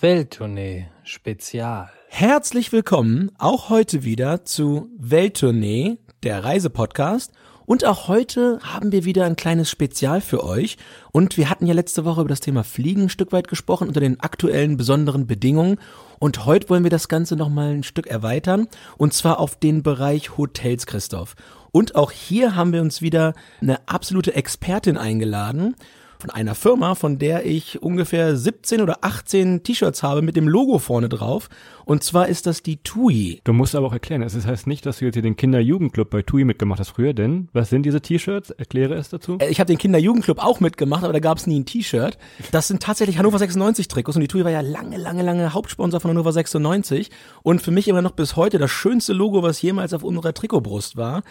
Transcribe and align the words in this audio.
Welttournee 0.00 0.86
Spezial. 1.02 1.90
Herzlich 2.06 2.70
willkommen 2.70 3.32
auch 3.36 3.68
heute 3.68 4.04
wieder 4.04 4.44
zu 4.44 4.88
Welttournee, 4.96 5.98
der 6.22 6.44
Reisepodcast. 6.44 7.32
Und 7.66 7.84
auch 7.84 8.06
heute 8.06 8.60
haben 8.62 8.92
wir 8.92 9.04
wieder 9.04 9.24
ein 9.24 9.34
kleines 9.34 9.68
Spezial 9.68 10.20
für 10.20 10.44
euch. 10.44 10.76
Und 11.10 11.36
wir 11.36 11.50
hatten 11.50 11.66
ja 11.66 11.74
letzte 11.74 12.04
Woche 12.04 12.20
über 12.20 12.28
das 12.28 12.38
Thema 12.38 12.62
Fliegen 12.62 13.02
ein 13.02 13.08
Stück 13.08 13.32
weit 13.32 13.48
gesprochen 13.48 13.88
unter 13.88 13.98
den 13.98 14.20
aktuellen 14.20 14.76
besonderen 14.76 15.26
Bedingungen. 15.26 15.80
Und 16.20 16.46
heute 16.46 16.68
wollen 16.68 16.84
wir 16.84 16.90
das 16.90 17.08
Ganze 17.08 17.34
nochmal 17.34 17.74
ein 17.74 17.82
Stück 17.82 18.06
erweitern. 18.06 18.68
Und 18.98 19.14
zwar 19.14 19.40
auf 19.40 19.56
den 19.56 19.82
Bereich 19.82 20.38
Hotels, 20.38 20.86
Christoph. 20.86 21.34
Und 21.72 21.96
auch 21.96 22.12
hier 22.12 22.54
haben 22.54 22.72
wir 22.72 22.82
uns 22.82 23.02
wieder 23.02 23.34
eine 23.60 23.80
absolute 23.88 24.36
Expertin 24.36 24.96
eingeladen 24.96 25.74
von 26.18 26.30
einer 26.30 26.54
Firma, 26.54 26.94
von 26.94 27.18
der 27.18 27.46
ich 27.46 27.80
ungefähr 27.80 28.36
17 28.36 28.80
oder 28.80 28.98
18 29.02 29.62
T-Shirts 29.62 30.02
habe 30.02 30.22
mit 30.22 30.36
dem 30.36 30.48
Logo 30.48 30.78
vorne 30.78 31.08
drauf. 31.08 31.48
Und 31.84 32.02
zwar 32.02 32.28
ist 32.28 32.46
das 32.46 32.62
die 32.62 32.78
TUI. 32.78 33.40
Du 33.44 33.52
musst 33.52 33.74
aber 33.74 33.86
auch 33.86 33.92
erklären, 33.92 34.22
es 34.22 34.34
heißt 34.46 34.66
nicht, 34.66 34.84
dass 34.84 34.98
du 34.98 35.06
jetzt 35.06 35.14
hier 35.14 35.22
den 35.22 35.36
Kinder-Jugendclub 35.36 36.10
bei 36.10 36.22
TUI 36.22 36.44
mitgemacht 36.44 36.80
hast 36.80 36.90
früher, 36.90 37.14
denn 37.14 37.48
was 37.52 37.70
sind 37.70 37.84
diese 37.84 38.00
T-Shirts? 38.00 38.50
Erkläre 38.50 38.94
es 38.94 39.08
dazu. 39.08 39.38
Äh, 39.40 39.48
Ich 39.48 39.60
habe 39.60 39.68
den 39.68 39.78
Kinder-Jugendclub 39.78 40.38
auch 40.38 40.60
mitgemacht, 40.60 41.04
aber 41.04 41.12
da 41.12 41.20
gab 41.20 41.38
es 41.38 41.46
nie 41.46 41.60
ein 41.60 41.66
T-Shirt. 41.66 42.18
Das 42.52 42.68
sind 42.68 42.82
tatsächlich 42.82 43.16
Hannover 43.18 43.38
96 43.38 43.88
Trikots 43.88 44.16
und 44.16 44.20
die 44.22 44.28
TUI 44.28 44.44
war 44.44 44.50
ja 44.50 44.60
lange, 44.60 44.96
lange, 44.96 45.22
lange 45.22 45.54
Hauptsponsor 45.54 46.00
von 46.00 46.10
Hannover 46.10 46.32
96 46.32 47.10
und 47.42 47.62
für 47.62 47.70
mich 47.70 47.88
immer 47.88 48.02
noch 48.02 48.12
bis 48.12 48.36
heute 48.36 48.58
das 48.58 48.70
schönste 48.70 49.12
Logo, 49.12 49.42
was 49.42 49.62
jemals 49.62 49.94
auf 49.94 50.02
unserer 50.02 50.34
Trikotbrust 50.34 50.96
war. 50.96 51.22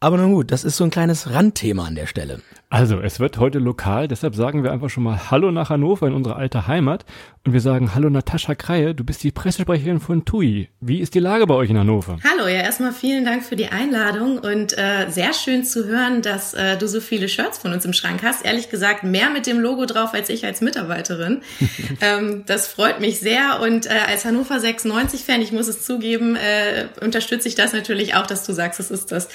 Aber 0.00 0.18
nun 0.18 0.32
gut, 0.32 0.52
das 0.52 0.64
ist 0.64 0.76
so 0.76 0.84
ein 0.84 0.90
kleines 0.90 1.32
Randthema 1.32 1.84
an 1.84 1.94
der 1.94 2.06
Stelle. 2.06 2.40
Also, 2.68 3.00
es 3.00 3.20
wird 3.20 3.38
heute 3.38 3.58
lokal, 3.58 4.08
deshalb 4.08 4.34
sagen 4.34 4.62
wir 4.62 4.72
einfach 4.72 4.90
schon 4.90 5.04
mal 5.04 5.30
Hallo 5.30 5.50
nach 5.50 5.70
Hannover 5.70 6.06
in 6.06 6.14
unsere 6.14 6.36
alte 6.36 6.66
Heimat 6.66 7.04
und 7.46 7.52
wir 7.52 7.60
sagen 7.60 7.94
Hallo 7.94 8.10
Natascha 8.10 8.56
Kreie, 8.56 8.92
du 8.92 9.04
bist 9.04 9.22
die 9.22 9.30
Pressesprecherin 9.30 10.00
von 10.00 10.24
TUI. 10.24 10.68
Wie 10.80 11.00
ist 11.00 11.14
die 11.14 11.20
Lage 11.20 11.46
bei 11.46 11.54
euch 11.54 11.70
in 11.70 11.78
Hannover? 11.78 12.18
Hallo, 12.28 12.48
ja, 12.48 12.60
erstmal 12.60 12.92
vielen 12.92 13.24
Dank 13.24 13.44
für 13.44 13.54
die 13.54 13.68
Einladung 13.68 14.38
und 14.38 14.76
äh, 14.76 15.08
sehr 15.08 15.32
schön 15.32 15.64
zu 15.64 15.86
hören, 15.86 16.22
dass 16.22 16.54
äh, 16.54 16.76
du 16.76 16.88
so 16.88 17.00
viele 17.00 17.28
Shirts 17.28 17.58
von 17.58 17.72
uns 17.72 17.84
im 17.84 17.92
Schrank 17.92 18.22
hast. 18.24 18.44
Ehrlich 18.44 18.68
gesagt, 18.68 19.04
mehr 19.04 19.30
mit 19.30 19.46
dem 19.46 19.60
Logo 19.60 19.86
drauf 19.86 20.12
als 20.12 20.28
ich 20.28 20.44
als 20.44 20.60
Mitarbeiterin. 20.60 21.42
ähm, 22.00 22.42
das 22.46 22.66
freut 22.66 23.00
mich 23.00 23.20
sehr 23.20 23.60
und 23.62 23.86
äh, 23.86 23.90
als 24.08 24.24
Hannover 24.24 24.56
96-Fan, 24.56 25.40
ich 25.40 25.52
muss 25.52 25.68
es 25.68 25.84
zugeben, 25.84 26.34
äh, 26.34 26.88
unterstütze 27.00 27.46
ich 27.46 27.54
das 27.54 27.72
natürlich 27.72 28.16
auch, 28.16 28.26
dass 28.26 28.44
du 28.44 28.52
sagst, 28.52 28.80
es 28.80 28.90
ist 28.90 29.12
das 29.12 29.28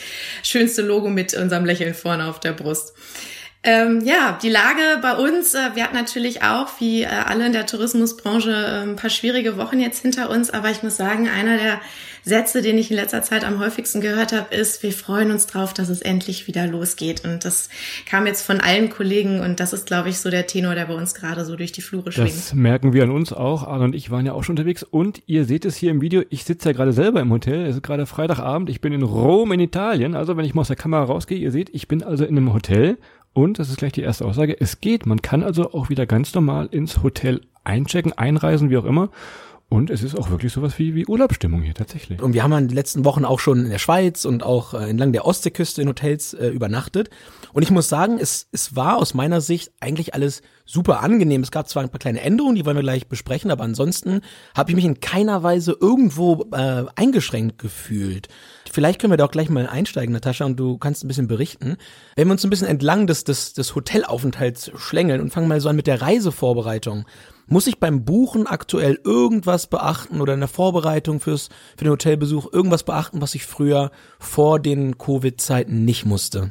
schönste 0.43 0.81
Logo 0.81 1.09
mit 1.09 1.33
unserem 1.33 1.63
Lächeln 1.63 1.93
vorne 1.93 2.27
auf 2.27 2.41
der 2.41 2.51
Brust. 2.51 2.93
Ähm, 3.63 4.01
ja, 4.03 4.39
die 4.41 4.49
Lage 4.49 4.81
bei 5.03 5.13
uns, 5.13 5.53
äh, 5.53 5.75
wir 5.75 5.83
hatten 5.83 5.95
natürlich 5.95 6.41
auch, 6.41 6.67
wie 6.79 7.03
äh, 7.03 7.07
alle 7.07 7.45
in 7.45 7.53
der 7.53 7.67
Tourismusbranche, 7.67 8.49
äh, 8.49 8.89
ein 8.89 8.95
paar 8.95 9.11
schwierige 9.11 9.55
Wochen 9.55 9.79
jetzt 9.79 10.01
hinter 10.01 10.31
uns, 10.31 10.49
aber 10.49 10.71
ich 10.71 10.81
muss 10.81 10.97
sagen, 10.97 11.29
einer 11.29 11.57
der 11.57 11.79
Sätze, 12.23 12.61
den 12.61 12.77
ich 12.77 12.91
in 12.91 12.97
letzter 12.97 13.23
Zeit 13.23 13.43
am 13.43 13.59
häufigsten 13.59 14.01
gehört 14.01 14.31
habe, 14.31 14.53
ist, 14.53 14.83
wir 14.83 14.91
freuen 14.91 15.31
uns 15.31 15.47
drauf, 15.47 15.73
dass 15.73 15.89
es 15.89 16.01
endlich 16.01 16.47
wieder 16.47 16.67
losgeht. 16.67 17.23
Und 17.25 17.45
das 17.45 17.69
kam 18.05 18.27
jetzt 18.27 18.43
von 18.43 18.61
allen 18.61 18.89
Kollegen 18.89 19.39
und 19.39 19.59
das 19.59 19.73
ist, 19.73 19.87
glaube 19.87 20.09
ich, 20.09 20.19
so 20.19 20.29
der 20.29 20.45
Tenor, 20.45 20.75
der 20.75 20.85
bei 20.85 20.93
uns 20.93 21.15
gerade 21.15 21.45
so 21.45 21.55
durch 21.55 21.71
die 21.71 21.81
Flure 21.81 22.11
schwingt. 22.11 22.29
Das 22.29 22.53
merken 22.53 22.93
wir 22.93 23.03
an 23.03 23.11
uns 23.11 23.33
auch. 23.33 23.65
Arne 23.67 23.85
und 23.85 23.95
ich 23.95 24.11
waren 24.11 24.25
ja 24.25 24.33
auch 24.33 24.43
schon 24.43 24.53
unterwegs 24.53 24.83
und 24.83 25.23
ihr 25.25 25.45
seht 25.45 25.65
es 25.65 25.75
hier 25.75 25.89
im 25.89 26.01
Video. 26.01 26.23
Ich 26.29 26.43
sitze 26.43 26.69
ja 26.69 26.73
gerade 26.73 26.93
selber 26.93 27.21
im 27.21 27.31
Hotel. 27.31 27.65
Es 27.65 27.75
ist 27.75 27.83
gerade 27.83 28.05
Freitagabend. 28.05 28.69
Ich 28.69 28.81
bin 28.81 28.93
in 28.93 29.01
Rom 29.01 29.51
in 29.51 29.59
Italien. 29.59 30.15
Also 30.15 30.37
wenn 30.37 30.45
ich 30.45 30.53
mal 30.53 30.61
aus 30.61 30.67
der 30.67 30.75
Kamera 30.75 31.03
rausgehe, 31.03 31.39
ihr 31.39 31.51
seht, 31.51 31.69
ich 31.73 31.87
bin 31.87 32.03
also 32.03 32.23
in 32.23 32.37
einem 32.37 32.53
Hotel 32.53 32.97
und 33.33 33.59
das 33.59 33.69
ist 33.69 33.77
gleich 33.77 33.93
die 33.93 34.01
erste 34.01 34.25
Aussage. 34.25 34.59
Es 34.59 34.81
geht. 34.81 35.05
Man 35.05 35.21
kann 35.21 35.43
also 35.43 35.73
auch 35.73 35.89
wieder 35.89 36.05
ganz 36.05 36.33
normal 36.33 36.67
ins 36.71 37.01
Hotel 37.03 37.41
einchecken, 37.63 38.13
einreisen, 38.13 38.69
wie 38.69 38.77
auch 38.77 38.85
immer. 38.85 39.09
Und 39.69 39.89
es 39.89 40.03
ist 40.03 40.19
auch 40.19 40.29
wirklich 40.29 40.51
sowas 40.51 40.77
wie, 40.79 40.95
wie 40.95 41.05
Urlaubsstimmung 41.05 41.61
hier 41.61 41.73
tatsächlich. 41.73 42.21
Und 42.21 42.33
wir 42.33 42.43
haben 42.43 42.51
in 42.51 42.67
den 42.67 42.75
letzten 42.75 43.05
Wochen 43.05 43.23
auch 43.23 43.39
schon 43.39 43.63
in 43.63 43.69
der 43.69 43.77
Schweiz 43.77 44.25
und 44.25 44.43
auch 44.43 44.73
äh, 44.73 44.89
entlang 44.89 45.13
der 45.13 45.23
Ostseeküste 45.23 45.81
in 45.81 45.87
Hotels 45.87 46.33
äh, 46.33 46.49
übernachtet. 46.49 47.09
Und 47.53 47.63
ich 47.63 47.71
muss 47.71 47.87
sagen, 47.87 48.17
es, 48.19 48.49
es 48.51 48.75
war 48.75 48.97
aus 48.97 49.13
meiner 49.13 49.39
Sicht 49.39 49.71
eigentlich 49.79 50.13
alles 50.13 50.41
super 50.65 51.01
angenehm. 51.01 51.41
Es 51.41 51.51
gab 51.51 51.69
zwar 51.69 51.83
ein 51.83 51.89
paar 51.89 51.99
kleine 51.99 52.19
Änderungen, 52.19 52.55
die 52.55 52.65
wollen 52.65 52.75
wir 52.75 52.83
gleich 52.83 53.07
besprechen, 53.07 53.49
aber 53.49 53.63
ansonsten 53.63 54.19
habe 54.57 54.71
ich 54.71 54.75
mich 54.75 54.83
in 54.83 54.99
keiner 54.99 55.41
Weise 55.41 55.77
irgendwo 55.79 56.47
äh, 56.51 56.83
eingeschränkt 56.97 57.57
gefühlt. 57.57 58.27
Vielleicht 58.73 59.01
können 59.01 59.11
wir 59.11 59.17
da 59.17 59.25
auch 59.25 59.31
gleich 59.31 59.49
mal 59.49 59.67
einsteigen, 59.67 60.13
Natascha, 60.13 60.45
und 60.45 60.57
du 60.57 60.77
kannst 60.77 61.03
ein 61.03 61.07
bisschen 61.07 61.27
berichten. 61.27 61.75
Wenn 62.15 62.27
wir 62.27 62.31
uns 62.31 62.43
ein 62.43 62.49
bisschen 62.49 62.67
entlang 62.67 63.05
des, 63.05 63.23
des, 63.23 63.53
des 63.53 63.75
Hotelaufenthalts 63.75 64.71
schlängeln 64.77 65.19
und 65.19 65.31
fangen 65.31 65.47
mal 65.47 65.59
so 65.59 65.69
an 65.69 65.75
mit 65.75 65.87
der 65.87 66.01
Reisevorbereitung. 66.01 67.05
Muss 67.47 67.67
ich 67.67 67.79
beim 67.79 68.05
Buchen 68.05 68.47
aktuell 68.47 68.97
irgendwas 69.03 69.67
beachten 69.67 70.21
oder 70.21 70.33
in 70.33 70.39
der 70.39 70.47
Vorbereitung 70.47 71.19
fürs, 71.19 71.49
für 71.75 71.83
den 71.83 71.91
Hotelbesuch 71.91 72.53
irgendwas 72.53 72.83
beachten, 72.83 73.21
was 73.21 73.35
ich 73.35 73.45
früher 73.45 73.91
vor 74.19 74.59
den 74.59 74.97
Covid-Zeiten 74.97 75.83
nicht 75.83 76.05
musste? 76.05 76.49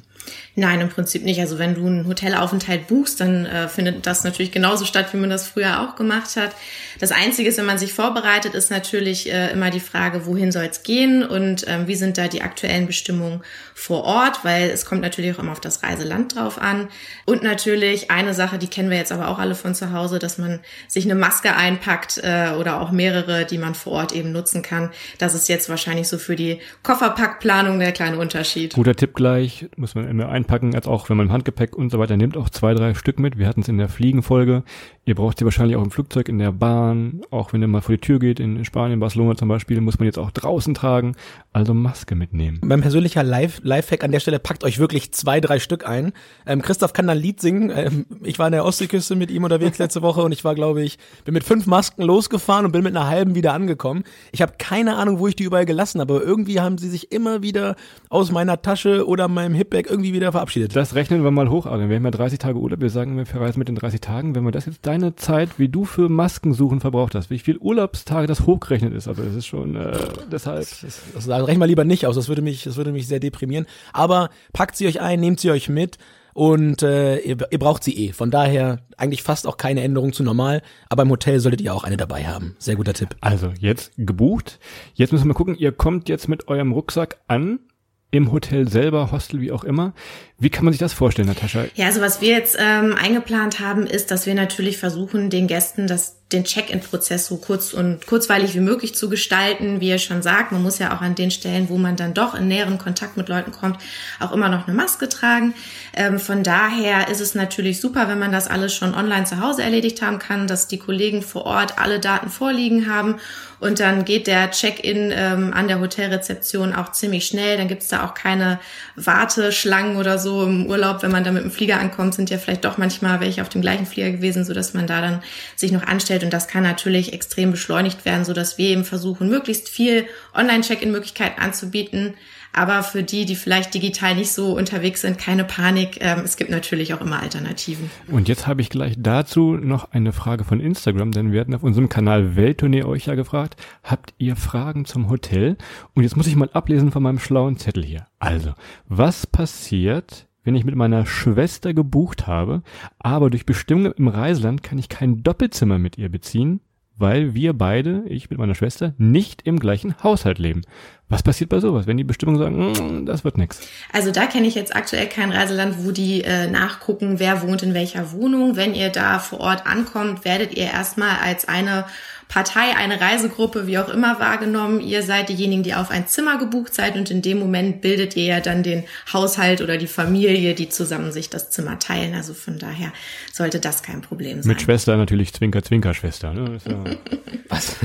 Nein, 0.57 0.81
im 0.81 0.89
Prinzip 0.89 1.25
nicht. 1.25 1.41
Also 1.41 1.59
wenn 1.59 1.75
du 1.75 1.87
einen 1.87 2.07
Hotelaufenthalt 2.07 2.89
buchst, 2.89 3.21
dann 3.21 3.47
äh, 3.47 3.69
findet 3.69 4.07
das 4.07 4.25
natürlich 4.25 4.53
genauso 4.53 4.85
statt, 4.85 5.07
wie 5.13 5.17
man 5.17 5.31
das 5.31 5.49
früher 5.49 5.81
auch 5.81 5.97
gemacht 5.97 6.37
hat. 6.37 6.55
Das 6.99 7.13
Einzige 7.13 7.49
ist, 7.49 7.57
wenn 7.57 7.67
man 7.67 7.79
sich 7.79 7.95
vorbereitet, 7.95 8.55
ist 8.55 8.71
natürlich 8.71 9.33
äh, 9.33 9.53
immer 9.53 9.71
die 9.71 9.81
Frage, 9.81 10.27
wohin 10.27 10.53
soll 10.53 10.65
es 10.65 10.83
gehen 10.83 11.23
und 11.23 11.65
ähm, 11.69 11.87
wie 11.87 11.95
sind 11.95 12.19
da 12.19 12.29
die 12.29 12.43
aktuellen 12.43 12.87
Bestimmungen 12.87 13.43
vor 13.75 14.05
Ort, 14.05 14.45
weil 14.45 14.69
es 14.71 14.85
kommt 14.85 15.01
natürlich 15.01 15.35
auch 15.35 15.39
immer 15.39 15.53
auf 15.53 15.61
das 15.61 15.83
Reiseland 15.83 16.35
drauf 16.35 16.61
an. 16.61 16.89
Und 17.25 17.43
natürlich 17.43 18.11
eine 18.11 18.35
Sache, 18.35 18.59
die 18.59 18.67
kennen 18.67 18.91
wir 18.91 18.99
jetzt 18.99 19.13
aber 19.13 19.29
auch 19.29 19.39
alle 19.39 19.55
von 19.55 19.75
zu 19.75 19.93
Hause, 19.93 20.19
dass 20.19 20.37
man 20.37 20.61
sich 20.89 21.05
eine 21.05 21.15
Maske 21.15 21.57
einpackt 21.57 22.19
äh, 22.23 22.51
oder 22.59 22.81
auch 22.81 22.91
mehrere, 22.91 23.47
die 23.47 23.59
man 23.59 23.75
vor 23.75 23.93
Ort 23.93 24.13
eben 24.13 24.33
nutzen 24.33 24.63
kann. 24.63 24.91
Das 25.19 25.35
ist 25.35 25.49
jetzt 25.49 25.69
wahrscheinlich 25.69 26.09
so 26.09 26.19
für 26.19 26.37
die 26.37 26.59
Kofferpackplanung 26.83 27.79
der 27.79 27.93
kleine 27.93 28.19
Unterschied. 28.19 28.75
Guter 28.75 28.97
Tipp 28.97 29.15
gleich, 29.15 29.69
muss 29.77 29.95
man 29.95 30.10
immer 30.11 30.29
einpacken, 30.29 30.75
als 30.75 30.87
auch 30.87 31.09
wenn 31.09 31.17
man 31.17 31.29
im 31.29 31.33
Handgepäck 31.33 31.75
und 31.77 31.91
so 31.91 31.99
weiter 31.99 32.17
nimmt, 32.17 32.37
auch 32.37 32.51
zwei, 32.51 32.75
drei 32.75 32.95
Stück 32.95 33.19
mit. 33.19 33.39
Wir 33.39 33.47
hatten 33.49 33.61
es 33.61 33.69
in 33.69 33.79
der 33.79 33.89
Fliegenfolge. 33.89 34.65
Ihr 35.07 35.15
braucht 35.15 35.39
sie 35.39 35.45
wahrscheinlich 35.45 35.77
auch 35.77 35.83
im 35.85 35.91
Flugzeug, 35.91 36.29
in 36.29 36.39
der 36.39 36.53
Bahn, 36.53 37.23
auch 37.31 37.53
wenn 37.53 37.63
ihr 37.63 37.69
mal 37.69 37.81
vor 37.81 37.95
die 37.95 38.01
Tür 38.01 38.19
geht, 38.19 38.39
in 38.41 38.65
Spanien, 38.65 39.01
Barcelona 39.01 39.37
zum 39.37 39.49
Beispiel, 39.49 39.81
muss 39.81 39.99
man 39.99 40.07
jetzt 40.07 40.19
auch 40.19 40.31
draußen 40.31 40.75
tragen, 40.75 41.17
also 41.53 41.75
Maske 41.75 42.15
mitnehmen. 42.15 42.61
Mein 42.63 42.81
persönlicher 42.81 43.23
Live- 43.23 43.61
Lifehack 43.63 44.05
an 44.05 44.13
der 44.13 44.21
Stelle, 44.21 44.39
packt 44.39 44.65
euch 44.65 44.79
wirklich 44.79 45.13
zwei, 45.13 45.41
drei 45.41 45.59
Stück 45.59 45.87
ein. 45.87 46.13
Ähm, 46.47 46.63
Christoph 46.63 46.93
kann 46.93 47.07
dann 47.07 47.17
ein 47.17 47.23
Lied 47.23 47.41
singen. 47.41 47.71
Ähm, 47.75 48.07
ich 48.23 48.39
war 48.39 48.47
in 48.47 48.53
der 48.53 48.65
Ostseeküste 48.65 49.17
mit 49.17 49.31
ihm 49.31 49.45
unterwegs 49.45 49.79
letzte 49.79 50.03
Woche 50.03 50.23
und 50.23 50.33
ich 50.33 50.45
war, 50.45 50.55
glaube 50.55 50.83
ich, 50.83 50.99
bin 51.25 51.35
mit 51.35 51.45
fünf 51.45 51.67
Masken 51.67 52.03
losgefahren 52.03 52.67
und 52.67 52.73
bin 52.73 52.83
mit 52.83 52.97
einer 52.97 53.07
halben 53.07 53.35
wieder 53.35 53.53
angekommen. 53.53 54.05
Ich 54.33 54.43
habe 54.43 54.55
keine 54.59 54.97
Ahnung, 54.97 55.19
wo 55.19 55.29
ich 55.29 55.37
die 55.37 55.45
überall 55.45 55.67
gelassen 55.67 56.01
habe, 56.01 56.15
aber 56.15 56.23
irgendwie 56.25 56.61
haben 56.61 56.79
sie 56.79 56.89
sich 56.89 57.13
immer 57.13 57.43
wieder 57.43 57.77
aus 58.09 58.33
meiner 58.33 58.63
Tasche 58.63 59.07
oder 59.07 59.29
meinem 59.29 59.55
Hipbag 59.55 59.87
irgendwie 60.01 60.15
wieder 60.15 60.33
verabschiedet. 60.33 60.75
Das 60.75 60.95
rechnen 60.95 61.23
wir 61.23 61.31
mal 61.31 61.51
hoch, 61.51 61.67
Adrian. 61.67 61.91
Wir 61.91 61.97
haben 61.97 62.05
ja 62.05 62.11
30 62.11 62.39
Tage 62.39 62.59
Urlaub. 62.59 62.81
Wir 62.81 62.91
sagen, 62.91 63.17
wir 63.17 63.27
verreisen 63.27 63.59
mit 63.59 63.69
den 63.69 63.75
30 63.75 64.01
Tagen. 64.01 64.35
Wenn 64.35 64.45
wir 64.45 64.53
das 64.53 64.67
jetzt 64.67 64.87
deine 64.87 65.15
Zeit, 65.17 65.59
wie 65.59 65.69
du 65.69 65.85
für 65.85 66.09
Masken 66.09 66.55
suchen 66.55 66.81
verbraucht 66.81 67.15
hast, 67.15 67.31
wie 67.31 67.39
viel 67.39 67.59
Urlaubstage 67.59 68.27
das 68.27 68.47
hochgerechnet 68.47 68.95
ist, 68.95 69.09
also 69.09 69.23
das 69.23 69.35
ist 69.35 69.47
schon 69.47 69.77
äh, 69.77 69.93
deshalb. 70.31 70.61
Das, 70.61 70.85
das 71.15 71.29
rechnen 71.29 71.61
wir 71.61 71.67
lieber 71.67 71.85
nicht 71.85 72.07
aus, 72.07 72.17
das 72.17 72.29
würde 72.29 72.43
mich, 72.43 72.65
das 72.65 72.77
würde 72.77 72.93
mich 72.93 73.07
sehr 73.07 73.21
deprimieren. 73.21 73.67
Aber 73.93 74.31
packt 74.53 74.77
sie 74.77 74.87
euch 74.87 75.01
ein, 75.01 75.21
nehmt 75.21 75.41
sie 75.41 75.51
euch 75.51 75.69
mit 75.69 75.99
und 76.33 76.83
äh, 76.83 77.19
ihr, 77.19 77.37
ihr 77.51 77.59
braucht 77.59 77.85
sie 77.85 77.97
eh. 77.97 78.13
Von 78.13 78.31
daher 78.31 78.79
eigentlich 78.97 79.23
fast 79.23 79.47
auch 79.47 79.57
keine 79.57 79.83
Änderung 79.83 80.13
zu 80.13 80.23
normal, 80.23 80.63
aber 80.89 81.03
im 81.03 81.11
Hotel 81.11 81.41
solltet 81.41 81.61
ihr 81.61 81.75
auch 81.75 81.85
eine 81.85 81.97
dabei 81.97 82.25
haben. 82.25 82.57
Sehr 82.59 82.77
guter 82.77 82.95
Tipp. 82.95 83.17
Also 83.21 83.53
jetzt 83.59 83.93
gebucht. 83.97 84.59
Jetzt 84.95 85.13
müssen 85.13 85.25
wir 85.25 85.29
mal 85.29 85.35
gucken, 85.35 85.57
ihr 85.57 85.73
kommt 85.73 86.09
jetzt 86.09 86.29
mit 86.29 86.49
eurem 86.49 86.73
Rucksack 86.73 87.19
an 87.27 87.61
im 88.11 88.33
Hotel 88.33 88.69
selber, 88.69 89.13
Hostel, 89.13 89.41
wie 89.41 89.53
auch 89.53 89.65
immer. 89.65 89.93
Wie 90.39 90.51
kann 90.51 90.65
man 90.65 90.73
sich 90.73 90.81
das 90.81 90.93
vorstellen, 90.93 91.29
Natascha? 91.29 91.65
Ja, 91.75 91.87
also 91.87 92.01
was 92.01 92.21
wir 92.21 92.31
jetzt 92.31 92.57
ähm, 92.59 92.95
eingeplant 92.95 93.61
haben, 93.61 93.87
ist, 93.87 94.11
dass 94.11 94.27
wir 94.27 94.35
natürlich 94.35 94.79
versuchen, 94.79 95.31
den 95.31 95.47
Gästen 95.47 95.87
das 95.87 96.20
den 96.33 96.45
Check-in-Prozess 96.45 97.27
so 97.27 97.37
kurz 97.37 97.73
und 97.73 98.07
kurzweilig 98.07 98.55
wie 98.55 98.61
möglich 98.61 98.95
zu 98.95 99.09
gestalten. 99.09 99.81
Wie 99.81 99.89
ihr 99.89 99.99
schon 99.99 100.23
sagt, 100.23 100.53
man 100.53 100.63
muss 100.63 100.79
ja 100.79 100.97
auch 100.97 101.01
an 101.01 101.15
den 101.15 101.31
Stellen, 101.31 101.69
wo 101.69 101.77
man 101.77 101.97
dann 101.97 102.15
doch 102.15 102.35
in 102.35 102.49
näheren 102.49 102.79
Kontakt 102.79 103.17
mit 103.17 103.29
Leuten 103.29 103.53
kommt, 103.53 103.79
auch 104.21 104.33
immer 104.33 104.49
noch 104.49 104.67
eine 104.67 104.77
Maske 104.77 105.09
tragen. 105.09 105.55
Ähm, 105.95 106.19
von 106.19 106.43
daher 106.43 107.09
ist 107.09 107.21
es 107.21 107.35
natürlich 107.35 107.81
super, 107.81 108.09
wenn 108.09 108.19
man 108.19 108.33
das 108.33 108.49
alles 108.49 108.75
schon 108.75 108.95
online 108.95 109.25
zu 109.25 109.41
Hause 109.41 109.63
erledigt 109.63 110.03
haben 110.03 110.19
kann, 110.19 110.47
dass 110.47 110.69
die 110.69 110.79
Kollegen 110.79 111.23
vor 111.23 111.47
Ort 111.47 111.79
alle 111.79 111.99
Daten 111.99 112.31
vorliegen 112.31 112.93
haben 112.93 113.17
und 113.61 113.79
dann 113.79 114.07
geht 114.07 114.27
der 114.27 114.51
Check-in 114.51 115.13
ähm, 115.15 115.53
an 115.53 115.69
der 115.69 115.81
Hotelrezeption 115.81 116.73
auch 116.73 116.93
ziemlich 116.93 117.27
schnell. 117.27 117.59
Dann 117.59 117.69
gibt's 117.69 117.89
da 117.89 118.05
auch 118.05 118.15
keine 118.15 118.59
Warteschlangen 118.97 119.97
oder 119.97 120.19
so 120.19 120.45
im 120.45 120.67
Urlaub. 120.67 121.03
Wenn 121.03 121.11
man 121.11 121.25
da 121.25 121.31
mit 121.31 121.45
dem 121.45 121.51
Flieger 121.51 121.79
ankommt, 121.79 122.15
sind 122.15 122.31
ja 122.31 122.39
vielleicht 122.39 122.65
doch 122.65 122.79
manchmal 122.79 123.21
welche 123.21 123.43
auf 123.43 123.51
dem 123.51 123.61
gleichen 123.61 123.85
Flieger 123.85 124.11
gewesen, 124.11 124.47
so 124.47 124.55
dass 124.55 124.73
man 124.73 124.87
da 124.87 125.03
dann 125.03 125.23
sich 125.57 125.73
noch 125.73 125.83
anstellt. 125.83 126.20
Und 126.25 126.33
das 126.33 126.49
kann 126.49 126.63
natürlich 126.63 127.13
extrem 127.13 127.51
beschleunigt 127.51 128.05
werden, 128.05 128.25
so 128.25 128.33
dass 128.33 128.59
wir 128.59 128.69
eben 128.69 128.85
versuchen, 128.85 129.29
möglichst 129.29 129.69
viel 129.69 130.07
Online-Check-in-Möglichkeiten 130.35 131.41
anzubieten 131.41 132.15
aber 132.53 132.83
für 132.83 133.03
die, 133.03 133.27
die 133.27 133.37
vielleicht 133.37 133.75
digital 133.75 134.17
nicht 134.17 134.33
so 134.33 134.57
unterwegs 134.57 135.03
sind, 135.03 135.19
keine 135.19 135.45
Panik. 135.45 135.99
Ähm, 136.01 136.21
es 136.25 136.37
gibt 136.37 136.51
natürlich 136.51 136.95
auch 136.95 137.01
immer 137.01 137.21
Alternativen. 137.21 137.91
Und 138.09 138.29
jetzt 138.29 138.47
habe 138.47 138.61
ich 138.61 138.71
gleich 138.71 138.95
dazu 138.99 139.57
noch 139.57 139.93
eine 139.93 140.13
Frage 140.13 140.45
von 140.45 140.61
Instagram, 140.61 141.13
denn 141.13 141.33
wir 141.33 141.41
hatten 141.41 141.55
auf 141.55 141.63
unserem 141.63 141.89
Kanal 141.89 142.37
Welttournee 142.37 142.83
euch 142.83 143.07
ja 143.07 143.15
gefragt, 143.15 143.57
habt 143.85 144.15
ihr 144.19 144.37
Fragen 144.37 144.85
zum 144.85 145.09
Hotel? 145.09 145.57
Und 145.95 146.03
jetzt 146.03 146.17
muss 146.17 146.27
ich 146.27 146.37
mal 146.37 146.51
ablesen 146.53 146.91
von 146.91 147.03
meinem 147.03 147.19
schlauen 147.19 147.57
Zettel 147.57 147.85
hier. 147.85 148.07
Also, 148.19 148.53
was 148.89 149.27
passiert, 149.27 150.27
wenn 150.45 150.55
ich 150.55 150.65
mit 150.65 150.75
meiner 150.75 151.07
Schwester 151.07 151.75
gebucht 151.75 152.27
habe, 152.27 152.63
aber 152.99 153.31
durch 153.31 153.47
Bestimmungen 153.47 153.93
im 153.93 154.09
Reiseland 154.09 154.63
kann 154.63 154.79
ich 154.79 154.89
kein 154.89 155.23
Doppelzimmer 155.23 155.79
mit 155.79 155.99
ihr 155.99 156.09
beziehen, 156.09 156.61
weil 157.01 157.35
wir 157.35 157.55
beide, 157.55 158.05
ich 158.07 158.29
mit 158.29 158.39
meiner 158.39 158.55
Schwester, 158.55 158.95
nicht 158.99 159.43
im 159.47 159.59
gleichen 159.59 159.95
Haushalt 160.03 160.39
leben. 160.39 160.63
Was 161.09 161.23
passiert 161.23 161.51
bei 161.51 161.59
sowas, 161.59 161.87
wenn 161.87 161.97
die 161.97 162.05
Bestimmungen 162.05 162.39
sagen, 162.39 163.01
mm, 163.01 163.07
das 163.07 163.25
wird 163.25 163.39
nix? 163.39 163.67
Also 163.93 164.13
da 164.13 164.27
kenne 164.27 164.47
ich 164.47 164.55
jetzt 164.55 164.77
aktuell 164.77 165.07
kein 165.07 165.33
Reiseland, 165.33 165.85
wo 165.85 165.93
die 165.93 166.23
äh, 166.23 166.49
nachgucken, 166.49 167.19
wer 167.19 167.43
wohnt 167.43 167.63
in 167.63 167.75
welcher 167.75 168.13
Wohnung. 168.13 168.57
Wenn 168.57 168.75
ihr 168.75 168.91
da 168.91 169.19
vor 169.19 169.41
Ort 169.41 169.67
ankommt, 169.67 170.25
werdet 170.25 170.55
ihr 170.55 170.65
erstmal 170.65 171.17
als 171.25 171.49
eine 171.49 171.87
Partei, 172.31 172.77
eine 172.77 173.01
Reisegruppe, 173.01 173.67
wie 173.67 173.77
auch 173.77 173.89
immer 173.89 174.21
wahrgenommen. 174.21 174.81
Ihr 174.81 175.03
seid 175.03 175.29
diejenigen, 175.29 175.65
die 175.65 175.75
auf 175.75 175.91
ein 175.91 176.07
Zimmer 176.07 176.39
gebucht 176.39 176.73
seid 176.73 176.97
und 176.97 177.11
in 177.11 177.23
dem 177.23 177.41
Moment 177.41 177.81
bildet 177.81 178.17
ihr 178.17 178.25
ja 178.25 178.41
dann 178.41 178.63
den 178.63 178.85
Haushalt 179.13 179.61
oder 179.61 179.77
die 179.77 179.89
Familie, 179.89 180.55
die 180.55 180.69
zusammen 180.69 181.11
sich 181.11 181.29
das 181.29 181.51
Zimmer 181.51 181.81
teilen. 181.81 182.15
Also 182.15 182.33
von 182.33 182.59
daher 182.59 182.93
sollte 183.33 183.59
das 183.59 183.83
kein 183.83 184.01
Problem 184.01 184.43
sein. 184.43 184.49
Mit 184.49 184.63
Schwester 184.63 184.97
natürlich 184.97 185.35
Zwinker, 185.35 185.65
Zwinker 185.65 185.93
Schwester. 185.93 186.33
Ne? 186.33 186.59
Ja 186.65 186.85
Was? 187.49 187.77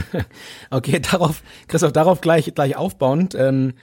Okay, 0.70 1.00
darauf, 1.00 1.42
Christoph, 1.68 1.92
darauf 1.92 2.22
gleich, 2.22 2.54
gleich 2.54 2.76
aufbauend. 2.76 3.34
Ähm, 3.34 3.74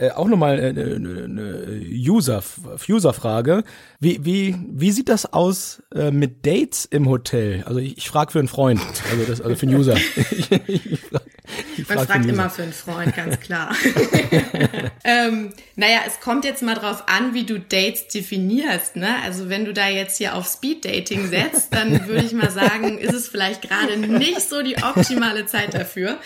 äh, 0.00 0.12
auch 0.12 0.28
nochmal 0.28 0.58
eine, 0.58 0.82
eine, 0.82 1.24
eine 1.24 1.80
User, 1.92 2.42
User-Frage. 2.88 3.64
Wie, 3.98 4.24
wie, 4.24 4.56
wie 4.70 4.92
sieht 4.92 5.10
das 5.10 5.30
aus 5.30 5.82
äh, 5.94 6.10
mit 6.10 6.46
Dates 6.46 6.86
im 6.86 7.06
Hotel? 7.06 7.64
Also 7.66 7.80
ich, 7.80 7.98
ich 7.98 8.08
frage 8.08 8.32
für 8.32 8.38
einen 8.38 8.48
Freund, 8.48 8.80
also, 9.10 9.24
das, 9.24 9.40
also 9.42 9.56
für 9.56 9.66
einen 9.66 9.76
User. 9.76 9.96
ich, 10.30 10.50
ich, 10.50 10.92
ich 11.76 11.88
Man 11.88 12.06
fragt 12.06 12.24
immer 12.24 12.48
für 12.48 12.62
einen 12.62 12.72
Freund, 12.72 13.14
ganz 13.14 13.40
klar. 13.40 13.74
ähm, 15.04 15.52
naja, 15.76 15.98
es 16.06 16.20
kommt 16.20 16.46
jetzt 16.46 16.62
mal 16.62 16.76
drauf 16.76 17.04
an, 17.06 17.34
wie 17.34 17.44
du 17.44 17.58
Dates 17.60 18.08
definierst. 18.08 18.96
Ne? 18.96 19.16
Also 19.24 19.50
wenn 19.50 19.66
du 19.66 19.74
da 19.74 19.88
jetzt 19.88 20.16
hier 20.16 20.34
auf 20.34 20.46
Speed-Dating 20.46 21.28
setzt, 21.28 21.74
dann 21.74 22.06
würde 22.06 22.24
ich 22.24 22.32
mal 22.32 22.50
sagen, 22.50 22.96
ist 22.96 23.12
es 23.12 23.28
vielleicht 23.28 23.60
gerade 23.60 23.98
nicht 23.98 24.48
so 24.48 24.62
die 24.62 24.76
optimale 24.82 25.44
Zeit 25.44 25.74
dafür. 25.74 26.16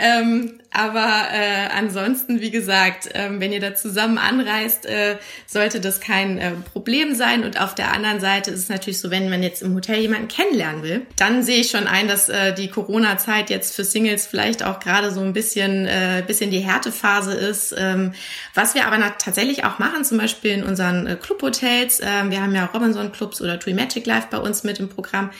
Ähm, 0.00 0.58
aber 0.72 1.28
äh, 1.32 1.68
ansonsten, 1.76 2.40
wie 2.40 2.50
gesagt, 2.50 3.11
ähm, 3.14 3.40
wenn 3.40 3.52
ihr 3.52 3.60
da 3.60 3.74
zusammen 3.74 4.18
anreist, 4.18 4.86
äh, 4.86 5.16
sollte 5.46 5.80
das 5.80 6.00
kein 6.00 6.38
äh, 6.38 6.52
Problem 6.72 7.14
sein. 7.14 7.44
Und 7.44 7.60
auf 7.60 7.74
der 7.74 7.92
anderen 7.92 8.20
Seite 8.20 8.50
ist 8.50 8.60
es 8.60 8.68
natürlich 8.68 9.00
so, 9.00 9.10
wenn 9.10 9.28
man 9.28 9.42
jetzt 9.42 9.62
im 9.62 9.74
Hotel 9.74 9.98
jemanden 9.98 10.28
kennenlernen 10.28 10.82
will, 10.82 11.06
dann 11.16 11.42
sehe 11.42 11.60
ich 11.60 11.70
schon 11.70 11.86
ein, 11.86 12.08
dass 12.08 12.28
äh, 12.28 12.54
die 12.54 12.68
Corona-Zeit 12.68 13.50
jetzt 13.50 13.74
für 13.74 13.84
Singles 13.84 14.26
vielleicht 14.26 14.62
auch 14.62 14.80
gerade 14.80 15.10
so 15.10 15.20
ein 15.20 15.32
bisschen, 15.32 15.86
äh, 15.86 16.22
bisschen 16.26 16.50
die 16.50 16.60
Härtephase 16.60 17.34
ist. 17.34 17.74
Ähm, 17.76 18.14
was 18.54 18.74
wir 18.74 18.86
aber 18.86 18.98
tatsächlich 19.18 19.64
auch 19.64 19.78
machen, 19.78 20.04
zum 20.04 20.18
Beispiel 20.18 20.52
in 20.52 20.64
unseren 20.64 21.06
äh, 21.06 21.16
Clubhotels, 21.16 22.00
äh, 22.00 22.06
wir 22.28 22.40
haben 22.40 22.54
ja 22.54 22.66
Robinson-Clubs 22.66 23.42
oder 23.42 23.58
TUI 23.58 23.74
Magic 23.74 24.06
Life 24.06 24.28
bei 24.30 24.38
uns 24.38 24.62
mit 24.62 24.78
im 24.78 24.88
Programm. 24.88 25.30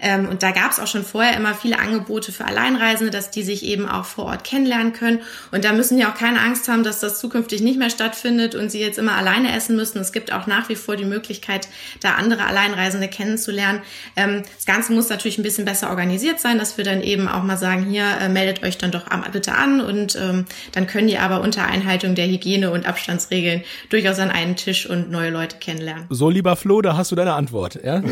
Ähm, 0.00 0.28
und 0.28 0.42
da 0.42 0.50
gab 0.50 0.72
es 0.72 0.80
auch 0.80 0.88
schon 0.88 1.04
vorher 1.04 1.36
immer 1.36 1.54
viele 1.54 1.78
Angebote 1.78 2.32
für 2.32 2.44
Alleinreisende, 2.44 3.12
dass 3.12 3.30
die 3.30 3.44
sich 3.44 3.64
eben 3.64 3.88
auch 3.88 4.04
vor 4.04 4.24
Ort 4.24 4.42
kennenlernen 4.44 4.72
lernen 4.72 4.92
können. 4.92 5.20
Und 5.50 5.64
da 5.64 5.72
müssen 5.72 5.96
die 5.96 6.04
auch 6.04 6.14
keine 6.14 6.40
Angst 6.40 6.68
haben, 6.68 6.82
dass 6.82 7.00
das 7.00 7.20
zukünftig 7.22 7.62
nicht 7.62 7.78
mehr 7.78 7.88
stattfindet 7.88 8.56
und 8.56 8.70
sie 8.70 8.80
jetzt 8.80 8.98
immer 8.98 9.16
alleine 9.16 9.54
essen 9.54 9.76
müssen. 9.76 9.98
Es 10.00 10.12
gibt 10.12 10.32
auch 10.32 10.48
nach 10.48 10.68
wie 10.68 10.74
vor 10.74 10.96
die 10.96 11.04
Möglichkeit, 11.04 11.68
da 12.00 12.14
andere 12.14 12.46
Alleinreisende 12.46 13.06
kennenzulernen. 13.06 13.80
Ähm, 14.16 14.42
das 14.56 14.66
Ganze 14.66 14.92
muss 14.92 15.08
natürlich 15.08 15.38
ein 15.38 15.44
bisschen 15.44 15.64
besser 15.64 15.90
organisiert 15.90 16.40
sein, 16.40 16.58
dass 16.58 16.76
wir 16.78 16.84
dann 16.84 17.00
eben 17.00 17.28
auch 17.28 17.44
mal 17.44 17.56
sagen, 17.56 17.86
hier 17.88 18.04
äh, 18.20 18.28
meldet 18.28 18.64
euch 18.64 18.76
dann 18.76 18.90
doch 18.90 19.04
bitte 19.32 19.54
an 19.54 19.80
und 19.80 20.16
ähm, 20.20 20.46
dann 20.72 20.88
können 20.88 21.06
die 21.06 21.16
aber 21.16 21.42
unter 21.42 21.64
Einhaltung 21.64 22.16
der 22.16 22.26
Hygiene- 22.26 22.72
und 22.72 22.86
Abstandsregeln 22.86 23.62
durchaus 23.88 24.18
an 24.18 24.30
einen 24.30 24.56
Tisch 24.56 24.90
und 24.90 25.12
neue 25.12 25.30
Leute 25.30 25.58
kennenlernen. 25.58 26.06
So, 26.10 26.28
lieber 26.28 26.56
Flo, 26.56 26.82
da 26.82 26.96
hast 26.96 27.12
du 27.12 27.14
deine 27.14 27.34
Antwort. 27.34 27.78
Ja? 27.84 28.02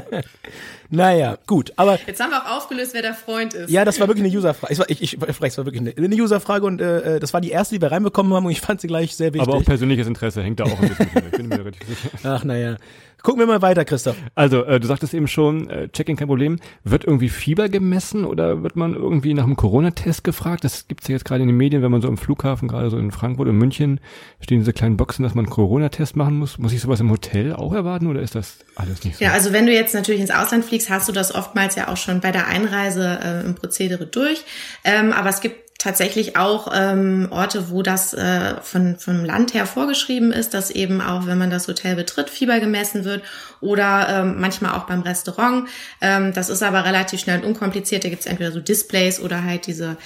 naja, 0.88 1.36
gut, 1.46 1.74
aber... 1.76 1.98
Jetzt 2.06 2.20
haben 2.22 2.30
wir 2.30 2.42
auch 2.42 2.56
aufgelöst, 2.56 2.94
wer 2.94 3.02
der 3.02 3.14
Freund 3.14 3.52
ist. 3.52 3.70
Ja, 3.70 3.84
das 3.84 4.00
war 4.00 4.08
wirklich 4.08 4.24
eine 4.24 4.34
Userfrage. 4.34 4.72
Ich, 4.72 4.80
ich, 4.88 5.02
ich, 5.02 5.22
ich, 5.22 5.40
es 5.42 5.58
war 5.58 5.66
wirklich 5.66 5.82
eine, 5.82 5.94
eine 5.94 6.16
Userfrage 6.16 6.64
und 6.64 6.80
äh, 6.80 7.20
das 7.20 7.34
war 7.34 7.42
die 7.42 7.50
erste, 7.50 7.74
die 7.74 7.82
wir 7.82 7.92
reinbekommen 7.92 8.11
haben 8.16 8.46
und 8.46 8.52
ich 8.52 8.60
fand 8.60 8.80
sie 8.80 8.86
gleich 8.86 9.14
sehr 9.16 9.34
wichtig. 9.34 9.48
Aber 9.48 9.58
auch 9.58 9.64
persönliches 9.64 10.06
Interesse 10.06 10.42
hängt 10.42 10.60
da 10.60 10.64
auch 10.64 10.80
ein 10.80 10.88
bisschen 10.88 11.10
mit. 11.14 11.24
Ich 11.26 11.30
bin 11.32 11.48
mir 11.48 11.58
relativ 11.58 11.88
sicher. 11.88 12.10
Ach, 12.24 12.44
naja. 12.44 12.76
Gucken 13.22 13.38
wir 13.38 13.46
mal 13.46 13.62
weiter, 13.62 13.84
Christoph. 13.84 14.16
Also, 14.34 14.64
äh, 14.64 14.80
du 14.80 14.88
sagtest 14.88 15.14
eben 15.14 15.28
schon, 15.28 15.70
äh, 15.70 15.88
Check-in 15.88 16.16
kein 16.16 16.26
Problem. 16.26 16.58
Wird 16.82 17.04
irgendwie 17.04 17.28
Fieber 17.28 17.68
gemessen 17.68 18.24
oder 18.24 18.64
wird 18.64 18.74
man 18.74 18.94
irgendwie 18.94 19.32
nach 19.32 19.44
einem 19.44 19.54
Corona-Test 19.54 20.24
gefragt? 20.24 20.64
Das 20.64 20.88
gibt's 20.88 21.06
ja 21.06 21.12
jetzt 21.12 21.24
gerade 21.24 21.42
in 21.42 21.46
den 21.46 21.56
Medien, 21.56 21.82
wenn 21.82 21.92
man 21.92 22.02
so 22.02 22.08
im 22.08 22.16
Flughafen, 22.16 22.66
gerade 22.66 22.90
so 22.90 22.98
in 22.98 23.12
Frankfurt 23.12 23.46
und 23.46 23.56
München, 23.56 24.00
stehen 24.40 24.58
diese 24.58 24.72
kleinen 24.72 24.96
Boxen, 24.96 25.22
dass 25.22 25.36
man 25.36 25.44
einen 25.44 25.52
Corona-Test 25.52 26.16
machen 26.16 26.36
muss. 26.36 26.58
Muss 26.58 26.72
ich 26.72 26.80
sowas 26.80 26.98
im 26.98 27.10
Hotel 27.10 27.52
auch 27.52 27.72
erwarten 27.72 28.08
oder 28.08 28.20
ist 28.20 28.34
das 28.34 28.58
alles 28.74 29.04
nicht 29.04 29.18
so? 29.18 29.24
Ja, 29.24 29.30
also 29.30 29.52
wenn 29.52 29.66
du 29.66 29.72
jetzt 29.72 29.94
natürlich 29.94 30.20
ins 30.20 30.32
Ausland 30.32 30.64
fliegst, 30.64 30.90
hast 30.90 31.08
du 31.08 31.12
das 31.12 31.32
oftmals 31.32 31.76
ja 31.76 31.88
auch 31.88 31.96
schon 31.96 32.20
bei 32.20 32.32
der 32.32 32.48
Einreise 32.48 33.20
äh, 33.22 33.46
im 33.46 33.54
Prozedere 33.54 34.04
durch. 34.04 34.42
Ähm, 34.82 35.12
aber 35.12 35.28
es 35.28 35.40
gibt 35.40 35.71
tatsächlich 35.82 36.36
auch 36.36 36.68
ähm, 36.72 37.26
Orte, 37.30 37.68
wo 37.68 37.82
das 37.82 38.14
äh, 38.14 38.54
von, 38.62 38.98
vom 38.98 39.24
Land 39.24 39.52
her 39.52 39.66
vorgeschrieben 39.66 40.30
ist, 40.30 40.54
dass 40.54 40.70
eben 40.70 41.00
auch, 41.00 41.26
wenn 41.26 41.38
man 41.38 41.50
das 41.50 41.66
Hotel 41.66 41.96
betritt, 41.96 42.30
Fieber 42.30 42.60
gemessen 42.60 43.04
wird 43.04 43.22
oder 43.60 44.06
ähm, 44.08 44.40
manchmal 44.40 44.74
auch 44.74 44.84
beim 44.84 45.00
Restaurant. 45.00 45.68
Ähm, 46.00 46.32
das 46.34 46.50
ist 46.50 46.62
aber 46.62 46.84
relativ 46.84 47.18
schnell 47.18 47.40
und 47.40 47.46
unkompliziert. 47.46 48.04
Da 48.04 48.10
gibt's 48.10 48.26
entweder 48.26 48.52
so 48.52 48.60
Displays 48.60 49.18
oder 49.18 49.42
halt 49.42 49.66
diese, 49.66 49.96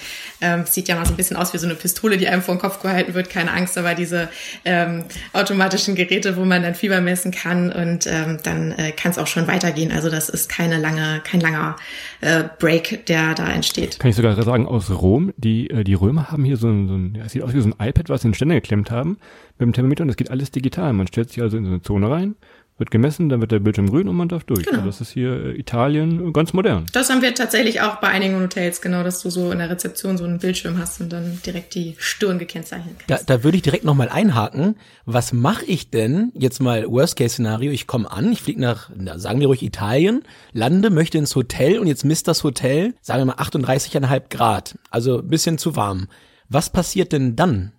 ähm, 0.40 0.64
sieht 0.64 0.88
ja 0.88 0.96
mal 0.96 1.04
so 1.04 1.12
ein 1.12 1.18
bisschen 1.18 1.36
aus 1.36 1.52
wie 1.52 1.58
so 1.58 1.66
eine 1.66 1.74
Pistole, 1.74 2.16
die 2.16 2.26
einem 2.26 2.40
vor 2.40 2.54
den 2.54 2.60
Kopf 2.60 2.80
gehalten 2.80 3.12
wird, 3.12 3.28
keine 3.28 3.52
Angst, 3.52 3.76
aber 3.76 3.94
diese 3.94 4.30
ähm, 4.64 5.04
automatischen 5.34 5.94
Geräte, 5.94 6.38
wo 6.38 6.46
man 6.46 6.62
dann 6.62 6.74
Fieber 6.74 7.02
messen 7.02 7.32
kann 7.32 7.70
und 7.70 8.06
ähm, 8.06 8.38
dann 8.42 8.72
äh, 8.72 8.92
kann 8.92 9.10
es 9.10 9.18
auch 9.18 9.26
schon 9.26 9.46
weitergehen. 9.46 9.92
Also 9.92 10.08
das 10.08 10.30
ist 10.30 10.48
keine 10.48 10.78
lange, 10.78 11.20
kein 11.22 11.40
langer 11.40 11.76
äh, 12.22 12.44
Break, 12.58 13.04
der 13.06 13.34
da 13.34 13.46
entsteht. 13.50 13.98
Kann 13.98 14.08
ich 14.08 14.16
sogar 14.16 14.42
sagen, 14.42 14.66
aus 14.66 14.90
Rom, 14.90 15.34
die 15.36 15.65
die, 15.66 15.74
äh, 15.74 15.84
die 15.84 15.94
Römer 15.94 16.30
haben 16.30 16.44
hier 16.44 16.56
so 16.56 16.68
ein, 16.68 16.88
so 16.88 16.94
ein 16.94 17.14
ja, 17.14 17.24
es 17.24 17.32
sieht 17.32 17.42
aus 17.42 17.54
wie 17.54 17.60
so 17.60 17.68
ein 17.68 17.88
iPad, 17.88 18.08
was 18.08 18.22
sie 18.22 18.28
in 18.28 18.32
den 18.32 18.36
Ständer 18.36 18.54
geklemmt 18.56 18.90
haben, 18.90 19.18
mit 19.58 19.66
dem 19.66 19.72
Thermometer 19.72 20.02
und 20.02 20.08
das 20.08 20.16
geht 20.16 20.30
alles 20.30 20.50
digital. 20.50 20.92
Man 20.92 21.06
stellt 21.06 21.30
sich 21.30 21.42
also 21.42 21.56
in 21.56 21.64
so 21.64 21.70
eine 21.70 21.82
Zone 21.82 22.10
rein, 22.10 22.36
wird 22.78 22.90
gemessen, 22.90 23.28
dann 23.28 23.40
wird 23.40 23.52
der 23.52 23.60
Bildschirm 23.60 23.88
grün 23.88 24.08
und 24.08 24.16
man 24.16 24.28
darf 24.28 24.44
durch. 24.44 24.66
Genau. 24.66 24.78
Also 24.78 24.86
das 24.86 25.00
ist 25.00 25.10
hier 25.10 25.32
äh, 25.32 25.58
Italien 25.58 26.32
ganz 26.32 26.52
modern. 26.52 26.86
Das 26.92 27.08
haben 27.08 27.22
wir 27.22 27.34
tatsächlich 27.34 27.80
auch 27.80 27.96
bei 27.96 28.08
einigen 28.08 28.40
Hotels, 28.40 28.82
genau, 28.82 29.02
dass 29.02 29.22
du 29.22 29.30
so 29.30 29.50
in 29.50 29.58
der 29.58 29.70
Rezeption 29.70 30.18
so 30.18 30.24
einen 30.24 30.38
Bildschirm 30.38 30.78
hast 30.78 31.00
und 31.00 31.10
dann 31.12 31.40
direkt 31.44 31.74
die 31.74 31.94
Stirn 31.98 32.38
gekennzeichnet 32.38 32.96
kannst. 32.98 33.28
Da, 33.28 33.36
da 33.36 33.44
würde 33.44 33.56
ich 33.56 33.62
direkt 33.62 33.84
nochmal 33.84 34.10
einhaken. 34.10 34.76
Was 35.06 35.32
mache 35.32 35.64
ich 35.64 35.90
denn, 35.90 36.32
jetzt 36.34 36.60
mal 36.60 36.86
Worst-Case-Szenario, 36.86 37.72
ich 37.72 37.86
komme 37.86 38.10
an, 38.10 38.30
ich 38.30 38.42
fliege 38.42 38.60
nach, 38.60 38.90
na, 38.94 39.18
sagen 39.18 39.40
wir 39.40 39.46
ruhig 39.46 39.62
Italien, 39.62 40.22
lande, 40.52 40.90
möchte 40.90 41.16
ins 41.16 41.34
Hotel 41.34 41.78
und 41.78 41.86
jetzt 41.86 42.04
misst 42.04 42.28
das 42.28 42.44
Hotel, 42.44 42.94
sagen 43.00 43.20
wir 43.20 43.26
mal 43.26 43.42
38,5 43.42 44.22
Grad, 44.28 44.78
also 44.90 45.20
ein 45.20 45.28
bisschen 45.28 45.56
zu 45.56 45.76
warm. 45.76 46.08
Was 46.48 46.70
passiert 46.70 47.12
denn 47.12 47.36
dann? 47.36 47.72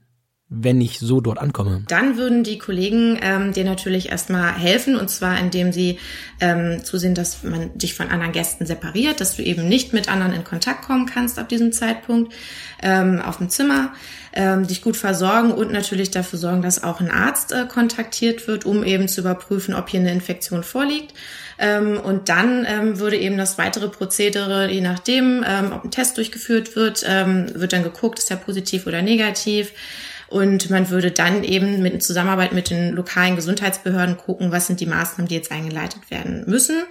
Wenn 0.49 0.79
ich 0.79 0.99
so 0.99 1.19
dort 1.19 1.39
ankomme? 1.39 1.83
Dann 1.89 2.17
würden 2.17 2.43
die 2.43 2.57
Kollegen 2.57 3.19
ähm, 3.21 3.51
dir 3.51 3.65
natürlich 3.65 4.09
erstmal 4.09 4.53
helfen 4.53 4.95
und 4.95 5.09
zwar 5.09 5.37
indem 5.39 5.73
sie 5.73 5.99
ähm, 6.39 6.83
zusehen, 6.83 7.15
dass 7.15 7.43
man 7.43 7.77
dich 7.77 7.95
von 7.95 8.09
anderen 8.09 8.31
Gästen 8.31 8.65
separiert, 8.65 9.19
dass 9.19 9.35
du 9.35 9.43
eben 9.43 9.67
nicht 9.67 9.91
mit 9.91 10.09
anderen 10.09 10.33
in 10.33 10.45
Kontakt 10.45 10.85
kommen 10.85 11.05
kannst 11.05 11.37
ab 11.37 11.49
diesem 11.49 11.73
Zeitpunkt 11.73 12.33
ähm, 12.81 13.21
auf 13.21 13.37
dem 13.37 13.49
Zimmer, 13.49 13.93
ähm, 14.31 14.65
dich 14.67 14.81
gut 14.81 14.95
versorgen 14.95 15.51
und 15.51 15.71
natürlich 15.71 16.11
dafür 16.11 16.39
sorgen, 16.39 16.61
dass 16.61 16.83
auch 16.83 17.01
ein 17.01 17.11
Arzt 17.11 17.51
äh, 17.51 17.65
kontaktiert 17.67 18.47
wird, 18.47 18.65
um 18.65 18.85
eben 18.85 19.09
zu 19.09 19.21
überprüfen, 19.21 19.73
ob 19.73 19.89
hier 19.89 19.99
eine 19.99 20.13
Infektion 20.13 20.63
vorliegt. 20.63 21.13
Ähm, 21.59 21.99
und 21.99 22.29
dann 22.29 22.65
ähm, 22.69 22.99
würde 22.99 23.17
eben 23.17 23.37
das 23.37 23.57
weitere 23.57 23.89
Prozedere, 23.89 24.69
je 24.71 24.81
nachdem, 24.81 25.43
ähm, 25.45 25.71
ob 25.73 25.83
ein 25.83 25.91
Test 25.91 26.17
durchgeführt 26.17 26.75
wird, 26.75 27.03
ähm, 27.07 27.47
wird 27.55 27.73
dann 27.73 27.83
geguckt, 27.83 28.19
ist 28.19 28.29
der 28.29 28.35
positiv 28.35 28.85
oder 28.85 29.01
negativ. 29.01 29.71
Und 30.29 30.69
man 30.69 30.89
würde 30.89 31.11
dann 31.11 31.43
eben 31.43 31.81
mit 31.81 32.03
Zusammenarbeit 32.03 32.51
mit 32.51 32.69
den 32.69 32.93
lokalen 32.93 33.35
Gesundheitsbehörden 33.35 34.17
gucken, 34.17 34.51
was 34.51 34.67
sind 34.67 34.79
die 34.79 34.85
Maßnahmen, 34.85 35.27
die 35.27 35.35
jetzt 35.35 35.51
eingeleitet 35.51 36.11
werden 36.11 36.43
müssen. 36.47 36.83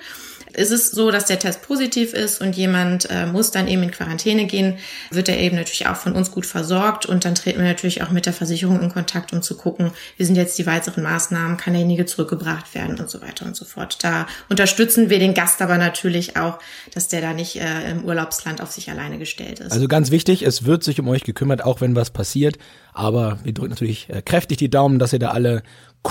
Ist 0.56 0.70
es 0.70 0.90
so, 0.90 1.10
dass 1.10 1.26
der 1.26 1.38
Test 1.38 1.62
positiv 1.62 2.14
ist 2.14 2.40
und 2.40 2.56
jemand 2.56 3.10
äh, 3.10 3.26
muss 3.26 3.50
dann 3.50 3.68
eben 3.68 3.82
in 3.82 3.90
Quarantäne 3.90 4.46
gehen, 4.46 4.78
wird 5.10 5.28
er 5.28 5.38
eben 5.38 5.56
natürlich 5.56 5.86
auch 5.86 5.96
von 5.96 6.14
uns 6.14 6.30
gut 6.30 6.46
versorgt 6.46 7.04
und 7.04 7.26
dann 7.26 7.34
treten 7.34 7.58
wir 7.58 7.66
natürlich 7.66 8.02
auch 8.02 8.10
mit 8.10 8.24
der 8.24 8.32
Versicherung 8.32 8.80
in 8.80 8.88
Kontakt, 8.88 9.34
um 9.34 9.42
zu 9.42 9.56
gucken, 9.56 9.92
wie 10.16 10.24
sind 10.24 10.36
jetzt 10.36 10.58
die 10.58 10.66
weiteren 10.66 11.02
Maßnahmen, 11.02 11.58
kann 11.58 11.74
derjenige 11.74 12.06
zurückgebracht 12.06 12.74
werden 12.74 12.98
und 12.98 13.10
so 13.10 13.20
weiter 13.20 13.44
und 13.44 13.54
so 13.54 13.66
fort. 13.66 13.98
Da 14.02 14.26
unterstützen 14.48 15.10
wir 15.10 15.18
den 15.18 15.34
Gast 15.34 15.60
aber 15.60 15.76
natürlich 15.76 16.38
auch, 16.38 16.58
dass 16.94 17.08
der 17.08 17.20
da 17.20 17.34
nicht 17.34 17.56
äh, 17.56 17.90
im 17.90 18.04
Urlaubsland 18.04 18.62
auf 18.62 18.72
sich 18.72 18.90
alleine 18.90 19.18
gestellt 19.18 19.60
ist. 19.60 19.72
Also 19.72 19.88
ganz 19.88 20.10
wichtig, 20.10 20.42
es 20.42 20.64
wird 20.64 20.82
sich 20.84 20.98
um 21.00 21.08
euch 21.08 21.22
gekümmert, 21.22 21.62
auch 21.62 21.82
wenn 21.82 21.94
was 21.94 22.10
passiert. 22.10 22.56
Aber 22.94 23.38
wir 23.44 23.52
drücken 23.52 23.70
natürlich 23.70 24.08
äh, 24.08 24.22
kräftig 24.22 24.56
die 24.56 24.70
Daumen, 24.70 24.98
dass 24.98 25.12
ihr 25.12 25.18
da 25.18 25.32
alle 25.32 25.62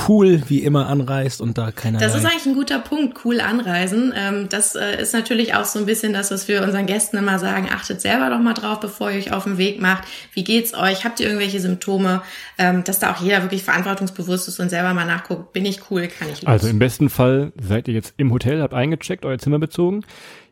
cool 0.08 0.42
wie 0.48 0.64
immer 0.64 0.88
anreist 0.88 1.42
und 1.42 1.58
da 1.58 1.72
keiner. 1.72 2.00
Das 2.00 2.16
ist 2.16 2.26
eigentlich 2.26 2.46
ein 2.46 2.56
guter 2.56 2.80
Punkt, 2.80 3.26
cool 3.26 3.42
anreisen. 3.42 4.14
Ähm, 4.16 4.48
das 4.50 4.76
äh, 4.76 5.02
ist 5.02 5.14
natürlich 5.14 5.56
auch 5.56 5.66
so 5.66 5.80
ein 5.80 5.86
bisschen 5.86 6.14
das, 6.14 6.32
was 6.32 6.48
wir 6.48 6.64
unseren 6.64 6.86
Gästen 6.86 7.18
immer 7.18 7.40
sagen. 7.40 7.70
Achtet 7.72 8.02
selber 8.02 8.30
doch 8.30 8.40
mal 8.40 8.54
drauf, 8.54 8.80
bevor 8.80 9.12
ihr 9.12 9.18
euch 9.18 9.32
auf 9.32 9.46
den 9.46 9.58
Weg 9.58 9.82
macht. 9.82 10.04
Wie 10.34 10.44
geht's 10.44 10.74
euch? 10.74 11.06
Habt 11.06 11.20
ihr 11.20 11.28
irgendwelche 11.28 11.60
Symptome? 11.60 12.22
Ähm, 12.58 12.84
dass 12.84 13.00
da 13.00 13.14
auch 13.14 13.22
jeder 13.22 13.42
wirklich 13.42 13.64
verantwortungsbewusst 13.64 14.48
ist 14.48 14.60
und 14.60 14.70
selber 14.70 14.94
mal 14.94 15.06
nachguckt, 15.06 15.54
bin 15.54 15.66
ich 15.66 15.90
cool, 15.90 16.08
kann 16.08 16.30
ich 16.32 16.42
los? 16.42 16.48
Also 16.48 16.68
im 16.68 16.80
besten 16.80 17.10
Fall 17.10 17.52
seid 17.62 17.88
ihr 17.88 17.94
jetzt 17.94 18.14
im 18.18 18.32
Hotel, 18.32 18.62
habt 18.62 18.74
eingecheckt, 18.74 19.26
euer 19.26 19.38
Zimmer 19.38 19.60
bezogen. 19.60 20.04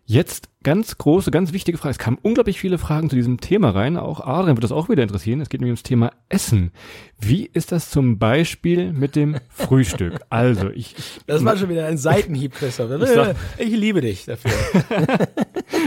Jetzt 0.05 0.49
ganz 0.63 0.97
große, 0.97 1.31
ganz 1.31 1.53
wichtige 1.53 1.77
Frage. 1.77 1.91
Es 1.91 1.97
kamen 1.97 2.17
unglaublich 2.21 2.59
viele 2.59 2.77
Fragen 2.77 3.09
zu 3.09 3.15
diesem 3.15 3.39
Thema 3.39 3.69
rein. 3.69 3.95
Auch 3.95 4.19
Adrian 4.19 4.57
wird 4.57 4.63
das 4.63 4.73
auch 4.73 4.89
wieder 4.89 5.01
interessieren. 5.01 5.39
Es 5.39 5.47
geht 5.47 5.61
nämlich 5.61 5.71
ums 5.71 5.83
Thema 5.83 6.11
Essen. 6.27 6.71
Wie 7.19 7.45
ist 7.45 7.71
das 7.71 7.89
zum 7.89 8.19
Beispiel 8.19 8.91
mit 8.91 9.15
dem 9.15 9.37
Frühstück? 9.49 10.19
Also 10.29 10.69
ich. 10.71 10.95
Das 11.27 11.45
war 11.45 11.57
schon 11.57 11.69
wieder 11.69 11.85
ein 11.85 11.97
Seitenhieb, 11.97 12.53
Christoph. 12.53 12.89
Ich, 13.03 13.09
sag, 13.09 13.35
ich 13.57 13.69
liebe 13.69 14.01
dich 14.01 14.25
dafür. 14.25 14.51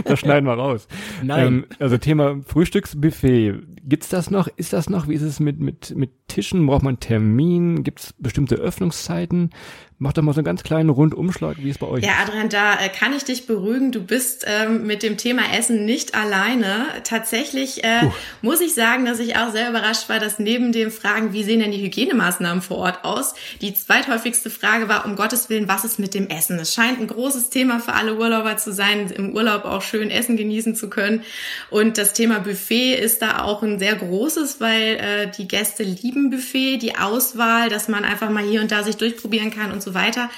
das 0.04 0.20
schneiden 0.20 0.46
wir 0.46 0.54
raus. 0.54 0.86
Nein. 1.22 1.46
Ähm, 1.46 1.66
also 1.78 1.98
Thema 1.98 2.40
Frühstücksbuffet. 2.46 3.54
Gibt's 3.82 4.08
das 4.08 4.30
noch? 4.30 4.48
Ist 4.56 4.72
das 4.72 4.88
noch? 4.88 5.08
Wie 5.08 5.14
ist 5.14 5.22
es 5.22 5.40
mit 5.40 5.60
mit 5.60 5.96
mit 5.96 6.10
Tischen? 6.28 6.66
Braucht 6.66 6.82
man 6.82 7.00
Termin? 7.00 7.82
Gibt's 7.82 8.14
bestimmte 8.18 8.56
Öffnungszeiten? 8.56 9.50
Mach 9.98 10.12
doch 10.12 10.22
mal 10.22 10.34
so 10.34 10.40
einen 10.40 10.44
ganz 10.44 10.62
kleinen 10.62 10.90
Rundumschlag, 10.90 11.56
wie 11.58 11.70
es 11.70 11.78
bei 11.78 11.86
euch 11.86 12.04
ja, 12.04 12.10
ist. 12.10 12.18
Ja, 12.18 12.24
Adrian, 12.24 12.48
da 12.50 12.74
äh, 12.74 12.90
kann 12.90 13.14
ich 13.14 13.24
dich 13.24 13.46
beruhigen. 13.46 13.92
Du 13.92 14.04
bist 14.04 14.44
ähm, 14.46 14.86
mit 14.86 15.02
dem 15.02 15.16
Thema 15.16 15.40
Essen 15.56 15.86
nicht 15.86 16.14
alleine. 16.14 16.84
Tatsächlich 17.02 17.82
äh, 17.82 18.04
uh. 18.04 18.12
muss 18.42 18.60
ich 18.60 18.74
sagen, 18.74 19.06
dass 19.06 19.20
ich 19.20 19.36
auch 19.38 19.52
sehr 19.52 19.70
überrascht 19.70 20.10
war, 20.10 20.18
dass 20.18 20.38
neben 20.38 20.72
dem 20.72 20.90
Fragen, 20.90 21.32
wie 21.32 21.44
sehen 21.44 21.60
denn 21.60 21.70
die 21.70 21.82
Hygienemaßnahmen 21.82 22.60
vor 22.60 22.76
Ort 22.76 23.06
aus, 23.06 23.34
die 23.62 23.72
zweithäufigste 23.72 24.50
Frage 24.50 24.90
war, 24.90 25.06
um 25.06 25.16
Gottes 25.16 25.48
Willen, 25.48 25.66
was 25.66 25.86
ist 25.86 25.98
mit 25.98 26.12
dem 26.12 26.28
Essen? 26.28 26.58
Es 26.58 26.74
scheint 26.74 27.00
ein 27.00 27.06
großes 27.06 27.48
Thema 27.48 27.80
für 27.80 27.94
alle 27.94 28.18
Urlauber 28.18 28.58
zu 28.58 28.74
sein, 28.74 29.10
im 29.10 29.34
Urlaub 29.34 29.64
auch 29.64 29.80
schön 29.80 30.10
Essen 30.10 30.36
genießen 30.36 30.74
zu 30.74 30.90
können. 30.90 31.22
Und 31.70 31.96
das 31.96 32.12
Thema 32.12 32.40
Buffet 32.40 32.96
ist 32.96 33.22
da 33.22 33.44
auch 33.44 33.62
ein 33.62 33.78
sehr 33.78 33.94
großes, 33.94 34.60
weil 34.60 34.96
äh, 34.96 35.30
die 35.38 35.48
Gäste 35.48 35.84
lieben 35.84 36.28
Buffet, 36.28 36.76
die 36.76 36.96
Auswahl, 36.98 37.70
dass 37.70 37.88
man 37.88 38.04
einfach 38.04 38.28
mal 38.28 38.44
hier 38.44 38.60
und 38.60 38.70
da 38.70 38.82
sich 38.82 38.98
durchprobieren 38.98 39.50
kann 39.50 39.72
und 39.72 39.85
so 39.86 39.94
weiter. 39.94 40.28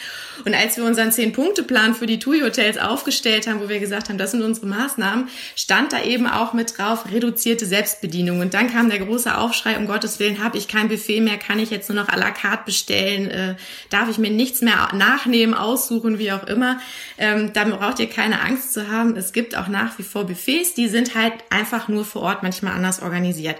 Und 0.44 0.54
als 0.54 0.76
wir 0.76 0.84
unseren 0.84 1.10
Zehn-Punkte-Plan 1.10 1.94
für 1.94 2.06
die 2.06 2.18
TUI-Hotels 2.20 2.78
aufgestellt 2.78 3.48
haben, 3.48 3.60
wo 3.60 3.68
wir 3.68 3.80
gesagt 3.80 4.08
haben, 4.08 4.18
das 4.18 4.30
sind 4.30 4.42
unsere 4.42 4.66
Maßnahmen, 4.66 5.28
stand 5.56 5.92
da 5.92 6.02
eben 6.02 6.28
auch 6.28 6.52
mit 6.52 6.78
drauf, 6.78 7.06
reduzierte 7.10 7.66
Selbstbedienung. 7.66 8.38
Und 8.38 8.54
dann 8.54 8.70
kam 8.70 8.88
der 8.88 9.00
große 9.00 9.36
Aufschrei, 9.36 9.76
um 9.76 9.86
Gottes 9.86 10.20
Willen, 10.20 10.44
habe 10.44 10.58
ich 10.58 10.68
kein 10.68 10.88
Buffet 10.88 11.20
mehr, 11.20 11.38
kann 11.38 11.58
ich 11.58 11.70
jetzt 11.70 11.88
nur 11.88 11.96
noch 11.96 12.08
à 12.08 12.16
la 12.16 12.30
carte 12.30 12.64
bestellen, 12.66 13.30
äh, 13.30 13.54
darf 13.90 14.08
ich 14.08 14.18
mir 14.18 14.30
nichts 14.30 14.60
mehr 14.60 14.90
nachnehmen, 14.94 15.54
aussuchen, 15.54 16.18
wie 16.18 16.30
auch 16.30 16.46
immer. 16.46 16.78
Ähm, 17.16 17.52
da 17.52 17.64
braucht 17.64 17.98
ihr 17.98 18.08
keine 18.08 18.40
Angst 18.42 18.72
zu 18.72 18.88
haben. 18.88 19.16
Es 19.16 19.32
gibt 19.32 19.56
auch 19.56 19.68
nach 19.68 19.98
wie 19.98 20.04
vor 20.04 20.26
Buffets, 20.26 20.74
die 20.74 20.88
sind 20.88 21.14
halt 21.14 21.32
einfach 21.50 21.88
nur 21.88 22.04
vor 22.04 22.22
Ort 22.22 22.42
manchmal 22.42 22.74
anders 22.74 23.02
organisiert. 23.02 23.56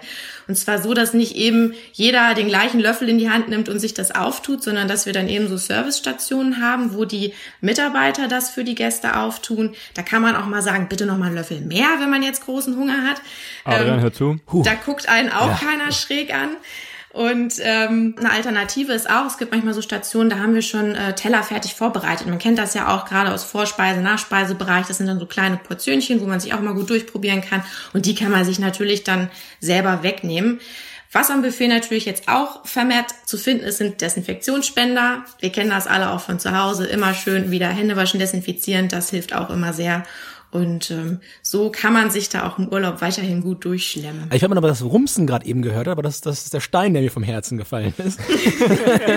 Und 0.46 0.56
zwar 0.56 0.80
so, 0.80 0.94
dass 0.94 1.12
nicht 1.12 1.36
eben 1.36 1.74
jeder 1.92 2.34
den 2.34 2.48
gleichen 2.48 2.80
Löffel 2.80 3.08
in 3.08 3.18
die 3.18 3.30
Hand 3.30 3.48
nimmt 3.48 3.68
und 3.68 3.78
sich 3.80 3.94
das 3.94 4.14
auftut, 4.14 4.62
sondern 4.62 4.88
dass 4.88 5.04
wir 5.04 5.12
dann 5.12 5.28
eben 5.28 5.48
so 5.48 5.58
Servicestationen 5.78 6.60
haben, 6.62 6.94
wo 6.94 7.04
die 7.04 7.32
Mitarbeiter 7.60 8.28
das 8.28 8.50
für 8.50 8.64
die 8.64 8.74
Gäste 8.74 9.16
auftun. 9.16 9.74
Da 9.94 10.02
kann 10.02 10.22
man 10.22 10.36
auch 10.36 10.46
mal 10.46 10.62
sagen, 10.62 10.88
bitte 10.88 11.06
noch 11.06 11.18
mal 11.18 11.26
einen 11.26 11.36
Löffel 11.36 11.60
mehr, 11.60 11.88
wenn 12.00 12.10
man 12.10 12.22
jetzt 12.22 12.44
großen 12.44 12.76
Hunger 12.76 13.04
hat. 13.04 13.20
Adrian, 13.64 13.96
ähm, 13.96 14.00
hör 14.00 14.12
zu. 14.12 14.38
Huh. 14.52 14.62
Da 14.62 14.74
guckt 14.74 15.08
einen 15.08 15.30
auch 15.30 15.48
ja. 15.48 15.60
keiner 15.68 15.92
schräg 15.92 16.34
an. 16.34 16.50
Und 17.10 17.54
ähm, 17.62 18.14
eine 18.18 18.30
Alternative 18.30 18.92
ist 18.92 19.08
auch, 19.08 19.26
es 19.26 19.38
gibt 19.38 19.50
manchmal 19.50 19.72
so 19.72 19.80
Stationen, 19.80 20.28
da 20.28 20.38
haben 20.38 20.54
wir 20.54 20.62
schon 20.62 20.94
äh, 20.94 21.14
Teller 21.14 21.42
fertig 21.42 21.74
vorbereitet. 21.74 22.26
Man 22.26 22.38
kennt 22.38 22.58
das 22.58 22.74
ja 22.74 22.94
auch 22.94 23.06
gerade 23.06 23.32
aus 23.32 23.44
Vorspeise, 23.44 24.00
Nachspeisebereich. 24.00 24.86
Das 24.86 24.98
sind 24.98 25.06
dann 25.06 25.18
so 25.18 25.26
kleine 25.26 25.56
Portionchen, 25.56 26.20
wo 26.20 26.26
man 26.26 26.38
sich 26.38 26.52
auch 26.52 26.60
mal 26.60 26.74
gut 26.74 26.90
durchprobieren 26.90 27.40
kann. 27.40 27.64
Und 27.94 28.04
die 28.04 28.14
kann 28.14 28.30
man 28.30 28.44
sich 28.44 28.58
natürlich 28.58 29.04
dann 29.04 29.30
selber 29.58 30.02
wegnehmen. 30.02 30.60
Was 31.10 31.30
am 31.30 31.40
Buffet 31.40 31.68
natürlich 31.68 32.04
jetzt 32.04 32.28
auch 32.28 32.66
vermehrt 32.66 33.14
zu 33.24 33.38
finden 33.38 33.64
ist, 33.64 33.78
sind 33.78 34.00
Desinfektionsspender. 34.00 35.24
Wir 35.40 35.50
kennen 35.50 35.70
das 35.70 35.86
alle 35.86 36.10
auch 36.10 36.20
von 36.20 36.38
zu 36.38 36.56
Hause. 36.56 36.86
Immer 36.86 37.14
schön 37.14 37.50
wieder 37.50 37.68
Hände 37.68 37.96
waschen, 37.96 38.20
desinfizieren. 38.20 38.88
Das 38.88 39.08
hilft 39.08 39.34
auch 39.34 39.48
immer 39.48 39.72
sehr. 39.72 40.04
Und 40.50 40.90
ähm, 40.90 41.20
so 41.50 41.70
kann 41.70 41.94
man 41.94 42.10
sich 42.10 42.28
da 42.28 42.46
auch 42.46 42.58
im 42.58 42.68
Urlaub 42.68 43.00
weiterhin 43.00 43.40
gut 43.40 43.64
durchschlemmen. 43.64 44.28
Ich 44.34 44.44
habe 44.44 44.54
aber 44.54 44.68
das 44.68 44.84
Rumsen 44.84 45.26
gerade 45.26 45.46
eben 45.46 45.62
gehört, 45.62 45.88
aber 45.88 46.02
das, 46.02 46.20
das 46.20 46.44
ist 46.44 46.52
der 46.52 46.60
Stein, 46.60 46.92
der 46.92 47.02
mir 47.02 47.10
vom 47.10 47.22
Herzen 47.22 47.56
gefallen 47.56 47.94
ist. 47.96 48.20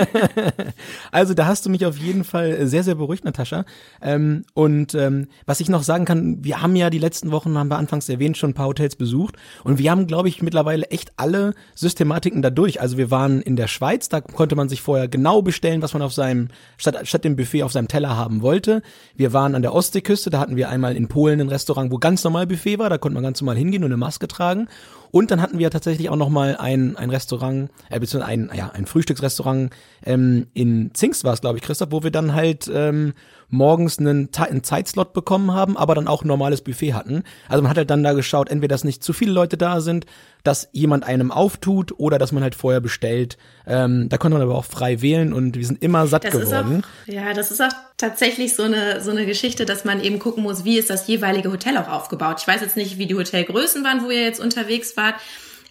also 1.12 1.34
da 1.34 1.44
hast 1.44 1.66
du 1.66 1.70
mich 1.70 1.84
auf 1.84 1.98
jeden 1.98 2.24
Fall 2.24 2.66
sehr, 2.66 2.84
sehr 2.84 2.94
beruhigt, 2.94 3.26
Natascha. 3.26 3.66
Ähm, 4.00 4.44
und 4.54 4.94
ähm, 4.94 5.28
was 5.44 5.60
ich 5.60 5.68
noch 5.68 5.82
sagen 5.82 6.06
kann, 6.06 6.42
wir 6.42 6.62
haben 6.62 6.74
ja 6.74 6.88
die 6.88 6.98
letzten 6.98 7.32
Wochen, 7.32 7.58
haben 7.58 7.68
wir 7.68 7.76
anfangs 7.76 8.08
erwähnt, 8.08 8.38
schon 8.38 8.52
ein 8.52 8.54
paar 8.54 8.68
Hotels 8.68 8.96
besucht. 8.96 9.36
Und 9.62 9.78
wir 9.78 9.90
haben, 9.90 10.06
glaube 10.06 10.30
ich, 10.30 10.40
mittlerweile 10.40 10.86
echt 10.86 11.12
alle 11.18 11.52
Systematiken 11.74 12.40
da 12.40 12.48
durch. 12.48 12.80
Also 12.80 12.96
wir 12.96 13.10
waren 13.10 13.42
in 13.42 13.56
der 13.56 13.68
Schweiz, 13.68 14.08
da 14.08 14.22
konnte 14.22 14.56
man 14.56 14.70
sich 14.70 14.80
vorher 14.80 15.06
genau 15.06 15.42
bestellen, 15.42 15.82
was 15.82 15.92
man 15.92 16.00
auf 16.00 16.14
seinem, 16.14 16.48
statt, 16.78 16.96
statt 17.06 17.24
dem 17.24 17.36
Buffet 17.36 17.62
auf 17.62 17.72
seinem 17.72 17.88
Teller 17.88 18.16
haben 18.16 18.40
wollte. 18.40 18.80
Wir 19.16 19.34
waren 19.34 19.54
an 19.54 19.60
der 19.60 19.74
Ostseeküste, 19.74 20.30
da 20.30 20.38
hatten 20.38 20.56
wir 20.56 20.70
einmal 20.70 20.96
in 20.96 21.08
Polen 21.08 21.38
ein 21.38 21.48
Restaurant, 21.50 21.92
wo 21.92 21.98
ganz 21.98 22.21
normal 22.24 22.46
Buffet 22.46 22.78
war, 22.78 22.90
da 22.90 22.98
konnte 22.98 23.14
man 23.14 23.22
ganz 23.22 23.40
normal 23.40 23.56
hingehen 23.56 23.84
und 23.84 23.90
eine 23.90 23.96
Maske 23.96 24.28
tragen. 24.28 24.68
Und 25.10 25.30
dann 25.30 25.42
hatten 25.42 25.58
wir 25.58 25.70
tatsächlich 25.70 26.08
auch 26.08 26.16
noch 26.16 26.30
mal 26.30 26.56
ein, 26.56 26.96
ein 26.96 27.10
Restaurant, 27.10 27.70
äh, 27.90 28.00
beziehungsweise 28.00 28.32
ein, 28.32 28.50
ja, 28.54 28.70
ein 28.70 28.86
Frühstücksrestaurant 28.86 29.70
ähm, 30.04 30.46
in 30.54 30.94
Zingst 30.94 31.24
war 31.24 31.34
es, 31.34 31.42
glaube 31.42 31.58
ich, 31.58 31.64
Christoph, 31.64 31.92
wo 31.92 32.02
wir 32.02 32.10
dann 32.10 32.34
halt 32.34 32.70
ähm, 32.72 33.12
morgens 33.52 33.98
einen, 33.98 34.30
einen 34.34 34.64
Zeitslot 34.64 35.12
bekommen 35.12 35.52
haben, 35.52 35.76
aber 35.76 35.94
dann 35.94 36.08
auch 36.08 36.24
ein 36.24 36.28
normales 36.28 36.62
Buffet 36.62 36.94
hatten. 36.94 37.22
Also 37.48 37.62
man 37.62 37.70
hat 37.70 37.76
halt 37.76 37.90
dann 37.90 38.02
da 38.02 38.14
geschaut, 38.14 38.48
entweder 38.48 38.72
dass 38.72 38.82
nicht 38.82 39.04
zu 39.04 39.12
viele 39.12 39.32
Leute 39.32 39.58
da 39.58 39.82
sind, 39.82 40.06
dass 40.42 40.70
jemand 40.72 41.04
einem 41.04 41.30
auftut 41.30 41.92
oder 41.98 42.18
dass 42.18 42.32
man 42.32 42.42
halt 42.42 42.54
vorher 42.54 42.80
bestellt. 42.80 43.36
Ähm, 43.66 44.08
da 44.08 44.16
konnte 44.16 44.38
man 44.38 44.42
aber 44.42 44.56
auch 44.56 44.64
frei 44.64 45.02
wählen 45.02 45.34
und 45.34 45.56
wir 45.56 45.66
sind 45.66 45.82
immer 45.82 46.06
satt 46.06 46.24
das 46.24 46.32
geworden. 46.32 46.82
Auch, 46.82 47.12
ja, 47.12 47.34
das 47.34 47.50
ist 47.50 47.60
auch 47.60 47.72
tatsächlich 47.98 48.56
so 48.56 48.62
eine, 48.62 49.02
so 49.02 49.10
eine 49.10 49.26
Geschichte, 49.26 49.66
dass 49.66 49.84
man 49.84 50.02
eben 50.02 50.18
gucken 50.18 50.42
muss, 50.42 50.64
wie 50.64 50.78
ist 50.78 50.88
das 50.88 51.06
jeweilige 51.06 51.52
Hotel 51.52 51.76
auch 51.76 51.88
aufgebaut. 51.88 52.38
Ich 52.40 52.48
weiß 52.48 52.62
jetzt 52.62 52.78
nicht, 52.78 52.96
wie 52.96 53.06
die 53.06 53.14
Hotelgrößen 53.14 53.84
waren, 53.84 54.02
wo 54.02 54.10
ihr 54.10 54.22
jetzt 54.22 54.40
unterwegs 54.40 54.96
wart. 54.96 55.16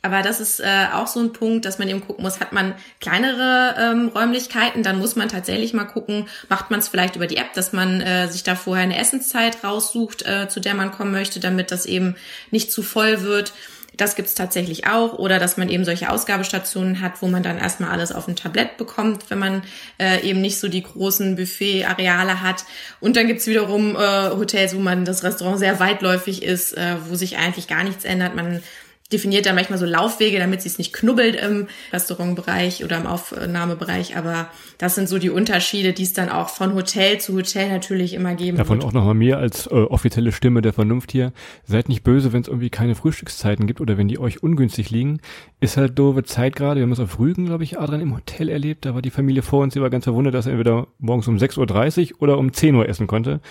Aber 0.02 0.22
das 0.24 0.40
ist 0.40 0.60
äh, 0.60 0.88
auch 0.94 1.08
so 1.08 1.20
ein 1.20 1.32
Punkt, 1.32 1.66
dass 1.66 1.78
man 1.78 1.88
eben 1.88 2.06
gucken 2.06 2.24
muss, 2.24 2.40
hat 2.40 2.54
man 2.54 2.74
kleinere 3.00 3.76
ähm, 3.78 4.08
Räumlichkeiten, 4.08 4.82
dann 4.82 4.98
muss 4.98 5.16
man 5.16 5.30
tatsächlich 5.30 5.74
mal 5.74 5.86
gucken, 5.86 6.28
macht 6.50 6.72
man 6.72 6.80
es 6.80 6.88
vielleicht 6.88 7.16
über 7.16 7.28
die 7.28 7.38
App, 7.38 7.54
dass 7.54 7.72
man 7.72 8.02
äh, 8.02 8.28
sich 8.28 8.44
da 8.44 8.56
vorher 8.56 8.84
eine 8.84 8.98
Essenszeit 8.98 9.64
raussucht, 9.64 10.26
äh, 10.26 10.48
zu 10.50 10.60
der 10.60 10.74
man 10.74 10.92
kommen 10.92 11.12
möchte, 11.12 11.40
damit 11.40 11.72
das 11.72 11.86
eben 11.86 12.16
nicht 12.50 12.72
zu 12.72 12.82
voll 12.82 13.22
wird. 13.22 13.54
Das 13.98 14.16
gibt's 14.16 14.34
tatsächlich 14.34 14.88
auch. 14.88 15.20
Oder 15.20 15.38
dass 15.38 15.58
man 15.58 15.70
eben 15.70 15.86
solche 15.86 16.10
Ausgabestationen 16.10 17.02
hat, 17.02 17.22
wo 17.22 17.28
man 17.28 17.44
dann 17.44 17.58
erstmal 17.60 17.92
alles 17.92 18.12
auf 18.12 18.28
ein 18.28 18.36
Tablett 18.36 18.78
bekommt, 18.78 19.30
wenn 19.30 19.38
man 19.38 19.64
äh, 20.00 20.22
eben 20.28 20.42
nicht 20.42 20.60
so 20.60 20.70
die 20.70 20.82
großen 20.82 21.36
Buffet-Areale 21.36 22.42
hat. 22.42 22.66
Und 23.00 23.18
dann 23.18 23.28
gibt's 23.28 23.48
wiederum 23.48 23.96
äh, 23.96 24.30
Hotels, 24.30 24.76
wo 24.76 24.80
man 24.80 25.06
das 25.06 25.24
Restaurant 25.24 25.60
sehr 25.60 25.80
weitläufig 25.80 26.42
ist, 26.42 26.76
äh, 26.76 26.96
wo 27.10 27.16
sich 27.16 27.38
eigentlich 27.38 27.68
gar 27.68 27.84
nichts 27.84 28.06
ändert. 28.06 28.34
Man 28.34 28.64
definiert 29.12 29.46
dann 29.46 29.56
manchmal 29.56 29.80
so 29.80 29.86
Laufwege, 29.86 30.40
damit 30.40 30.62
sie 30.62 30.70
es 30.70 30.78
nicht 30.78 30.94
knubbelt 30.94 31.36
im 31.36 31.68
Restaurantbereich 31.92 32.84
oder 32.84 32.98
im 32.98 33.08
Aufnahmebereich. 33.08 34.18
Aber 34.18 34.50
das 34.78 34.96
sind 34.96 35.10
so 35.10 35.18
die 35.18 35.30
Unterschiede, 35.30 35.94
die 35.94 36.04
es 36.04 36.14
dann 36.14 36.30
auch 36.30 36.50
von 36.50 36.74
Hotel 36.74 37.20
zu 37.20 37.36
Hotel 37.36 37.70
natürlich 37.70 38.14
immer 38.14 38.36
geben 38.36 38.58
Davon 38.58 38.78
wird. 38.78 38.88
auch 38.88 38.94
nochmal 38.94 39.14
mir 39.14 39.38
als 39.38 39.68
äh, 39.68 39.72
offizielle 39.72 40.32
Stimme 40.32 40.62
der 40.62 40.74
Vernunft 40.74 41.12
hier. 41.12 41.34
Seid 41.66 41.90
nicht 41.90 42.04
böse, 42.04 42.34
wenn 42.34 42.42
es 42.42 42.48
irgendwie 42.48 42.70
keine 42.70 42.96
Frühstückszeiten 42.96 43.68
gibt 43.68 43.82
oder 43.82 43.98
wenn 43.98 44.08
die 44.08 44.20
euch 44.20 44.44
ungünstig 44.44 44.90
liegen. 44.90 45.20
Ist 45.60 45.78
halt 45.78 46.00
doofe 46.00 46.24
Zeit 46.24 46.56
gerade. 46.56 46.80
Wir 46.80 46.84
haben 46.84 46.92
es 46.92 47.00
auf 47.00 47.20
Rügen, 47.20 47.46
glaube 47.46 47.64
ich, 47.64 47.80
Adrian 47.80 48.02
im 48.02 48.16
Hotel 48.16 48.50
erlebt. 48.50 48.86
Da 48.86 48.96
war 48.96 49.02
die 49.02 49.12
Familie 49.12 49.42
vor 49.42 49.62
uns, 49.62 49.74
die 49.74 49.82
war 49.82 49.90
ganz 49.90 50.06
verwundert, 50.06 50.34
dass 50.34 50.46
er 50.46 50.54
entweder 50.54 50.88
morgens 51.00 51.28
um 51.28 51.38
6.30 51.38 52.14
Uhr 52.14 52.22
oder 52.22 52.38
um 52.38 52.54
10 52.54 52.76
Uhr 52.76 52.88
essen 52.88 53.08
konnte. 53.08 53.42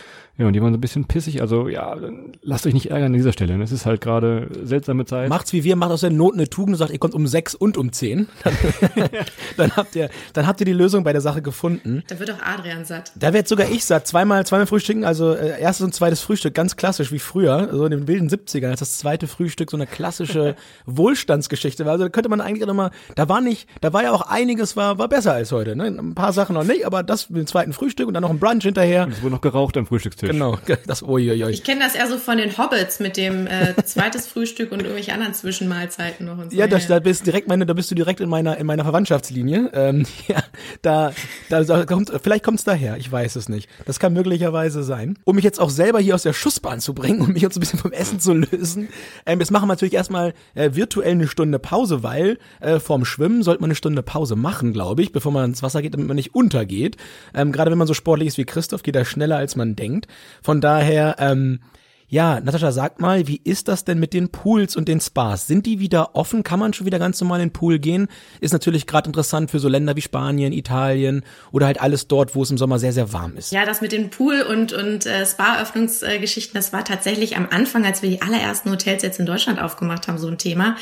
Ja, 0.40 0.46
und 0.46 0.54
die 0.54 0.62
waren 0.62 0.72
so 0.72 0.78
ein 0.78 0.80
bisschen 0.80 1.04
pissig. 1.04 1.42
Also 1.42 1.68
ja, 1.68 1.94
lasst 2.40 2.66
euch 2.66 2.72
nicht 2.72 2.90
ärgern 2.90 3.08
an 3.08 3.12
dieser 3.12 3.32
Stelle. 3.32 3.62
Es 3.62 3.72
ist 3.72 3.84
halt 3.84 4.00
gerade 4.00 4.48
seltsame 4.62 5.04
Zeit. 5.04 5.28
Macht's 5.28 5.49
wie 5.52 5.64
wir, 5.64 5.76
macht 5.76 5.90
aus 5.90 6.00
der 6.00 6.10
Not 6.10 6.34
eine 6.34 6.48
Tugend 6.48 6.74
und 6.74 6.78
sagt, 6.78 6.92
ihr 6.92 6.98
kommt 6.98 7.14
um 7.14 7.26
sechs 7.26 7.54
und 7.54 7.76
um 7.76 7.92
zehn. 7.92 8.28
Dann, 8.44 8.54
dann, 9.56 9.76
habt 9.76 9.96
ihr, 9.96 10.10
dann 10.32 10.46
habt 10.46 10.60
ihr 10.60 10.66
die 10.66 10.72
Lösung 10.72 11.04
bei 11.04 11.12
der 11.12 11.20
Sache 11.20 11.42
gefunden. 11.42 12.02
Da 12.08 12.18
wird 12.18 12.30
auch 12.30 12.42
Adrian 12.42 12.84
satt. 12.84 13.12
Da 13.14 13.32
werd 13.32 13.48
sogar 13.48 13.70
ich 13.70 13.84
satt. 13.84 14.06
Zweimal, 14.06 14.46
zweimal 14.46 14.66
frühstücken, 14.66 15.04
also 15.04 15.34
äh, 15.34 15.60
erstes 15.60 15.84
und 15.84 15.94
zweites 15.94 16.20
Frühstück, 16.20 16.54
ganz 16.54 16.76
klassisch 16.76 17.12
wie 17.12 17.18
früher, 17.18 17.68
so 17.72 17.84
in 17.84 17.90
den 17.90 18.08
wilden 18.08 18.28
70ern, 18.28 18.70
als 18.70 18.80
das 18.80 18.98
zweite 18.98 19.26
Frühstück 19.26 19.70
so 19.70 19.76
eine 19.76 19.86
klassische 19.86 20.56
Wohlstandsgeschichte 20.86 21.84
war. 21.84 21.92
Also 21.92 22.04
da 22.04 22.10
könnte 22.10 22.28
man 22.28 22.40
eigentlich 22.40 22.62
auch 22.62 22.68
nochmal, 22.68 22.90
da 23.14 23.28
war 23.28 23.40
nicht, 23.40 23.68
da 23.80 23.92
war 23.92 24.02
ja 24.02 24.12
auch 24.12 24.22
einiges, 24.22 24.76
war, 24.76 24.98
war 24.98 25.08
besser 25.08 25.32
als 25.32 25.52
heute. 25.52 25.76
Ne? 25.76 25.84
Ein 25.84 26.14
paar 26.14 26.32
Sachen 26.32 26.54
noch 26.54 26.64
nicht, 26.64 26.86
aber 26.86 27.02
das 27.02 27.30
mit 27.30 27.38
dem 27.38 27.46
zweiten 27.46 27.72
Frühstück 27.72 28.08
und 28.08 28.14
dann 28.14 28.22
noch 28.22 28.30
ein 28.30 28.38
Brunch 28.38 28.64
hinterher. 28.64 29.04
Und 29.04 29.12
es 29.12 29.22
wurde 29.22 29.34
noch 29.34 29.40
geraucht 29.40 29.76
am 29.76 29.86
Frühstückstisch. 29.86 30.30
Genau, 30.30 30.58
das 30.86 31.02
uiuiui. 31.02 31.50
Ich 31.50 31.64
kenne 31.64 31.80
das 31.80 31.94
eher 31.94 32.08
so 32.08 32.18
von 32.18 32.38
den 32.38 32.56
Hobbits 32.56 33.00
mit 33.00 33.16
dem 33.16 33.46
äh, 33.46 33.74
zweites 33.84 34.26
Frühstück 34.26 34.72
und 34.72 34.80
irgendwelche 34.80 35.12
anderen 35.12 35.34
Zwischenmahlzeiten 35.40 36.26
noch 36.26 36.38
und 36.38 36.52
so. 36.52 36.56
Ja, 36.56 36.66
da, 36.66 36.78
da 36.78 37.00
bist 37.00 37.26
direkt 37.26 37.48
meine, 37.48 37.66
da 37.66 37.72
bist 37.72 37.90
du 37.90 37.94
direkt 37.94 38.20
in 38.20 38.28
meiner 38.28 38.58
in 38.58 38.66
meiner 38.66 38.84
Verwandtschaftslinie. 38.84 39.70
Ähm, 39.72 40.06
ja, 40.28 40.42
da, 40.82 41.12
da, 41.48 41.64
da 41.64 41.84
kommt, 41.84 42.12
vielleicht 42.22 42.44
kommt's 42.44 42.64
daher, 42.64 42.96
ich 42.96 43.10
weiß 43.10 43.36
es 43.36 43.48
nicht. 43.48 43.68
Das 43.86 43.98
kann 43.98 44.12
möglicherweise 44.12 44.82
sein. 44.82 45.18
Um 45.24 45.36
mich 45.36 45.44
jetzt 45.44 45.60
auch 45.60 45.70
selber 45.70 46.00
hier 46.00 46.14
aus 46.14 46.22
der 46.22 46.32
Schussbahn 46.32 46.80
zu 46.80 46.94
bringen 46.94 47.20
und 47.20 47.28
mich 47.32 47.42
jetzt 47.42 47.56
ein 47.56 47.60
bisschen 47.60 47.78
vom 47.78 47.92
Essen 47.92 48.20
zu 48.20 48.34
lösen. 48.34 48.88
Ähm, 49.26 49.40
jetzt 49.40 49.50
machen 49.50 49.64
wir 49.64 49.72
natürlich 49.72 49.94
erstmal 49.94 50.34
äh, 50.54 50.70
virtuell 50.74 51.12
eine 51.12 51.28
Stunde 51.28 51.58
Pause, 51.58 52.02
weil 52.02 52.38
äh, 52.60 52.78
vorm 52.78 53.04
Schwimmen 53.04 53.42
sollte 53.42 53.60
man 53.60 53.70
eine 53.70 53.76
Stunde 53.76 54.02
Pause 54.02 54.36
machen, 54.36 54.72
glaube 54.72 55.02
ich, 55.02 55.12
bevor 55.12 55.32
man 55.32 55.46
ins 55.46 55.62
Wasser 55.62 55.82
geht, 55.82 55.94
damit 55.94 56.06
man 56.06 56.16
nicht 56.16 56.34
untergeht. 56.34 56.96
Ähm, 57.34 57.52
Gerade 57.52 57.70
wenn 57.70 57.78
man 57.78 57.86
so 57.86 57.94
sportlich 57.94 58.28
ist 58.28 58.38
wie 58.38 58.44
Christoph, 58.44 58.82
geht 58.82 58.96
er 58.96 59.04
schneller 59.04 59.36
als 59.36 59.56
man 59.56 59.76
denkt. 59.76 60.06
Von 60.42 60.60
daher, 60.60 61.16
ähm, 61.18 61.60
ja, 62.10 62.40
Natascha, 62.40 62.72
sag 62.72 63.00
mal, 63.00 63.28
wie 63.28 63.40
ist 63.44 63.68
das 63.68 63.84
denn 63.84 64.00
mit 64.00 64.12
den 64.12 64.30
Pools 64.30 64.74
und 64.74 64.88
den 64.88 65.00
Spas? 65.00 65.46
Sind 65.46 65.64
die 65.64 65.78
wieder 65.78 66.16
offen? 66.16 66.42
Kann 66.42 66.58
man 66.58 66.72
schon 66.72 66.84
wieder 66.84 66.98
ganz 66.98 67.20
normal 67.20 67.40
in 67.40 67.46
den 67.46 67.52
Pool 67.52 67.78
gehen? 67.78 68.08
Ist 68.40 68.50
natürlich 68.50 68.88
gerade 68.88 69.06
interessant 69.08 69.52
für 69.52 69.60
so 69.60 69.68
Länder 69.68 69.94
wie 69.94 70.00
Spanien, 70.00 70.52
Italien 70.52 71.22
oder 71.52 71.66
halt 71.66 71.80
alles 71.80 72.08
dort, 72.08 72.34
wo 72.34 72.42
es 72.42 72.50
im 72.50 72.58
Sommer 72.58 72.80
sehr, 72.80 72.92
sehr 72.92 73.12
warm 73.12 73.36
ist. 73.36 73.52
Ja, 73.52 73.64
das 73.64 73.80
mit 73.80 73.92
den 73.92 74.10
Pool- 74.10 74.42
und, 74.42 74.72
und 74.72 75.06
äh, 75.06 75.24
Spa-Öffnungsgeschichten, 75.24 76.54
das 76.54 76.72
war 76.72 76.84
tatsächlich 76.84 77.36
am 77.36 77.46
Anfang, 77.48 77.86
als 77.86 78.02
wir 78.02 78.10
die 78.10 78.22
allerersten 78.22 78.72
Hotels 78.72 79.04
jetzt 79.04 79.20
in 79.20 79.26
Deutschland 79.26 79.62
aufgemacht 79.62 80.08
haben, 80.08 80.18
so 80.18 80.26
ein 80.26 80.36
Thema. 80.36 80.76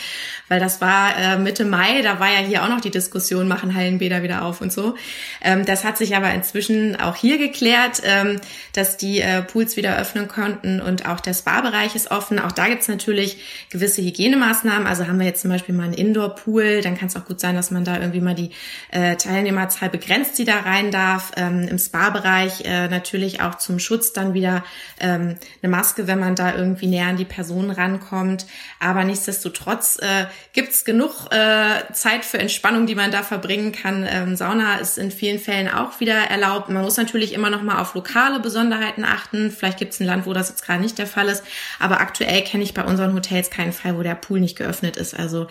Weil 0.49 0.61
das 0.61 0.81
war 0.81 1.15
äh, 1.15 1.39
Mitte 1.39 1.67
Mai, 1.67 2.01
da 2.01 2.21
war 2.21 2.33
ja 2.33 2.39
hier 2.39 2.65
auch 2.65 2.71
noch 2.71 2.81
die 2.81 2.91
Diskussion, 2.91 3.49
machen 3.49 3.75
Hallenbäder 3.75 4.23
wieder 4.23 4.47
auf 4.47 4.63
und 4.63 4.73
so. 4.73 4.95
Ähm, 5.43 5.67
das 5.67 5.85
hat 5.85 5.99
sich 5.99 6.17
aber 6.17 6.33
inzwischen 6.33 6.97
auch 6.97 7.17
hier 7.17 7.37
geklärt, 7.37 8.01
ähm, 8.03 8.41
dass 8.73 8.97
die 8.97 9.21
äh, 9.21 9.43
Pools 9.43 9.77
wieder 9.77 9.99
öffnen 9.99 10.27
konnten 10.27 10.81
und 10.81 11.07
auch 11.07 11.18
der 11.21 11.35
Spa-Bereich 11.35 11.95
ist 11.95 12.11
offen. 12.11 12.39
Auch 12.39 12.53
da 12.53 12.69
gibt's 12.69 12.89
natürlich 12.89 13.69
gewisse 13.71 14.03
Hygienemaßnahmen. 14.03 14.87
Also 14.87 15.07
haben 15.07 15.19
wir 15.19 15.27
jetzt 15.27 15.43
zum 15.43 15.51
Beispiel 15.51 15.75
mal 15.75 15.85
einen 15.85 15.95
Indoor-Pool, 15.95 16.81
dann 16.83 16.97
kann 16.97 17.09
es 17.09 17.17
auch 17.17 17.25
gut 17.25 17.41
sein, 17.41 17.55
dass 17.55 17.71
man 17.71 17.85
da 17.85 17.99
irgendwie 17.99 18.21
mal 18.21 18.35
die 18.35 18.51
äh, 18.91 19.17
Teilnehmerzahl 19.17 19.91
begrenzt, 19.91 20.39
die 20.39 20.45
da 20.45 20.61
rein 20.61 20.91
darf. 20.91 21.33
Ähm, 21.37 21.67
Im 21.69 21.79
Spa-Bereich 21.79 22.65
äh, 22.65 22.89
natürlich 22.89 23.41
auch 23.41 23.57
zum 23.57 23.79
Schutz 23.79 24.13
dann 24.13 24.35
wieder 24.35 24.65
ähm, 25.01 25.37
eine 25.63 25.71
Maske, 25.71 26.07
wenn 26.07 26.21
man 26.21 26.35
da 26.35 26.55
irgendwie 26.55 26.87
näher 26.87 27.09
an 27.09 27.17
die 27.17 27.25
Person 27.25 27.71
rankommt. 27.71 28.47
Aber 28.81 29.05
nichtsdestotrotz 29.05 29.99
äh, 30.01 30.27
gibt's 30.53 30.85
genug 30.85 31.33
äh, 31.33 31.93
Zeit 31.93 32.25
für 32.25 32.39
Entspannung, 32.39 32.87
die 32.87 32.95
man 32.95 33.11
da 33.11 33.23
verbringen 33.23 33.73
kann. 33.73 34.07
Ähm, 34.09 34.37
Sauna 34.37 34.77
ist 34.77 34.99
in 34.99 35.11
vielen 35.11 35.39
Fällen 35.39 35.69
auch 35.69 36.01
wieder 36.01 36.15
erlaubt. 36.15 36.69
Man 36.69 36.83
muss 36.83 36.97
natürlich 36.97 37.33
immer 37.33 37.51
noch 37.51 37.63
mal 37.63 37.81
auf 37.81 37.95
lokale 37.95 38.41
Besonderheiten 38.41 39.05
achten. 39.05 39.51
Vielleicht 39.51 39.79
gibt's 39.79 40.01
ein 40.01 40.07
Land, 40.07 40.27
wo 40.27 40.33
das 40.33 40.49
jetzt 40.49 40.65
gerade 40.65 40.81
nicht 40.81 40.99
der 40.99 41.07
Fall 41.09 41.29
ist. 41.29 41.43
Aber 41.79 42.01
aktuell 42.01 42.43
kenne 42.43 42.63
ich 42.63 42.75
bei 42.75 42.85
unseren 42.85 43.15
Hotels 43.15 43.51
keinen 43.51 43.73
Fall, 43.73 43.97
wo 43.97 44.03
der 44.03 44.15
Pool 44.15 44.41
nicht 44.41 44.57
geöffnet 44.57 44.97
ist. 44.97 45.19
Also 45.19 45.49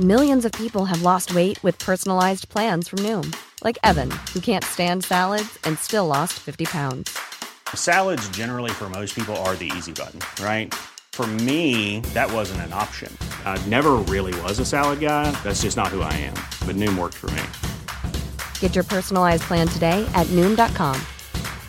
Millions 0.00 0.44
of 0.44 0.50
people 0.50 0.86
have 0.86 1.02
lost 1.02 1.36
weight 1.36 1.62
with 1.62 1.78
personalized 1.78 2.48
plans 2.48 2.88
from 2.88 2.98
Noom, 2.98 3.32
like 3.62 3.78
Evan, 3.84 4.10
who 4.32 4.40
can't 4.40 4.64
stand 4.64 5.04
salads 5.04 5.56
and 5.62 5.78
still 5.78 6.08
lost 6.08 6.32
50 6.32 6.64
pounds. 6.64 7.16
Salads, 7.74 8.28
generally, 8.30 8.72
for 8.72 8.90
most 8.90 9.14
people, 9.14 9.36
are 9.46 9.54
the 9.54 9.70
easy 9.76 9.92
button, 9.92 10.18
right? 10.44 10.74
For 11.12 11.28
me, 11.46 12.00
that 12.12 12.28
wasn't 12.32 12.62
an 12.62 12.72
option. 12.72 13.16
I 13.44 13.56
never 13.68 13.92
really 14.12 14.34
was 14.42 14.58
a 14.58 14.64
salad 14.64 14.98
guy. 14.98 15.30
That's 15.44 15.62
just 15.62 15.76
not 15.76 15.94
who 15.94 16.00
I 16.00 16.12
am. 16.12 16.34
But 16.66 16.74
Noom 16.74 16.98
worked 16.98 17.14
for 17.14 17.30
me. 17.30 17.42
Get 18.58 18.74
your 18.74 18.82
personalized 18.82 19.42
plan 19.42 19.68
today 19.68 20.04
at 20.14 20.26
Noom.com. 20.32 21.00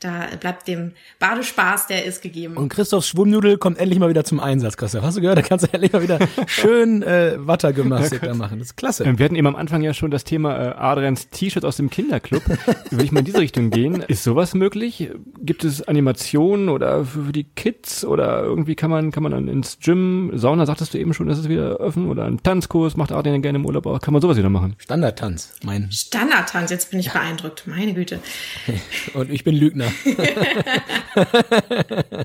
Da 0.00 0.26
bleibt 0.38 0.68
dem 0.68 0.92
Badespaß, 1.18 1.86
der 1.86 2.04
ist 2.04 2.22
gegeben. 2.22 2.56
Und 2.56 2.68
Christophs 2.68 3.08
Schwummnudel 3.08 3.58
kommt 3.58 3.78
endlich 3.78 3.98
mal 3.98 4.08
wieder 4.08 4.24
zum 4.24 4.40
Einsatz, 4.40 4.76
Christoph. 4.76 5.02
Hast 5.02 5.16
du 5.16 5.20
gehört? 5.20 5.38
Da 5.38 5.42
kannst 5.42 5.66
du 5.66 5.72
endlich 5.72 5.92
mal 5.92 6.02
wieder 6.02 6.18
schön 6.46 7.02
äh, 7.02 7.34
Wattergymnastik 7.38 8.22
da 8.22 8.34
machen. 8.34 8.58
Das 8.58 8.68
ist 8.68 8.76
klasse. 8.76 9.04
Wir 9.04 9.24
hatten 9.24 9.36
eben 9.36 9.46
am 9.46 9.56
Anfang 9.56 9.82
ja 9.82 9.94
schon 9.94 10.10
das 10.10 10.24
Thema 10.24 10.56
äh, 10.56 10.68
Adrians 10.76 11.30
T-Shirt 11.30 11.64
aus 11.64 11.76
dem 11.76 11.90
Kinderclub. 11.90 12.42
Will 12.90 13.04
ich 13.04 13.12
mal 13.12 13.20
in 13.20 13.26
diese 13.26 13.38
Richtung 13.38 13.70
gehen? 13.70 14.02
Ist 14.06 14.24
sowas 14.24 14.54
möglich? 14.54 15.10
Gibt 15.40 15.64
es 15.64 15.82
Animationen 15.82 16.68
oder 16.68 17.04
für 17.04 17.32
die 17.32 17.44
Kids 17.44 18.04
oder 18.04 18.42
irgendwie 18.42 18.74
kann 18.74 18.90
man 18.90 19.10
kann 19.10 19.22
man 19.22 19.32
dann 19.32 19.48
ins 19.48 19.78
Gym, 19.80 20.30
Sauna 20.34 20.66
sagtest 20.66 20.94
du 20.94 20.98
eben 20.98 21.14
schon, 21.14 21.26
dass 21.26 21.38
es 21.38 21.48
wieder 21.48 21.76
öffnen 21.76 22.08
oder 22.08 22.24
einen 22.24 22.42
Tanzkurs 22.42 22.96
macht 22.96 23.12
Adrian 23.12 23.42
gerne 23.42 23.58
im 23.58 23.66
Urlaub 23.66 23.86
auch. 23.86 24.00
Kann 24.00 24.12
man 24.12 24.22
sowas 24.22 24.36
wieder 24.36 24.50
machen? 24.50 24.76
Standardtanz, 24.78 25.54
mein. 25.62 25.90
Standardtanz, 25.90 26.70
jetzt 26.70 26.90
bin 26.90 27.00
ich 27.00 27.12
beeindruckt. 27.12 27.66
Meine 27.66 27.94
Güte. 27.94 28.20
Und 29.14 29.30
ich 29.30 29.44
bin 29.44 29.54
Lügner. 29.54 29.85
No. 29.86 29.92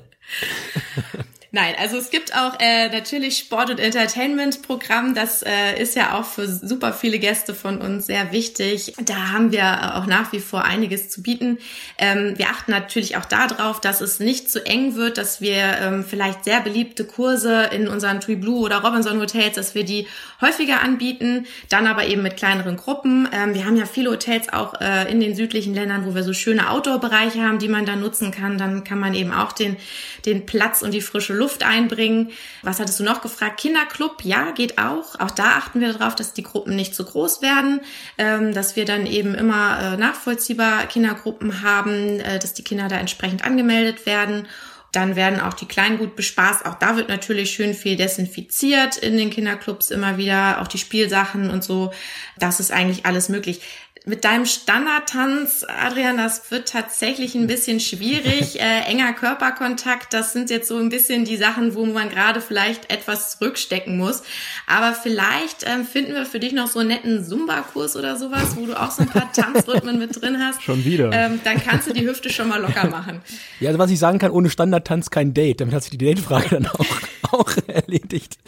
Nein, 1.54 1.74
also 1.78 1.98
es 1.98 2.08
gibt 2.08 2.34
auch 2.34 2.58
äh, 2.60 2.88
natürlich 2.88 3.36
Sport- 3.36 3.68
und 3.68 3.78
Entertainment-Programm. 3.78 5.14
Das 5.14 5.42
äh, 5.42 5.78
ist 5.78 5.94
ja 5.94 6.18
auch 6.18 6.24
für 6.24 6.48
super 6.48 6.94
viele 6.94 7.18
Gäste 7.18 7.54
von 7.54 7.82
uns 7.82 8.06
sehr 8.06 8.32
wichtig. 8.32 8.94
Da 9.04 9.32
haben 9.32 9.52
wir 9.52 9.98
auch 9.98 10.06
nach 10.06 10.32
wie 10.32 10.40
vor 10.40 10.64
einiges 10.64 11.10
zu 11.10 11.22
bieten. 11.22 11.58
Ähm, 11.98 12.38
wir 12.38 12.48
achten 12.48 12.70
natürlich 12.70 13.18
auch 13.18 13.26
darauf, 13.26 13.82
dass 13.82 14.00
es 14.00 14.18
nicht 14.18 14.50
zu 14.50 14.64
eng 14.64 14.94
wird, 14.94 15.18
dass 15.18 15.42
wir 15.42 15.76
ähm, 15.78 16.06
vielleicht 16.08 16.44
sehr 16.44 16.62
beliebte 16.62 17.04
Kurse 17.04 17.64
in 17.64 17.86
unseren 17.86 18.22
Tree 18.22 18.36
Blue 18.36 18.60
oder 18.60 18.78
Robinson 18.78 19.20
Hotels, 19.20 19.56
dass 19.56 19.74
wir 19.74 19.84
die 19.84 20.06
häufiger 20.40 20.80
anbieten, 20.80 21.46
dann 21.68 21.86
aber 21.86 22.06
eben 22.06 22.22
mit 22.22 22.38
kleineren 22.38 22.78
Gruppen. 22.78 23.28
Ähm, 23.30 23.52
wir 23.52 23.66
haben 23.66 23.76
ja 23.76 23.84
viele 23.84 24.10
Hotels 24.10 24.50
auch 24.50 24.80
äh, 24.80 25.12
in 25.12 25.20
den 25.20 25.36
südlichen 25.36 25.74
Ländern, 25.74 26.06
wo 26.06 26.14
wir 26.14 26.22
so 26.22 26.32
schöne 26.32 26.70
Outdoor-Bereiche 26.70 27.42
haben, 27.42 27.58
die 27.58 27.68
man 27.68 27.84
dann 27.84 28.00
nutzen 28.00 28.30
kann. 28.30 28.56
Dann 28.56 28.84
kann 28.84 28.98
man 28.98 29.12
eben 29.12 29.34
auch 29.34 29.52
den, 29.52 29.76
den 30.24 30.46
Platz 30.46 30.80
und 30.80 30.94
die 30.94 31.02
frische 31.02 31.34
Luft 31.34 31.41
einbringen. 31.64 32.30
Was 32.62 32.80
hattest 32.80 33.00
du 33.00 33.04
noch 33.04 33.22
gefragt? 33.22 33.60
Kinderclub, 33.60 34.22
ja, 34.24 34.50
geht 34.52 34.78
auch. 34.78 35.18
Auch 35.20 35.30
da 35.30 35.56
achten 35.56 35.80
wir 35.80 35.92
darauf, 35.92 36.14
dass 36.14 36.32
die 36.32 36.42
Gruppen 36.42 36.76
nicht 36.76 36.94
zu 36.94 37.04
groß 37.04 37.42
werden, 37.42 37.80
ähm, 38.18 38.54
dass 38.54 38.76
wir 38.76 38.84
dann 38.84 39.06
eben 39.06 39.34
immer 39.34 39.78
äh, 39.80 39.96
nachvollziehbar 39.96 40.86
Kindergruppen 40.86 41.62
haben, 41.62 42.20
äh, 42.20 42.38
dass 42.38 42.54
die 42.54 42.64
Kinder 42.64 42.88
da 42.88 42.96
entsprechend 42.96 43.44
angemeldet 43.44 44.06
werden. 44.06 44.46
Dann 44.92 45.16
werden 45.16 45.40
auch 45.40 45.54
die 45.54 45.66
Kleinen 45.66 45.96
gut 45.96 46.16
bespaßt. 46.16 46.66
Auch 46.66 46.74
da 46.74 46.96
wird 46.96 47.08
natürlich 47.08 47.50
schön 47.50 47.72
viel 47.72 47.96
desinfiziert 47.96 48.98
in 48.98 49.16
den 49.16 49.30
Kinderclubs 49.30 49.90
immer 49.90 50.18
wieder. 50.18 50.60
Auch 50.60 50.68
die 50.68 50.76
Spielsachen 50.76 51.48
und 51.48 51.64
so. 51.64 51.92
Das 52.38 52.60
ist 52.60 52.70
eigentlich 52.72 53.06
alles 53.06 53.30
möglich. 53.30 53.62
Mit 54.04 54.24
deinem 54.24 54.46
Standardtanz, 54.46 55.64
Adrian, 55.68 56.16
das 56.16 56.50
wird 56.50 56.68
tatsächlich 56.68 57.36
ein 57.36 57.46
bisschen 57.46 57.80
schwierig. 57.80 58.58
Äh, 58.62 58.88
enger 58.90 59.12
Körperkontakt, 59.12 60.14
das 60.14 60.32
sind 60.32 60.48
jetzt 60.48 60.68
so 60.68 60.76
ein 60.76 60.88
bisschen 60.88 61.24
die 61.24 61.36
Sachen, 61.36 61.74
wo 61.74 61.84
man 61.84 62.08
gerade 62.10 62.40
vielleicht 62.40 62.92
etwas 62.92 63.36
zurückstecken 63.36 63.96
muss. 63.96 64.22
Aber 64.68 64.94
vielleicht 64.94 65.64
ähm, 65.64 65.84
finden 65.84 66.14
wir 66.14 66.26
für 66.26 66.38
dich 66.38 66.52
noch 66.52 66.68
so 66.68 66.78
einen 66.78 66.90
netten 66.90 67.24
Zumba-Kurs 67.24 67.96
oder 67.96 68.16
sowas, 68.16 68.54
wo 68.56 68.66
du 68.66 68.80
auch 68.80 68.92
so 68.92 69.02
ein 69.02 69.08
paar 69.08 69.32
Tanzrhythmen 69.32 69.98
mit 69.98 70.20
drin 70.20 70.38
hast. 70.38 70.62
Schon 70.62 70.84
wieder. 70.84 71.10
Ähm, 71.12 71.40
dann 71.42 71.60
kannst 71.60 71.88
du 71.88 71.92
die 71.92 72.06
Hüfte 72.06 72.30
schon 72.30 72.48
mal 72.48 72.60
locker 72.60 72.88
machen. 72.88 73.20
Ja, 73.58 73.68
also 73.68 73.80
was 73.80 73.90
ich 73.90 73.98
sagen 73.98 74.20
kann, 74.20 74.30
ohne 74.30 74.48
Standardtanz 74.48 75.10
kein 75.10 75.34
Date. 75.34 75.60
Damit 75.60 75.74
hat 75.74 75.82
sich 75.82 75.90
die 75.90 75.98
Date-Frage 75.98 76.50
dann 76.50 76.66
auch, 76.66 76.86
auch 77.32 77.50
erledigt. 77.66 78.38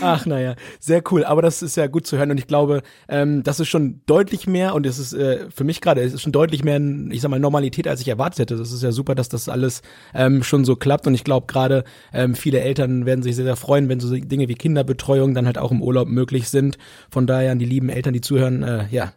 Ach 0.00 0.26
naja, 0.26 0.54
sehr 0.80 1.02
cool. 1.10 1.24
Aber 1.24 1.42
das 1.42 1.62
ist 1.62 1.76
ja 1.76 1.86
gut 1.86 2.06
zu 2.06 2.18
hören 2.18 2.30
und 2.30 2.38
ich 2.38 2.46
glaube, 2.46 2.82
ähm, 3.08 3.42
das 3.42 3.60
ist 3.60 3.68
schon 3.68 4.00
deutlich 4.06 4.46
mehr 4.46 4.74
und 4.74 4.86
es 4.86 4.98
ist 4.98 5.12
äh, 5.12 5.50
für 5.50 5.64
mich 5.64 5.80
gerade, 5.80 6.02
es 6.02 6.14
ist 6.14 6.22
schon 6.22 6.32
deutlich 6.32 6.64
mehr, 6.64 6.80
ich 7.10 7.20
sag 7.20 7.30
mal, 7.30 7.40
Normalität, 7.40 7.88
als 7.88 8.00
ich 8.00 8.08
erwartet 8.08 8.40
hätte. 8.40 8.56
Das 8.56 8.72
ist 8.72 8.82
ja 8.82 8.92
super, 8.92 9.14
dass 9.14 9.28
das 9.28 9.48
alles 9.48 9.82
ähm, 10.14 10.42
schon 10.42 10.64
so 10.64 10.76
klappt 10.76 11.06
und 11.06 11.14
ich 11.14 11.24
glaube 11.24 11.46
gerade 11.46 11.84
ähm, 12.12 12.34
viele 12.34 12.60
Eltern 12.60 13.06
werden 13.06 13.22
sich 13.22 13.36
sehr, 13.36 13.44
sehr 13.44 13.56
freuen, 13.56 13.88
wenn 13.88 14.00
so 14.00 14.14
Dinge 14.14 14.48
wie 14.48 14.54
Kinderbetreuung 14.54 15.34
dann 15.34 15.46
halt 15.46 15.58
auch 15.58 15.70
im 15.70 15.82
Urlaub 15.82 16.08
möglich 16.08 16.48
sind. 16.48 16.78
Von 17.10 17.26
daher 17.26 17.52
an 17.52 17.58
die 17.58 17.64
lieben 17.64 17.88
Eltern, 17.88 18.12
die 18.12 18.20
zuhören, 18.20 18.62
äh, 18.62 18.86
ja, 18.90 19.12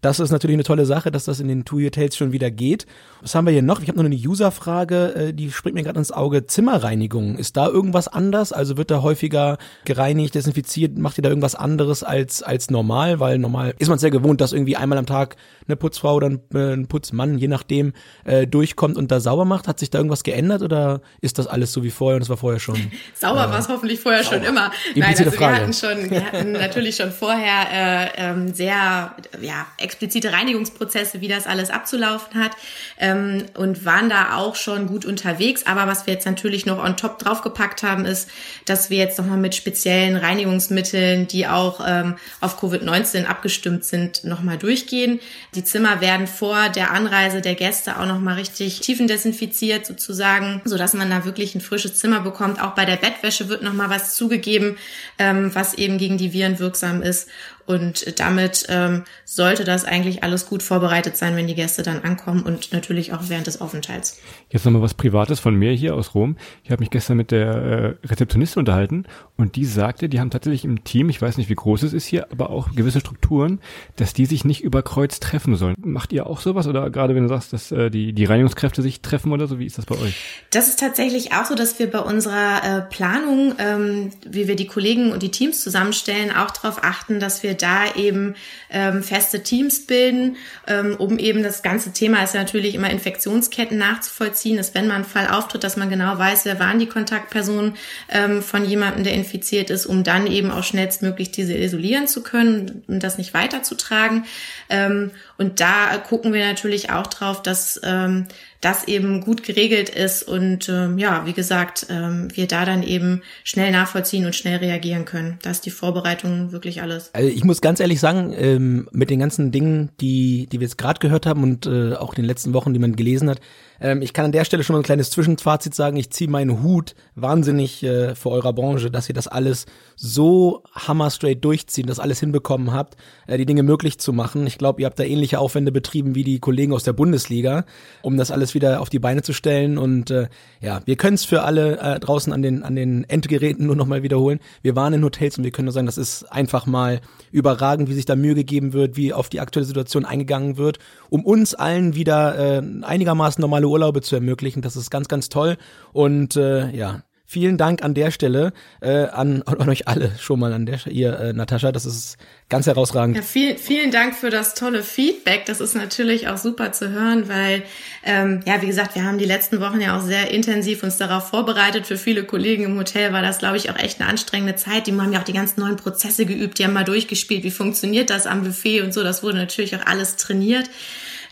das 0.00 0.20
ist 0.20 0.30
natürlich 0.30 0.54
eine 0.54 0.64
tolle 0.64 0.86
Sache, 0.86 1.10
dass 1.10 1.24
das 1.24 1.40
in 1.40 1.48
den 1.48 1.64
Two 1.64 1.78
Year 1.78 1.90
Tales 1.90 2.16
schon 2.16 2.32
wieder 2.32 2.50
geht. 2.50 2.86
Was 3.20 3.34
haben 3.34 3.46
wir 3.46 3.52
hier 3.52 3.62
noch? 3.62 3.80
Ich 3.80 3.88
habe 3.88 3.98
noch 3.98 4.04
eine 4.04 4.14
User-Frage, 4.14 5.14
äh, 5.14 5.32
die 5.32 5.50
springt 5.50 5.74
mir 5.74 5.82
gerade 5.82 5.98
ins 5.98 6.12
Auge. 6.12 6.46
Zimmerreinigung. 6.46 7.36
Ist 7.36 7.56
da 7.56 7.68
irgendwas 7.68 8.08
anders? 8.08 8.52
Also 8.52 8.76
wird 8.76 8.90
da 8.90 9.02
häufiger 9.02 9.58
gereinigt, 9.84 10.34
desinfiziert? 10.34 10.96
Macht 10.96 11.18
ihr 11.18 11.22
da 11.22 11.28
irgendwas 11.28 11.54
anderes 11.54 12.02
als, 12.02 12.42
als 12.42 12.70
normal? 12.70 13.20
Weil 13.20 13.38
normal 13.38 13.74
ist 13.78 13.88
man 13.88 13.98
sehr 13.98 14.10
gewohnt, 14.10 14.40
dass 14.40 14.52
irgendwie 14.52 14.76
einmal 14.76 14.98
am 14.98 15.06
Tag 15.06 15.36
eine 15.68 15.76
Putzfrau 15.76 16.14
oder 16.14 16.30
ein, 16.30 16.40
äh, 16.54 16.72
ein 16.74 16.86
Putzmann, 16.86 17.38
je 17.38 17.48
nachdem, 17.48 17.92
äh, 18.24 18.46
durchkommt 18.46 18.96
und 18.96 19.10
da 19.10 19.20
sauber 19.20 19.44
macht. 19.44 19.68
Hat 19.68 19.78
sich 19.78 19.90
da 19.90 19.98
irgendwas 19.98 20.22
geändert 20.22 20.62
oder 20.62 21.00
ist 21.20 21.38
das 21.38 21.46
alles 21.46 21.72
so 21.72 21.82
wie 21.82 21.90
vorher 21.90 22.16
und 22.16 22.22
es 22.22 22.28
war 22.28 22.36
vorher 22.36 22.60
schon? 22.60 22.76
sauber 23.14 23.46
äh, 23.46 23.50
war 23.50 23.58
es 23.58 23.68
hoffentlich 23.68 24.00
vorher 24.00 24.22
sauber. 24.22 24.36
schon 24.36 24.44
immer. 24.44 24.72
Nein, 24.94 25.14
also 25.18 25.30
Frage. 25.30 25.38
wir 25.38 25.62
hatten 25.62 25.72
schon, 25.72 26.10
wir 26.10 26.24
hatten 26.32 26.52
natürlich 26.52 26.96
schon 26.96 27.12
vorher 27.12 27.66
äh, 27.72 28.08
ähm, 28.16 28.54
sehr 28.54 29.14
ja, 29.40 29.66
explizite 29.78 30.32
Reinigungsprozesse, 30.32 31.20
wie 31.20 31.28
das 31.28 31.46
alles 31.46 31.70
abzulaufen 31.70 32.40
hat 32.40 32.52
ähm, 32.98 33.44
und 33.54 33.84
waren 33.84 34.08
da 34.08 34.36
auch 34.36 34.54
schon 34.54 34.86
gut 34.86 35.04
unterwegs. 35.04 35.66
Aber 35.66 35.86
was 35.86 36.06
wir 36.06 36.14
jetzt 36.14 36.26
natürlich 36.26 36.66
noch 36.66 36.82
on 36.82 36.96
top 36.96 37.18
draufgepackt 37.18 37.82
haben, 37.82 38.04
ist, 38.04 38.28
dass 38.64 38.90
wir 38.90 38.98
jetzt 38.98 39.18
nochmal 39.18 39.38
mit 39.38 39.54
speziellen 39.54 40.16
Reinigungsmitteln, 40.16 41.26
die 41.26 41.46
auch 41.46 41.80
ähm, 41.86 42.16
auf 42.40 42.60
Covid-19 42.62 43.24
abgestimmt 43.24 43.84
sind, 43.84 44.24
nochmal 44.24 44.58
durchgehen. 44.58 45.20
Die 45.56 45.64
Zimmer 45.64 46.02
werden 46.02 46.26
vor 46.26 46.68
der 46.68 46.90
Anreise 46.90 47.40
der 47.40 47.54
Gäste 47.54 47.98
auch 47.98 48.04
nochmal 48.04 48.34
richtig 48.34 48.80
tiefendesinfiziert 48.80 49.86
sozusagen, 49.86 50.60
so 50.66 50.76
dass 50.76 50.92
man 50.92 51.08
da 51.08 51.24
wirklich 51.24 51.54
ein 51.54 51.62
frisches 51.62 51.94
Zimmer 51.94 52.20
bekommt. 52.20 52.60
Auch 52.60 52.74
bei 52.74 52.84
der 52.84 52.96
Bettwäsche 52.96 53.48
wird 53.48 53.62
nochmal 53.62 53.88
was 53.88 54.14
zugegeben, 54.16 54.76
ähm, 55.18 55.54
was 55.54 55.72
eben 55.72 55.96
gegen 55.96 56.18
die 56.18 56.34
Viren 56.34 56.58
wirksam 56.58 57.00
ist. 57.00 57.30
Und 57.66 58.18
damit 58.20 58.66
ähm, 58.68 59.04
sollte 59.24 59.64
das 59.64 59.84
eigentlich 59.84 60.22
alles 60.22 60.46
gut 60.46 60.62
vorbereitet 60.62 61.16
sein, 61.16 61.36
wenn 61.36 61.46
die 61.46 61.54
Gäste 61.54 61.82
dann 61.82 62.02
ankommen 62.02 62.42
und 62.42 62.72
natürlich 62.72 63.12
auch 63.12 63.22
während 63.28 63.46
des 63.46 63.60
Aufenthalts. 63.60 64.20
Jetzt 64.50 64.64
nochmal 64.64 64.82
was 64.82 64.94
Privates 64.94 65.40
von 65.40 65.54
mir 65.54 65.72
hier 65.72 65.94
aus 65.94 66.14
Rom. 66.14 66.36
Ich 66.62 66.70
habe 66.70 66.80
mich 66.80 66.90
gestern 66.90 67.16
mit 67.16 67.30
der 67.30 67.48
äh, 67.54 68.06
Rezeptionistin 68.06 68.60
unterhalten 68.60 69.04
und 69.36 69.56
die 69.56 69.64
sagte, 69.64 70.08
die 70.08 70.20
haben 70.20 70.30
tatsächlich 70.30 70.64
im 70.64 70.84
Team, 70.84 71.08
ich 71.08 71.20
weiß 71.20 71.36
nicht, 71.36 71.48
wie 71.48 71.54
groß 71.54 71.82
es 71.82 71.92
ist 71.92 72.06
hier, 72.06 72.30
aber 72.30 72.50
auch 72.50 72.72
gewisse 72.72 73.00
Strukturen, 73.00 73.60
dass 73.96 74.12
die 74.12 74.26
sich 74.26 74.44
nicht 74.44 74.62
über 74.62 74.82
Kreuz 74.82 75.18
treffen 75.18 75.56
sollen. 75.56 75.74
Macht 75.78 76.12
ihr 76.12 76.26
auch 76.26 76.40
sowas 76.40 76.66
oder 76.68 76.90
gerade 76.90 77.14
wenn 77.14 77.24
du 77.24 77.28
sagst, 77.28 77.52
dass 77.52 77.72
äh, 77.72 77.90
die, 77.90 78.12
die 78.12 78.24
Reinigungskräfte 78.24 78.82
sich 78.82 79.02
treffen 79.02 79.32
oder 79.32 79.46
so, 79.46 79.58
wie 79.58 79.66
ist 79.66 79.78
das 79.78 79.86
bei 79.86 79.96
euch? 79.96 80.14
Das 80.50 80.68
ist 80.68 80.78
tatsächlich 80.78 81.32
auch 81.32 81.46
so, 81.46 81.54
dass 81.54 81.78
wir 81.78 81.90
bei 81.90 81.98
unserer 81.98 82.62
äh, 82.62 82.82
Planung, 82.82 83.54
ähm, 83.58 84.10
wie 84.24 84.46
wir 84.46 84.56
die 84.56 84.66
Kollegen 84.66 85.12
und 85.12 85.22
die 85.22 85.30
Teams 85.30 85.62
zusammenstellen, 85.62 86.30
auch 86.34 86.50
darauf 86.52 86.84
achten, 86.84 87.20
dass 87.20 87.42
wir 87.42 87.55
da 87.56 87.94
eben 87.94 88.34
ähm, 88.70 89.02
feste 89.02 89.42
Teams 89.42 89.86
bilden, 89.86 90.36
ähm, 90.66 90.96
um 90.98 91.18
eben 91.18 91.42
das 91.42 91.62
ganze 91.62 91.92
Thema 91.92 92.22
ist 92.22 92.34
ja 92.34 92.40
natürlich 92.40 92.74
immer 92.74 92.90
Infektionsketten 92.90 93.78
nachzuvollziehen, 93.78 94.56
dass 94.56 94.74
wenn 94.74 94.88
mal 94.88 94.96
ein 94.96 95.04
Fall 95.04 95.28
auftritt, 95.28 95.64
dass 95.64 95.76
man 95.76 95.90
genau 95.90 96.18
weiß, 96.18 96.44
wer 96.44 96.58
waren 96.60 96.78
die 96.78 96.86
Kontaktpersonen 96.86 97.74
ähm, 98.10 98.42
von 98.42 98.64
jemandem, 98.64 99.04
der 99.04 99.14
infiziert 99.14 99.70
ist, 99.70 99.86
um 99.86 100.04
dann 100.04 100.26
eben 100.26 100.50
auch 100.50 100.64
schnellstmöglich 100.64 101.30
diese 101.30 101.54
isolieren 101.54 102.06
zu 102.06 102.22
können 102.22 102.84
und 102.86 103.02
das 103.02 103.18
nicht 103.18 103.34
weiterzutragen. 103.34 104.24
Ähm, 104.68 105.10
und 105.38 105.60
da 105.60 105.98
gucken 105.98 106.32
wir 106.32 106.46
natürlich 106.46 106.90
auch 106.90 107.06
drauf, 107.06 107.42
dass 107.42 107.80
ähm, 107.84 108.26
das 108.60 108.88
eben 108.88 109.20
gut 109.20 109.42
geregelt 109.42 109.88
ist 109.88 110.22
und 110.22 110.68
ähm, 110.68 110.98
ja, 110.98 111.26
wie 111.26 111.32
gesagt, 111.32 111.86
ähm, 111.90 112.28
wir 112.34 112.46
da 112.46 112.64
dann 112.64 112.82
eben 112.82 113.22
schnell 113.44 113.70
nachvollziehen 113.70 114.24
und 114.24 114.34
schnell 114.34 114.58
reagieren 114.58 115.04
können. 115.04 115.38
Da 115.42 115.50
ist 115.50 115.66
die 115.66 115.70
Vorbereitung 115.70 116.52
wirklich 116.52 116.82
alles. 116.82 117.10
Also 117.12 117.28
ich 117.28 117.44
muss 117.44 117.60
ganz 117.60 117.80
ehrlich 117.80 118.00
sagen, 118.00 118.34
ähm, 118.36 118.88
mit 118.92 119.10
den 119.10 119.20
ganzen 119.20 119.52
Dingen, 119.52 119.90
die, 120.00 120.48
die 120.50 120.60
wir 120.60 120.66
jetzt 120.66 120.78
gerade 120.78 121.00
gehört 121.00 121.26
haben 121.26 121.42
und 121.42 121.66
äh, 121.66 121.94
auch 121.94 122.10
in 122.14 122.22
den 122.22 122.24
letzten 122.24 122.54
Wochen, 122.54 122.72
die 122.72 122.80
man 122.80 122.96
gelesen 122.96 123.28
hat, 123.28 123.40
ähm, 123.80 124.02
ich 124.02 124.12
kann 124.12 124.24
an 124.24 124.32
der 124.32 124.44
Stelle 124.44 124.64
schon 124.64 124.74
mal 124.74 124.80
ein 124.80 124.84
kleines 124.84 125.10
Zwischenfazit 125.10 125.74
sagen. 125.74 125.96
Ich 125.96 126.10
ziehe 126.10 126.30
meinen 126.30 126.62
Hut 126.62 126.94
wahnsinnig 127.14 127.82
äh, 127.82 128.14
für 128.14 128.30
eurer 128.30 128.52
Branche, 128.52 128.90
dass 128.90 129.08
ihr 129.08 129.14
das 129.14 129.28
alles 129.28 129.66
so 129.96 130.62
hammerstraight 130.74 131.44
durchziehen, 131.44 131.86
das 131.86 131.98
alles 131.98 132.20
hinbekommen 132.20 132.72
habt, 132.72 132.96
äh, 133.26 133.38
die 133.38 133.46
Dinge 133.46 133.62
möglich 133.62 133.98
zu 133.98 134.12
machen. 134.12 134.46
Ich 134.46 134.58
glaube, 134.58 134.80
ihr 134.80 134.86
habt 134.86 134.98
da 134.98 135.04
ähnliche 135.04 135.38
Aufwände 135.38 135.72
betrieben 135.72 136.14
wie 136.14 136.24
die 136.24 136.38
Kollegen 136.38 136.72
aus 136.72 136.84
der 136.84 136.92
Bundesliga, 136.92 137.64
um 138.02 138.16
das 138.16 138.30
alles 138.30 138.54
wieder 138.54 138.80
auf 138.80 138.90
die 138.90 138.98
Beine 138.98 139.22
zu 139.22 139.32
stellen. 139.32 139.78
Und 139.78 140.10
äh, 140.10 140.28
ja, 140.60 140.80
wir 140.84 140.96
können 140.96 141.14
es 141.14 141.24
für 141.24 141.42
alle 141.42 141.78
äh, 141.78 142.00
draußen 142.00 142.32
an 142.32 142.42
den, 142.42 142.62
an 142.62 142.76
den 142.76 143.04
Endgeräten 143.04 143.66
nur 143.66 143.76
nochmal 143.76 144.02
wiederholen. 144.02 144.40
Wir 144.62 144.76
waren 144.76 144.92
in 144.92 145.04
Hotels 145.04 145.38
und 145.38 145.44
wir 145.44 145.50
können 145.50 145.66
nur 145.66 145.72
sagen, 145.72 145.86
das 145.86 145.98
ist 145.98 146.24
einfach 146.24 146.66
mal 146.66 147.00
überragend, 147.30 147.88
wie 147.88 147.94
sich 147.94 148.04
da 148.04 148.16
Mühe 148.16 148.34
gegeben 148.34 148.72
wird, 148.72 148.96
wie 148.96 149.12
auf 149.12 149.28
die 149.28 149.40
aktuelle 149.40 149.66
Situation 149.66 150.04
eingegangen 150.04 150.56
wird, 150.56 150.78
um 151.10 151.24
uns 151.24 151.54
allen 151.54 151.94
wieder 151.94 152.58
äh, 152.58 152.62
einigermaßen 152.82 153.40
normale 153.40 153.65
tolle 153.66 153.68
Urlaube 153.68 154.02
zu 154.02 154.14
ermöglichen. 154.14 154.62
Das 154.62 154.76
ist 154.76 154.90
ganz, 154.90 155.08
ganz 155.08 155.28
toll. 155.28 155.56
Und 155.92 156.36
äh, 156.36 156.70
ja, 156.70 157.02
vielen 157.28 157.58
Dank 157.58 157.82
an 157.82 157.94
der 157.94 158.12
Stelle 158.12 158.52
äh, 158.80 159.06
an, 159.06 159.42
an 159.42 159.68
euch 159.68 159.88
alle 159.88 160.12
schon 160.20 160.38
mal 160.38 160.52
an 160.52 160.64
der 160.64 160.78
Stelle, 160.78 160.94
ihr 160.94 161.18
äh, 161.18 161.32
Natascha, 161.32 161.72
das 161.72 161.84
ist 161.84 162.16
ganz 162.48 162.66
herausragend. 162.66 163.16
Ja, 163.16 163.22
viel, 163.22 163.58
vielen 163.58 163.90
Dank 163.90 164.14
für 164.14 164.30
das 164.30 164.54
tolle 164.54 164.84
Feedback. 164.84 165.44
Das 165.46 165.60
ist 165.60 165.74
natürlich 165.74 166.28
auch 166.28 166.36
super 166.36 166.70
zu 166.70 166.90
hören, 166.90 167.28
weil 167.28 167.64
ähm, 168.04 168.42
ja, 168.46 168.62
wie 168.62 168.68
gesagt, 168.68 168.94
wir 168.94 169.04
haben 169.04 169.18
die 169.18 169.24
letzten 169.24 169.60
Wochen 169.60 169.80
ja 169.80 169.98
auch 169.98 170.02
sehr 170.02 170.30
intensiv 170.30 170.84
uns 170.84 170.98
darauf 170.98 171.28
vorbereitet. 171.30 171.86
Für 171.86 171.96
viele 171.96 172.22
Kollegen 172.22 172.62
im 172.62 172.78
Hotel 172.78 173.12
war 173.12 173.22
das, 173.22 173.38
glaube 173.38 173.56
ich, 173.56 173.70
auch 173.70 173.78
echt 173.78 174.00
eine 174.00 174.08
anstrengende 174.08 174.54
Zeit. 174.54 174.86
Die 174.86 174.92
haben 174.92 175.12
ja 175.12 175.18
auch 175.18 175.24
die 175.24 175.32
ganzen 175.32 175.60
neuen 175.60 175.76
Prozesse 175.76 176.24
geübt, 176.24 176.60
die 176.60 176.64
haben 176.64 176.72
mal 176.72 176.84
durchgespielt, 176.84 177.42
wie 177.42 177.50
funktioniert 177.50 178.10
das 178.10 178.28
am 178.28 178.44
Buffet 178.44 178.82
und 178.82 178.94
so. 178.94 179.02
Das 179.02 179.24
wurde 179.24 179.38
natürlich 179.38 179.74
auch 179.74 179.84
alles 179.84 180.14
trainiert. 180.14 180.70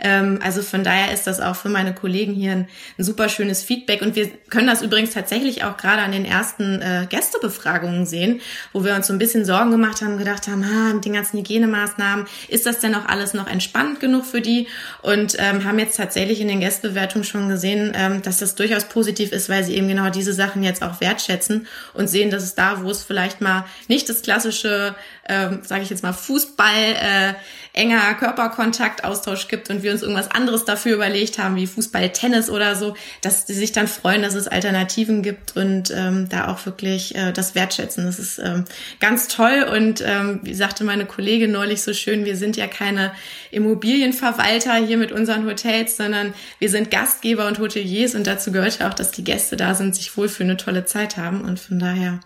Ähm, 0.00 0.38
also 0.42 0.62
von 0.62 0.85
daher 0.85 1.12
ist 1.12 1.26
das 1.26 1.40
auch 1.40 1.57
für 1.57 1.68
meine 1.68 1.94
Kollegen 1.94 2.35
hier 2.35 2.52
ein, 2.52 2.68
ein, 2.98 3.04
super 3.04 3.28
schönes 3.28 3.62
Feedback. 3.62 4.02
Und 4.02 4.16
wir 4.16 4.28
können 4.50 4.66
das 4.66 4.83
übrigens 4.83 5.12
tatsächlich 5.12 5.64
auch 5.64 5.76
gerade 5.76 6.02
an 6.02 6.12
den 6.12 6.24
ersten 6.24 6.80
äh, 6.80 7.07
Gästebefragungen 7.09 8.07
sehen, 8.07 8.40
wo 8.72 8.85
wir 8.85 8.94
uns 8.94 9.07
so 9.07 9.12
ein 9.12 9.18
bisschen 9.18 9.44
Sorgen 9.44 9.70
gemacht 9.70 10.02
haben, 10.02 10.18
gedacht 10.18 10.48
haben, 10.48 10.64
ah, 10.64 10.94
mit 10.94 11.04
den 11.04 11.12
ganzen 11.12 11.38
Hygienemaßnahmen, 11.38 12.26
ist 12.48 12.66
das 12.66 12.80
denn 12.80 12.94
auch 12.94 13.07
alles 13.07 13.35
noch 13.35 13.46
entspannt 13.46 14.00
genug 14.00 14.24
für 14.24 14.40
die? 14.40 14.68
Und 15.02 15.37
ähm, 15.38 15.64
haben 15.64 15.78
jetzt 15.78 15.96
tatsächlich 15.96 16.40
in 16.40 16.48
den 16.48 16.61
Gästebewertungen 16.61 17.24
schon 17.24 17.48
gesehen, 17.48 17.92
ähm, 17.94 18.22
dass 18.22 18.38
das 18.38 18.54
durchaus 18.54 18.85
positiv 18.85 19.33
ist, 19.33 19.48
weil 19.48 19.64
sie 19.64 19.74
eben 19.74 19.88
genau 19.88 20.11
diese 20.11 20.33
Sachen 20.33 20.62
jetzt 20.62 20.83
auch 20.83 21.00
wertschätzen 21.00 21.66
und 21.92 22.09
sehen, 22.09 22.30
dass 22.30 22.42
es 22.42 22.54
da, 22.54 22.83
wo 22.83 22.90
es 22.90 23.02
vielleicht 23.02 23.40
mal 23.40 23.64
nicht 23.88 24.09
das 24.09 24.22
klassische, 24.22 24.94
ähm, 25.28 25.60
sage 25.62 25.82
ich 25.82 25.90
jetzt 25.90 26.02
mal, 26.02 26.12
Fußball 26.12 26.72
äh, 26.72 27.34
enger 27.72 28.14
Körperkontaktaustausch 28.14 29.48
gibt 29.48 29.68
und 29.68 29.82
wir 29.82 29.90
uns 29.90 30.02
irgendwas 30.02 30.30
anderes 30.30 30.64
dafür 30.64 30.94
überlegt 30.94 31.38
haben, 31.38 31.56
wie 31.56 31.66
Fußball, 31.66 32.10
Tennis 32.10 32.48
oder 32.48 32.76
so, 32.76 32.94
dass 33.20 33.46
sie 33.46 33.54
sich 33.54 33.72
dann 33.72 33.88
freuen, 33.88 34.22
dass 34.22 34.34
es 34.34 34.46
Alternativen 34.46 35.22
gibt 35.22 35.56
und 35.56 35.90
ähm, 35.90 36.28
da 36.28 36.48
auch 36.48 36.64
wirklich 36.66 37.16
äh, 37.16 37.32
das 37.32 37.54
wertschätzen. 37.54 38.04
Das 38.06 38.18
ist 38.18 38.38
ähm, 38.38 38.64
ganz 39.00 39.26
toll 39.28 39.66
und 39.72 40.02
ähm, 40.06 40.40
wie 40.42 40.54
sagte 40.54 40.84
meine 40.84 41.04
Kollegin 41.04 41.50
neulich 41.50 41.82
so 41.82 41.92
schön, 41.92 42.24
wir 42.24 42.37
sind 42.37 42.56
ja 42.56 42.68
keine 42.68 43.12
Immobilienverwalter 43.50 44.76
hier 44.76 44.98
mit 44.98 45.10
unseren 45.10 45.46
Hotels, 45.46 45.96
sondern 45.96 46.32
wir 46.60 46.70
sind 46.70 46.90
Gastgeber 46.90 47.48
und 47.48 47.58
Hoteliers 47.58 48.14
und 48.14 48.26
dazu 48.26 48.52
gehört 48.52 48.78
ja 48.78 48.88
auch, 48.88 48.94
dass 48.94 49.10
die 49.10 49.24
Gäste 49.24 49.56
da 49.56 49.74
sind, 49.74 49.96
sich 49.96 50.16
wohl 50.16 50.28
für 50.28 50.44
eine 50.44 50.56
tolle 50.56 50.84
Zeit 50.84 51.16
haben 51.16 51.40
und 51.40 51.58
von 51.58 51.80
daher 51.80 52.20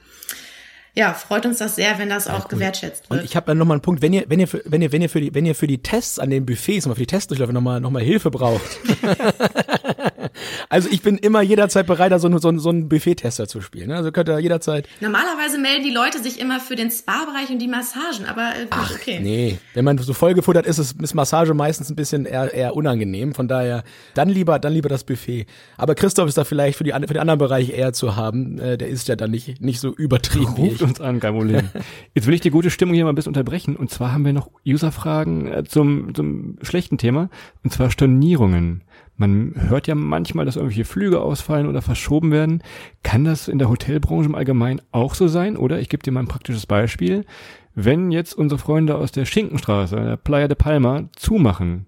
ja, 0.98 1.14
freut 1.14 1.46
uns 1.46 1.58
das 1.58 1.76
sehr, 1.76 1.96
wenn 2.00 2.08
das 2.08 2.26
auch 2.26 2.46
cool. 2.46 2.58
gewertschätzt 2.58 3.08
wird. 3.08 3.20
Und 3.20 3.24
ich 3.24 3.36
habe 3.36 3.46
dann 3.46 3.56
nochmal 3.56 3.76
einen 3.76 3.82
Punkt, 3.82 4.02
wenn 4.02 4.12
ihr, 4.12 4.24
wenn 4.26 4.40
ihr, 4.40 4.48
für, 4.48 4.62
wenn 4.64 4.82
ihr, 4.82 4.90
wenn 4.90 5.00
ihr 5.00 5.08
für 5.08 5.20
die, 5.20 5.32
wenn 5.32 5.46
ihr 5.46 5.54
für 5.54 5.68
die 5.68 5.78
Tests 5.80 6.18
an 6.18 6.28
den 6.28 6.44
Buffets, 6.44 6.86
mal 6.86 6.94
für 6.94 7.00
die 7.02 7.06
Testdurchläufe 7.06 7.52
nochmal, 7.52 7.80
nochmal 7.80 8.02
Hilfe 8.02 8.32
braucht. 8.32 8.80
also 10.68 10.88
ich 10.90 11.00
bin 11.02 11.16
immer 11.16 11.40
jederzeit 11.40 11.86
bereit, 11.86 12.10
da 12.10 12.18
so, 12.18 12.36
so, 12.38 12.58
so 12.58 12.68
einen 12.70 12.88
Buffet-Tester 12.88 13.46
zu 13.46 13.60
spielen. 13.60 13.90
Ne? 13.90 13.96
Also 13.96 14.10
könnt 14.10 14.28
ihr 14.28 14.40
jederzeit. 14.40 14.88
Normalerweise 14.98 15.58
melden 15.58 15.84
die 15.84 15.92
Leute 15.92 16.20
sich 16.20 16.40
immer 16.40 16.58
für 16.58 16.74
den 16.74 16.90
Spa-Bereich 16.90 17.50
und 17.50 17.60
die 17.60 17.68
Massagen, 17.68 18.26
aber 18.26 18.56
äh, 18.56 18.66
Ach, 18.70 18.90
okay. 18.90 19.20
Nee, 19.22 19.58
wenn 19.74 19.84
man 19.84 19.98
so 19.98 20.12
vollgefuttert 20.12 20.66
ist, 20.66 20.78
ist, 20.78 21.00
ist 21.00 21.14
Massage 21.14 21.54
meistens 21.54 21.90
ein 21.90 21.96
bisschen 21.96 22.26
eher, 22.26 22.52
eher 22.52 22.74
unangenehm. 22.74 23.36
Von 23.36 23.46
daher, 23.46 23.84
dann 24.14 24.28
lieber, 24.30 24.58
dann 24.58 24.72
lieber 24.72 24.88
das 24.88 25.04
Buffet. 25.04 25.46
Aber 25.76 25.94
Christoph 25.94 26.28
ist 26.28 26.38
da 26.38 26.42
vielleicht 26.42 26.76
für, 26.76 26.82
die, 26.82 26.90
für 26.90 27.14
den 27.14 27.18
anderen 27.18 27.38
Bereich 27.38 27.70
eher 27.70 27.92
zu 27.92 28.16
haben. 28.16 28.58
Äh, 28.58 28.78
der 28.78 28.88
ist 28.88 29.06
ja 29.06 29.14
dann 29.14 29.30
nicht, 29.30 29.60
nicht 29.60 29.78
so 29.78 29.94
übertrieben. 29.94 30.54
Ruft 30.54 30.87
uns 30.88 31.00
an, 31.00 31.20
kein 31.20 31.34
Problem. 31.34 31.68
Jetzt 32.14 32.26
will 32.26 32.34
ich 32.34 32.40
die 32.40 32.50
gute 32.50 32.70
Stimmung 32.70 32.94
hier 32.94 33.04
mal 33.04 33.12
ein 33.12 33.14
bisschen 33.14 33.30
unterbrechen. 33.30 33.76
Und 33.76 33.90
zwar 33.90 34.12
haben 34.12 34.24
wir 34.24 34.32
noch 34.32 34.50
Userfragen 34.66 35.46
äh, 35.46 35.64
zum, 35.64 36.14
zum 36.14 36.56
schlechten 36.62 36.98
Thema. 36.98 37.30
Und 37.62 37.72
zwar 37.72 37.90
Stornierungen. 37.90 38.82
Man 39.16 39.54
hört 39.56 39.88
ja 39.88 39.96
manchmal, 39.96 40.44
dass 40.44 40.56
irgendwelche 40.56 40.84
Flüge 40.84 41.20
ausfallen 41.20 41.66
oder 41.66 41.82
verschoben 41.82 42.30
werden. 42.30 42.62
Kann 43.02 43.24
das 43.24 43.48
in 43.48 43.58
der 43.58 43.68
Hotelbranche 43.68 44.28
im 44.28 44.36
Allgemeinen 44.36 44.80
auch 44.92 45.14
so 45.14 45.26
sein? 45.26 45.56
Oder 45.56 45.80
ich 45.80 45.88
gebe 45.88 46.02
dir 46.02 46.12
mal 46.12 46.20
ein 46.20 46.28
praktisches 46.28 46.66
Beispiel. 46.66 47.24
Wenn 47.74 48.12
jetzt 48.12 48.34
unsere 48.34 48.58
Freunde 48.58 48.96
aus 48.96 49.12
der 49.12 49.24
Schinkenstraße, 49.24 49.96
der 49.96 50.16
Playa 50.16 50.48
de 50.48 50.56
Palma, 50.56 51.08
zumachen, 51.16 51.86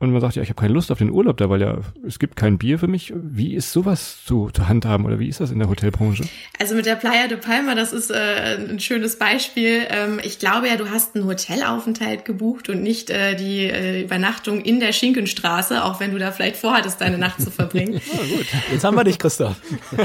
und 0.00 0.12
man 0.12 0.20
sagt, 0.20 0.36
ja, 0.36 0.42
ich 0.42 0.48
habe 0.48 0.60
keine 0.60 0.74
Lust 0.74 0.92
auf 0.92 0.98
den 0.98 1.10
Urlaub 1.10 1.38
da, 1.38 1.50
weil 1.50 1.60
ja, 1.60 1.78
es 2.06 2.20
gibt 2.20 2.36
kein 2.36 2.56
Bier 2.56 2.78
für 2.78 2.86
mich. 2.86 3.12
Wie 3.16 3.54
ist 3.54 3.72
sowas 3.72 4.18
zu, 4.24 4.48
zu 4.50 4.68
handhaben 4.68 5.04
oder 5.04 5.18
wie 5.18 5.28
ist 5.28 5.40
das 5.40 5.50
in 5.50 5.58
der 5.58 5.68
Hotelbranche? 5.68 6.22
Also 6.60 6.76
mit 6.76 6.86
der 6.86 6.94
Playa 6.94 7.26
de 7.26 7.36
Palma, 7.36 7.74
das 7.74 7.92
ist 7.92 8.12
äh, 8.12 8.58
ein 8.70 8.78
schönes 8.78 9.18
Beispiel. 9.18 9.88
Ähm, 9.90 10.20
ich 10.22 10.38
glaube 10.38 10.68
ja, 10.68 10.76
du 10.76 10.88
hast 10.90 11.16
einen 11.16 11.24
Hotelaufenthalt 11.24 12.24
gebucht 12.24 12.68
und 12.68 12.80
nicht 12.80 13.10
äh, 13.10 13.34
die 13.34 13.64
äh, 13.64 14.02
Übernachtung 14.02 14.60
in 14.60 14.78
der 14.78 14.92
Schinkenstraße, 14.92 15.82
auch 15.82 15.98
wenn 15.98 16.12
du 16.12 16.18
da 16.18 16.30
vielleicht 16.30 16.56
vorhattest, 16.56 17.00
deine 17.00 17.18
Nacht 17.18 17.42
zu 17.42 17.50
verbringen. 17.50 18.00
oh, 18.12 18.16
gut. 18.36 18.46
Jetzt 18.70 18.84
haben 18.84 18.96
wir 18.96 19.02
dich, 19.02 19.18
Christoph. 19.18 19.56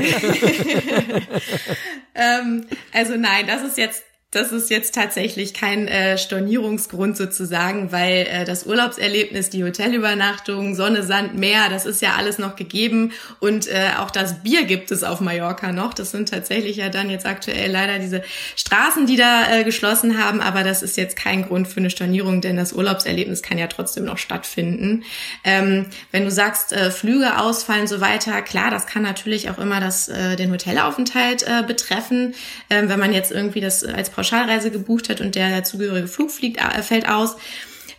ähm, 2.15 2.65
also 2.91 3.15
nein, 3.15 3.45
das 3.45 3.61
ist 3.61 3.77
jetzt 3.77 4.03
das 4.35 4.51
ist 4.51 4.69
jetzt 4.69 4.95
tatsächlich 4.95 5.53
kein 5.53 5.87
äh, 5.87 6.17
Stornierungsgrund 6.17 7.15
sozusagen, 7.15 7.91
weil 7.91 8.27
äh, 8.29 8.45
das 8.45 8.65
Urlaubserlebnis, 8.65 9.49
die 9.49 9.63
Hotelübernachtung, 9.63 10.75
Sonne, 10.75 11.03
Sand, 11.03 11.35
Meer, 11.37 11.69
das 11.69 11.85
ist 11.85 12.01
ja 12.01 12.15
alles 12.17 12.39
noch 12.39 12.55
gegeben 12.55 13.11
und 13.39 13.67
äh, 13.67 13.91
auch 13.99 14.09
das 14.09 14.41
Bier 14.43 14.65
gibt 14.65 14.91
es 14.91 15.03
auf 15.03 15.21
Mallorca 15.21 15.71
noch. 15.71 15.93
Das 15.93 16.11
sind 16.11 16.29
tatsächlich 16.29 16.77
ja 16.77 16.89
dann 16.89 17.09
jetzt 17.09 17.25
aktuell 17.25 17.71
leider 17.71 17.99
diese 17.99 18.23
Straßen, 18.55 19.05
die 19.05 19.17
da 19.17 19.59
äh, 19.59 19.63
geschlossen 19.63 20.17
haben, 20.17 20.41
aber 20.41 20.63
das 20.63 20.81
ist 20.81 20.97
jetzt 20.97 21.15
kein 21.15 21.45
Grund 21.47 21.67
für 21.67 21.79
eine 21.79 21.89
Stornierung, 21.89 22.41
denn 22.41 22.57
das 22.57 22.73
Urlaubserlebnis 22.73 23.43
kann 23.43 23.57
ja 23.57 23.67
trotzdem 23.67 24.05
noch 24.05 24.17
stattfinden. 24.17 25.03
Ähm, 25.43 25.87
wenn 26.11 26.25
du 26.25 26.31
sagst, 26.31 26.73
äh, 26.73 26.89
Flüge 26.89 27.39
ausfallen 27.39 27.87
so 27.87 28.01
weiter, 28.01 28.41
klar, 28.41 28.71
das 28.71 28.87
kann 28.87 29.03
natürlich 29.03 29.49
auch 29.49 29.59
immer 29.59 29.79
das 29.79 30.07
äh, 30.07 30.35
den 30.35 30.51
Hotelaufenthalt 30.51 31.43
äh, 31.43 31.63
betreffen, 31.65 32.33
ähm, 32.69 32.89
wenn 32.89 32.99
man 32.99 33.13
jetzt 33.13 33.31
irgendwie 33.31 33.61
das 33.61 33.83
als 33.83 34.09
Pauschalreise 34.23 34.71
gebucht 34.71 35.09
hat 35.09 35.19
und 35.19 35.35
der 35.35 35.49
dazugehörige 35.49 36.07
Flug 36.07 36.31
fliegt, 36.31 36.57
äh, 36.57 36.81
fällt 36.81 37.09
aus. 37.09 37.35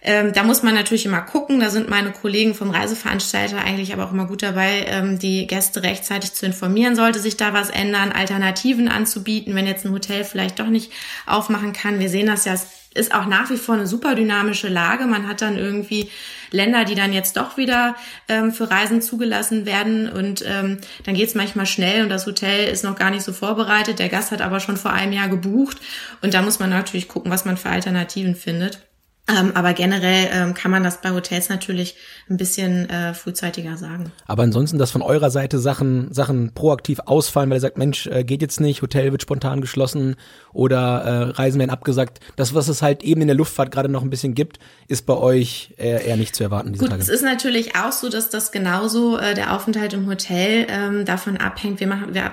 Ähm, 0.00 0.32
da 0.32 0.42
muss 0.42 0.62
man 0.62 0.74
natürlich 0.74 1.06
immer 1.06 1.20
gucken. 1.20 1.60
Da 1.60 1.70
sind 1.70 1.88
meine 1.88 2.12
Kollegen 2.12 2.54
vom 2.54 2.70
Reiseveranstalter 2.70 3.58
eigentlich 3.58 3.92
aber 3.92 4.04
auch 4.04 4.12
immer 4.12 4.26
gut 4.26 4.42
dabei, 4.42 4.86
ähm, 4.88 5.18
die 5.18 5.46
Gäste 5.46 5.82
rechtzeitig 5.82 6.32
zu 6.32 6.46
informieren, 6.46 6.96
sollte 6.96 7.20
sich 7.20 7.36
da 7.36 7.52
was 7.52 7.70
ändern, 7.70 8.12
Alternativen 8.12 8.88
anzubieten, 8.88 9.54
wenn 9.54 9.66
jetzt 9.66 9.84
ein 9.84 9.92
Hotel 9.92 10.24
vielleicht 10.24 10.58
doch 10.58 10.68
nicht 10.68 10.92
aufmachen 11.26 11.72
kann. 11.72 12.00
Wir 12.00 12.08
sehen 12.10 12.26
das 12.26 12.44
ja, 12.44 12.54
es 12.54 12.66
ist 12.94 13.14
auch 13.14 13.26
nach 13.26 13.50
wie 13.50 13.56
vor 13.56 13.74
eine 13.74 13.86
super 13.86 14.14
dynamische 14.14 14.68
Lage. 14.68 15.06
Man 15.06 15.26
hat 15.26 15.42
dann 15.42 15.58
irgendwie 15.58 16.10
Länder, 16.54 16.84
die 16.84 16.94
dann 16.94 17.12
jetzt 17.12 17.36
doch 17.36 17.56
wieder 17.56 17.96
ähm, 18.28 18.52
für 18.52 18.70
Reisen 18.70 19.02
zugelassen 19.02 19.66
werden. 19.66 20.08
Und 20.08 20.44
ähm, 20.46 20.78
dann 21.04 21.14
geht 21.14 21.28
es 21.28 21.34
manchmal 21.34 21.66
schnell 21.66 22.02
und 22.02 22.08
das 22.08 22.26
Hotel 22.26 22.68
ist 22.68 22.84
noch 22.84 22.96
gar 22.96 23.10
nicht 23.10 23.22
so 23.22 23.32
vorbereitet. 23.32 23.98
Der 23.98 24.08
Gast 24.08 24.30
hat 24.30 24.40
aber 24.40 24.60
schon 24.60 24.76
vor 24.76 24.92
einem 24.92 25.12
Jahr 25.12 25.28
gebucht. 25.28 25.78
Und 26.22 26.34
da 26.34 26.42
muss 26.42 26.58
man 26.58 26.70
natürlich 26.70 27.08
gucken, 27.08 27.30
was 27.30 27.44
man 27.44 27.56
für 27.56 27.68
Alternativen 27.68 28.34
findet. 28.34 28.80
Ähm, 29.26 29.52
aber 29.54 29.72
generell 29.72 30.28
ähm, 30.32 30.52
kann 30.52 30.70
man 30.70 30.84
das 30.84 31.00
bei 31.00 31.10
Hotels 31.10 31.48
natürlich 31.48 31.96
ein 32.28 32.36
bisschen 32.36 32.90
äh, 32.90 33.14
frühzeitiger 33.14 33.78
sagen. 33.78 34.12
Aber 34.26 34.42
ansonsten, 34.42 34.76
dass 34.76 34.90
von 34.90 35.00
eurer 35.00 35.30
Seite 35.30 35.58
Sachen, 35.58 36.12
Sachen 36.12 36.52
proaktiv 36.52 37.00
ausfallen, 37.06 37.48
weil 37.48 37.56
ihr 37.56 37.62
sagt, 37.62 37.78
Mensch, 37.78 38.06
äh, 38.06 38.22
geht 38.22 38.42
jetzt 38.42 38.60
nicht, 38.60 38.82
Hotel 38.82 39.12
wird 39.12 39.22
spontan 39.22 39.62
geschlossen 39.62 40.16
oder 40.52 41.02
äh, 41.02 41.22
Reisen 41.30 41.58
werden 41.58 41.70
abgesagt. 41.70 42.20
Das, 42.36 42.54
was 42.54 42.68
es 42.68 42.82
halt 42.82 43.02
eben 43.02 43.22
in 43.22 43.28
der 43.28 43.36
Luftfahrt 43.36 43.70
gerade 43.70 43.88
noch 43.88 44.02
ein 44.02 44.10
bisschen 44.10 44.34
gibt, 44.34 44.58
ist 44.88 45.06
bei 45.06 45.14
euch 45.14 45.72
eher, 45.78 46.04
eher 46.04 46.18
nicht 46.18 46.36
zu 46.36 46.44
erwarten 46.44 46.74
diese 46.74 46.84
Gut, 46.84 46.90
Tage. 46.90 47.02
es 47.02 47.08
ist 47.08 47.22
natürlich 47.22 47.76
auch 47.76 47.92
so, 47.92 48.10
dass 48.10 48.28
das 48.28 48.52
genauso 48.52 49.16
äh, 49.16 49.32
der 49.32 49.54
Aufenthalt 49.54 49.94
im 49.94 50.06
Hotel 50.06 50.66
ähm, 50.68 51.06
davon 51.06 51.38
abhängt. 51.38 51.80
Wir 51.80 51.86
machen, 51.86 52.12
wir 52.12 52.30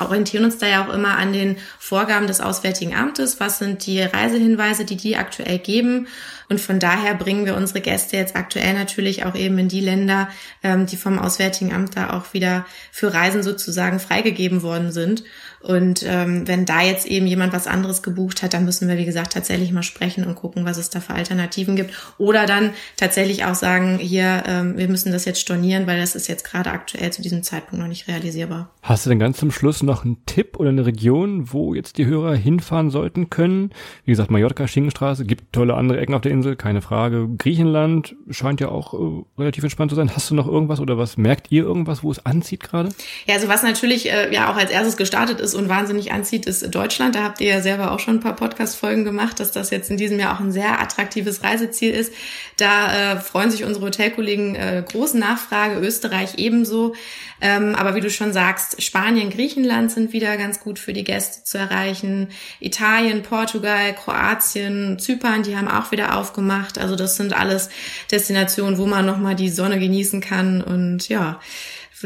orientieren 0.00 0.44
uns 0.44 0.58
da 0.58 0.66
ja 0.66 0.84
auch 0.84 0.92
immer 0.92 1.16
an 1.16 1.32
den 1.32 1.58
Vorgaben 1.78 2.26
des 2.26 2.40
Auswärtigen 2.40 2.92
Amtes. 2.92 3.38
Was 3.38 3.60
sind 3.60 3.86
die 3.86 4.00
Reisehinweise, 4.00 4.84
die 4.84 4.96
die 4.96 5.16
aktuell 5.16 5.58
geben? 5.58 6.08
Und 6.48 6.60
von 6.60 6.78
daher 6.78 7.14
bringen 7.14 7.46
wir 7.46 7.56
unsere 7.56 7.80
Gäste 7.80 8.16
jetzt 8.16 8.36
aktuell 8.36 8.74
natürlich 8.74 9.24
auch 9.24 9.34
eben 9.34 9.58
in 9.58 9.68
die 9.68 9.80
Länder, 9.80 10.28
ähm, 10.62 10.86
die 10.86 10.96
vom 10.96 11.18
Auswärtigen 11.18 11.72
Amt 11.72 11.96
da 11.96 12.10
auch 12.10 12.32
wieder 12.32 12.66
für 12.90 13.12
Reisen 13.12 13.42
sozusagen 13.42 14.00
freigegeben 14.00 14.62
worden 14.62 14.92
sind. 14.92 15.24
Und 15.64 16.04
ähm, 16.06 16.46
wenn 16.46 16.66
da 16.66 16.82
jetzt 16.82 17.06
eben 17.06 17.26
jemand 17.26 17.54
was 17.54 17.66
anderes 17.66 18.02
gebucht 18.02 18.42
hat, 18.42 18.52
dann 18.52 18.66
müssen 18.66 18.86
wir, 18.86 18.98
wie 18.98 19.06
gesagt, 19.06 19.32
tatsächlich 19.32 19.72
mal 19.72 19.82
sprechen 19.82 20.24
und 20.24 20.34
gucken, 20.34 20.66
was 20.66 20.76
es 20.76 20.90
da 20.90 21.00
für 21.00 21.14
Alternativen 21.14 21.74
gibt. 21.74 21.94
Oder 22.18 22.44
dann 22.44 22.70
tatsächlich 22.98 23.46
auch 23.46 23.54
sagen, 23.54 23.98
hier, 23.98 24.42
ähm, 24.46 24.76
wir 24.76 24.88
müssen 24.88 25.10
das 25.10 25.24
jetzt 25.24 25.40
stornieren, 25.40 25.86
weil 25.86 25.98
das 25.98 26.14
ist 26.14 26.28
jetzt 26.28 26.44
gerade 26.44 26.70
aktuell 26.70 27.10
zu 27.14 27.22
diesem 27.22 27.42
Zeitpunkt 27.42 27.80
noch 27.80 27.88
nicht 27.88 28.08
realisierbar. 28.08 28.68
Hast 28.82 29.06
du 29.06 29.10
denn 29.10 29.18
ganz 29.18 29.38
zum 29.38 29.50
Schluss 29.50 29.82
noch 29.82 30.04
einen 30.04 30.18
Tipp 30.26 30.58
oder 30.58 30.68
eine 30.68 30.84
Region, 30.84 31.50
wo 31.50 31.74
jetzt 31.74 31.96
die 31.96 32.04
Hörer 32.04 32.34
hinfahren 32.34 32.90
sollten 32.90 33.30
können? 33.30 33.70
Wie 34.04 34.12
gesagt, 34.12 34.30
Mallorca, 34.30 34.68
Schinkenstraße, 34.68 35.24
gibt 35.24 35.54
tolle 35.54 35.74
andere 35.74 35.98
Ecken 35.98 36.14
auf 36.14 36.20
der 36.20 36.32
Insel, 36.32 36.56
keine 36.56 36.82
Frage. 36.82 37.26
Griechenland 37.38 38.16
scheint 38.28 38.60
ja 38.60 38.68
auch 38.68 38.92
äh, 38.92 39.24
relativ 39.38 39.64
entspannt 39.64 39.92
zu 39.92 39.96
sein. 39.96 40.10
Hast 40.14 40.28
du 40.30 40.34
noch 40.34 40.46
irgendwas 40.46 40.80
oder 40.80 40.98
was? 40.98 41.16
Merkt 41.16 41.50
ihr 41.50 41.62
irgendwas, 41.62 42.02
wo 42.02 42.10
es 42.10 42.26
anzieht 42.26 42.62
gerade? 42.62 42.90
Ja, 43.24 43.36
also 43.36 43.48
was 43.48 43.62
natürlich 43.62 44.12
äh, 44.12 44.30
ja 44.30 44.52
auch 44.52 44.56
als 44.56 44.70
erstes 44.70 44.98
gestartet 44.98 45.40
ist 45.40 45.53
und 45.54 45.68
wahnsinnig 45.68 46.12
anzieht, 46.12 46.46
ist 46.46 46.74
Deutschland. 46.74 47.14
Da 47.14 47.22
habt 47.22 47.40
ihr 47.40 47.48
ja 47.48 47.60
selber 47.60 47.92
auch 47.92 48.00
schon 48.00 48.16
ein 48.16 48.20
paar 48.20 48.36
Podcast-Folgen 48.36 49.04
gemacht, 49.04 49.40
dass 49.40 49.52
das 49.52 49.70
jetzt 49.70 49.90
in 49.90 49.96
diesem 49.96 50.18
Jahr 50.18 50.34
auch 50.34 50.40
ein 50.40 50.52
sehr 50.52 50.80
attraktives 50.80 51.42
Reiseziel 51.42 51.92
ist. 51.92 52.12
Da 52.56 53.14
äh, 53.14 53.20
freuen 53.20 53.50
sich 53.50 53.64
unsere 53.64 53.86
Hotelkollegen 53.86 54.54
äh, 54.54 54.84
großen 54.86 55.18
Nachfrage, 55.18 55.80
Österreich 55.80 56.34
ebenso. 56.38 56.94
Ähm, 57.40 57.74
aber 57.74 57.94
wie 57.94 58.00
du 58.00 58.10
schon 58.10 58.32
sagst, 58.32 58.82
Spanien, 58.82 59.30
Griechenland 59.30 59.90
sind 59.90 60.12
wieder 60.12 60.36
ganz 60.36 60.60
gut 60.60 60.78
für 60.78 60.92
die 60.92 61.04
Gäste 61.04 61.44
zu 61.44 61.58
erreichen. 61.58 62.28
Italien, 62.60 63.22
Portugal, 63.22 63.94
Kroatien, 63.94 64.98
Zypern, 64.98 65.42
die 65.42 65.56
haben 65.56 65.68
auch 65.68 65.90
wieder 65.92 66.16
aufgemacht. 66.16 66.78
Also 66.78 66.96
das 66.96 67.16
sind 67.16 67.32
alles 67.32 67.68
Destinationen, 68.10 68.78
wo 68.78 68.86
man 68.86 69.04
nochmal 69.04 69.34
die 69.34 69.50
Sonne 69.50 69.78
genießen 69.78 70.20
kann 70.20 70.62
und 70.62 71.08
ja, 71.08 71.40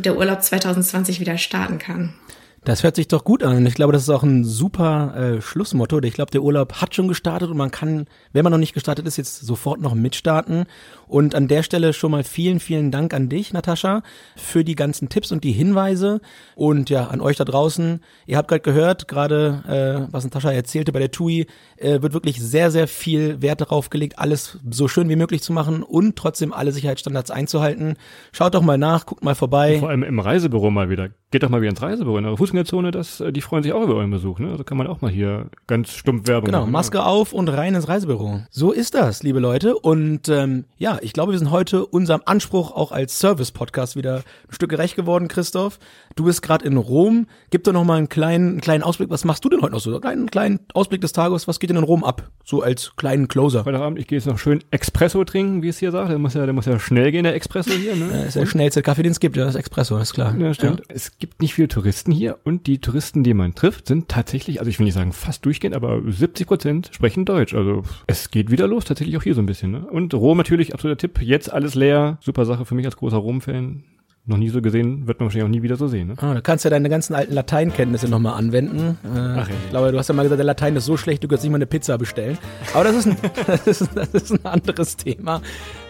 der 0.00 0.16
Urlaub 0.16 0.42
2020 0.42 1.20
wieder 1.20 1.38
starten 1.38 1.78
kann. 1.78 2.14
Das 2.64 2.82
hört 2.82 2.96
sich 2.96 3.08
doch 3.08 3.24
gut 3.24 3.42
an. 3.42 3.64
Ich 3.66 3.74
glaube, 3.74 3.92
das 3.92 4.02
ist 4.02 4.10
auch 4.10 4.22
ein 4.22 4.44
super 4.44 5.14
äh, 5.16 5.40
Schlussmotto. 5.40 6.02
Ich 6.02 6.14
glaube, 6.14 6.30
der 6.30 6.42
Urlaub 6.42 6.74
hat 6.74 6.94
schon 6.94 7.08
gestartet 7.08 7.50
und 7.50 7.56
man 7.56 7.70
kann, 7.70 8.06
wenn 8.32 8.42
man 8.42 8.50
noch 8.50 8.58
nicht 8.58 8.74
gestartet 8.74 9.06
ist, 9.06 9.16
jetzt 9.16 9.40
sofort 9.40 9.80
noch 9.80 9.94
mitstarten. 9.94 10.64
Und 11.06 11.34
an 11.34 11.48
der 11.48 11.62
Stelle 11.62 11.92
schon 11.92 12.10
mal 12.10 12.24
vielen, 12.24 12.60
vielen 12.60 12.90
Dank 12.90 13.14
an 13.14 13.28
dich, 13.28 13.52
Natascha, 13.52 14.02
für 14.36 14.64
die 14.64 14.74
ganzen 14.74 15.08
Tipps 15.08 15.32
und 15.32 15.44
die 15.44 15.52
Hinweise. 15.52 16.20
Und 16.56 16.90
ja, 16.90 17.06
an 17.06 17.20
euch 17.20 17.36
da 17.36 17.44
draußen. 17.44 18.00
Ihr 18.26 18.36
habt 18.36 18.48
gerade 18.48 18.60
gehört, 18.60 19.08
gerade 19.08 20.06
äh, 20.08 20.12
was 20.12 20.24
Natascha 20.24 20.50
erzählte 20.50 20.92
bei 20.92 20.98
der 20.98 21.10
TUI, 21.10 21.46
äh, 21.76 22.02
wird 22.02 22.12
wirklich 22.12 22.40
sehr, 22.40 22.70
sehr 22.70 22.88
viel 22.88 23.40
Wert 23.40 23.60
darauf 23.60 23.88
gelegt, 23.88 24.18
alles 24.18 24.58
so 24.68 24.88
schön 24.88 25.08
wie 25.08 25.16
möglich 25.16 25.42
zu 25.42 25.52
machen 25.52 25.82
und 25.82 26.16
trotzdem 26.16 26.52
alle 26.52 26.72
Sicherheitsstandards 26.72 27.30
einzuhalten. 27.30 27.94
Schaut 28.32 28.54
doch 28.54 28.62
mal 28.62 28.78
nach, 28.78 29.06
guckt 29.06 29.24
mal 29.24 29.34
vorbei. 29.34 29.78
Vor 29.78 29.88
allem 29.88 30.02
im 30.02 30.18
Reisebüro 30.18 30.70
mal 30.70 30.90
wieder. 30.90 31.10
Geht 31.30 31.42
doch 31.42 31.50
mal 31.50 31.60
wieder 31.60 31.68
ins 31.68 31.82
Reisebüro 31.82 32.16
in 32.16 32.24
eure 32.24 32.38
Fußgängerzone, 32.38 32.90
das, 32.90 33.20
äh, 33.20 33.32
die 33.32 33.42
freuen 33.42 33.62
sich 33.62 33.74
auch 33.74 33.82
über 33.82 33.96
euren 33.96 34.10
Besuch. 34.10 34.38
Ne? 34.38 34.50
Also 34.50 34.64
kann 34.64 34.78
man 34.78 34.86
auch 34.86 35.02
mal 35.02 35.10
hier 35.10 35.46
ganz 35.66 35.92
stumpf 35.92 36.26
Werbung 36.26 36.46
Genau, 36.46 36.60
machen. 36.60 36.72
Maske 36.72 37.04
auf 37.04 37.34
und 37.34 37.48
rein 37.48 37.74
ins 37.74 37.86
Reisebüro. 37.86 38.40
So 38.50 38.72
ist 38.72 38.94
das, 38.94 39.22
liebe 39.22 39.38
Leute. 39.38 39.76
Und 39.76 40.30
ähm, 40.30 40.64
ja, 40.78 40.98
ich 41.02 41.12
glaube, 41.12 41.32
wir 41.32 41.38
sind 41.38 41.50
heute 41.50 41.84
unserem 41.84 42.22
Anspruch 42.24 42.72
auch 42.72 42.92
als 42.92 43.18
Service-Podcast 43.18 43.94
wieder 43.94 44.16
ein 44.48 44.54
Stück 44.54 44.70
gerecht 44.70 44.96
geworden, 44.96 45.28
Christoph. 45.28 45.78
Du 46.16 46.24
bist 46.24 46.40
gerade 46.40 46.64
in 46.64 46.78
Rom. 46.78 47.26
Gib 47.50 47.64
doch 47.64 47.74
noch 47.74 47.84
mal 47.84 47.98
einen 47.98 48.08
kleinen, 48.08 48.48
einen 48.52 48.60
kleinen 48.62 48.82
Ausblick. 48.82 49.10
Was 49.10 49.26
machst 49.26 49.44
du 49.44 49.50
denn 49.50 49.60
heute 49.60 49.72
noch 49.74 49.80
so? 49.80 49.90
Einen 49.90 50.00
kleinen, 50.00 50.30
kleinen 50.30 50.60
Ausblick 50.72 51.02
des 51.02 51.12
Tages. 51.12 51.46
Was 51.46 51.60
geht 51.60 51.68
denn 51.68 51.76
in 51.76 51.84
Rom 51.84 52.04
ab? 52.04 52.30
So 52.42 52.62
als 52.62 52.92
kleinen 52.96 53.28
Closer. 53.28 53.64
Freitagabend, 53.64 53.98
ich 53.98 54.06
gehe 54.06 54.16
jetzt 54.16 54.26
noch 54.26 54.38
schön 54.38 54.64
Espresso 54.70 55.22
trinken, 55.24 55.62
wie 55.62 55.68
es 55.68 55.78
hier 55.78 55.90
sagt. 55.90 56.10
Der 56.10 56.18
muss 56.18 56.32
ja, 56.32 56.46
der 56.46 56.54
muss 56.54 56.64
ja 56.64 56.78
schnell 56.78 57.12
gehen, 57.12 57.24
der 57.24 57.36
Espresso 57.36 57.70
hier. 57.72 57.94
Ne? 57.96 58.08
Das 58.10 58.26
ist 58.28 58.36
der 58.36 58.46
schnellste 58.46 58.80
Kaffee, 58.80 59.02
den 59.02 59.12
es 59.12 59.20
gibt, 59.20 59.36
ja, 59.36 59.44
das 59.44 59.56
Espresso, 59.56 59.98
ist 59.98 60.14
klar. 60.14 60.34
Ja, 60.38 60.54
stimmt. 60.54 60.82
Es 60.88 61.17
gibt 61.18 61.42
nicht 61.42 61.54
viele 61.54 61.68
Touristen 61.68 62.12
hier 62.12 62.38
und 62.44 62.66
die 62.66 62.80
Touristen, 62.80 63.24
die 63.24 63.34
man 63.34 63.54
trifft, 63.54 63.88
sind 63.88 64.08
tatsächlich, 64.08 64.60
also 64.60 64.70
ich 64.70 64.78
will 64.78 64.84
nicht 64.84 64.94
sagen 64.94 65.12
fast 65.12 65.44
durchgehend, 65.44 65.74
aber 65.74 66.00
70 66.06 66.46
Prozent 66.46 66.90
sprechen 66.92 67.24
Deutsch. 67.24 67.54
Also 67.54 67.82
es 68.06 68.30
geht 68.30 68.50
wieder 68.50 68.68
los, 68.68 68.84
tatsächlich 68.84 69.16
auch 69.16 69.22
hier 69.22 69.34
so 69.34 69.42
ein 69.42 69.46
bisschen. 69.46 69.72
Ne? 69.72 69.86
Und 69.90 70.14
Rom 70.14 70.38
natürlich, 70.38 70.74
absoluter 70.74 70.98
Tipp. 70.98 71.20
Jetzt 71.20 71.52
alles 71.52 71.74
leer. 71.74 72.18
Super 72.20 72.44
Sache 72.44 72.64
für 72.64 72.74
mich 72.74 72.86
als 72.86 72.96
großer 72.96 73.16
Rom-Fan. 73.16 73.82
Noch 74.26 74.36
nie 74.36 74.50
so 74.50 74.60
gesehen, 74.60 75.06
wird 75.06 75.20
man 75.20 75.26
wahrscheinlich 75.28 75.46
auch 75.46 75.50
nie 75.50 75.62
wieder 75.62 75.76
so 75.76 75.88
sehen. 75.88 76.08
Ne? 76.08 76.14
Ah, 76.18 76.34
da 76.34 76.40
kannst 76.42 76.64
du 76.64 76.68
ja 76.68 76.70
deine 76.70 76.90
ganzen 76.90 77.14
alten 77.14 77.32
Lateinkenntnisse 77.32 78.08
nochmal 78.08 78.34
anwenden. 78.34 78.98
Äh, 79.02 79.18
Ach 79.18 79.48
ja. 79.48 79.54
Ich 79.64 79.70
glaube, 79.70 79.90
du 79.90 79.98
hast 79.98 80.08
ja 80.08 80.14
mal 80.14 80.22
gesagt, 80.22 80.38
der 80.38 80.44
Latein 80.44 80.76
ist 80.76 80.84
so 80.84 80.98
schlecht, 80.98 81.24
du 81.24 81.28
kannst 81.28 81.44
nicht 81.44 81.50
mal 81.50 81.56
eine 81.56 81.66
Pizza 81.66 81.96
bestellen. 81.96 82.36
Aber 82.74 82.84
das 82.84 82.96
ist 82.96 83.06
ein, 83.06 83.16
das 83.46 83.66
ist, 83.66 83.88
das 83.94 84.08
ist 84.10 84.32
ein 84.32 84.44
anderes 84.44 84.96
Thema. 84.98 85.40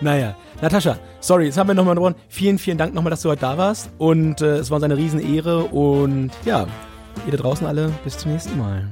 Naja, 0.00 0.36
Natascha, 0.60 0.98
sorry, 1.20 1.44
jetzt 1.46 1.56
haben 1.56 1.68
wir 1.68 1.74
nochmal 1.74 1.94
gewonnen. 1.94 2.16
Vielen, 2.28 2.58
vielen 2.58 2.78
Dank 2.78 2.92
nochmal, 2.92 3.10
dass 3.10 3.22
du 3.22 3.28
heute 3.28 3.42
da 3.42 3.56
warst. 3.56 3.90
Und 3.98 4.40
äh, 4.40 4.56
es 4.56 4.70
war 4.70 4.76
uns 4.76 4.84
eine 4.84 4.96
Riesenehre. 4.96 5.64
Und 5.64 6.32
ja, 6.44 6.66
ihr 7.26 7.32
da 7.32 7.38
draußen 7.38 7.66
alle, 7.66 7.92
bis 8.02 8.18
zum 8.18 8.32
nächsten 8.32 8.58
Mal. 8.58 8.88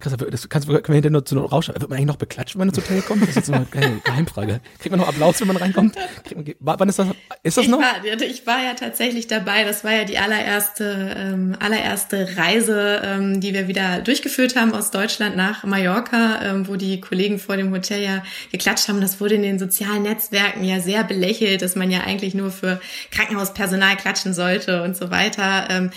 Christoph, 0.00 0.30
das 0.30 0.48
kannst, 0.48 0.68
können 0.68 0.82
wir 0.86 0.94
hinterher 0.94 1.10
nur 1.10 1.24
zu 1.24 1.34
nur 1.34 1.50
rausschauen. 1.50 1.80
Wird 1.80 1.90
man 1.90 1.98
eigentlich 1.98 2.06
noch 2.06 2.16
beklatscht, 2.16 2.54
wenn 2.54 2.60
man 2.60 2.68
ins 2.68 2.78
Hotel 2.78 3.02
kommt? 3.02 3.22
Das 3.22 3.30
ist 3.30 3.36
jetzt 3.36 3.46
so 3.46 3.52
eine 3.52 3.66
Geheimfrage. 4.04 4.60
Kriegt 4.78 4.90
man 4.92 5.00
noch 5.00 5.08
Applaus, 5.08 5.40
wenn 5.40 5.48
man 5.48 5.56
reinkommt? 5.56 5.96
Man, 6.34 6.54
wann 6.60 6.88
ist 6.88 7.00
das? 7.00 7.08
Ist 7.42 7.56
das 7.56 7.64
ich 7.64 7.70
noch? 7.70 7.80
War, 7.80 7.94
ich 8.04 8.46
war 8.46 8.62
ja 8.62 8.74
tatsächlich 8.74 9.26
dabei. 9.26 9.64
Das 9.64 9.82
war 9.82 9.92
ja 9.92 10.04
die 10.04 10.18
allererste, 10.18 11.16
ähm, 11.16 11.56
allererste 11.58 12.36
Reise, 12.36 13.02
ähm, 13.04 13.40
die 13.40 13.54
wir 13.54 13.66
wieder 13.66 14.00
durchgeführt 14.00 14.54
haben 14.54 14.72
aus 14.72 14.92
Deutschland 14.92 15.36
nach 15.36 15.64
Mallorca, 15.64 16.42
ähm, 16.42 16.68
wo 16.68 16.76
die 16.76 17.00
Kollegen 17.00 17.40
vor 17.40 17.56
dem 17.56 17.72
Hotel 17.72 18.00
ja 18.00 18.22
geklatscht 18.52 18.88
haben. 18.88 19.00
Das 19.00 19.20
wurde 19.20 19.34
in 19.34 19.42
den 19.42 19.58
sozialen 19.58 20.04
Netzwerken 20.04 20.62
ja 20.62 20.78
sehr 20.78 21.02
belächelt, 21.02 21.60
dass 21.62 21.74
man 21.74 21.90
ja 21.90 22.00
eigentlich 22.00 22.34
nur 22.34 22.52
für 22.52 22.80
Krankenhauspersonal 23.10 23.96
klatschen 23.96 24.32
sollte 24.32 24.82
und 24.84 24.96
so 24.96 25.10
weiter. 25.10 25.66
Ähm, 25.70 25.90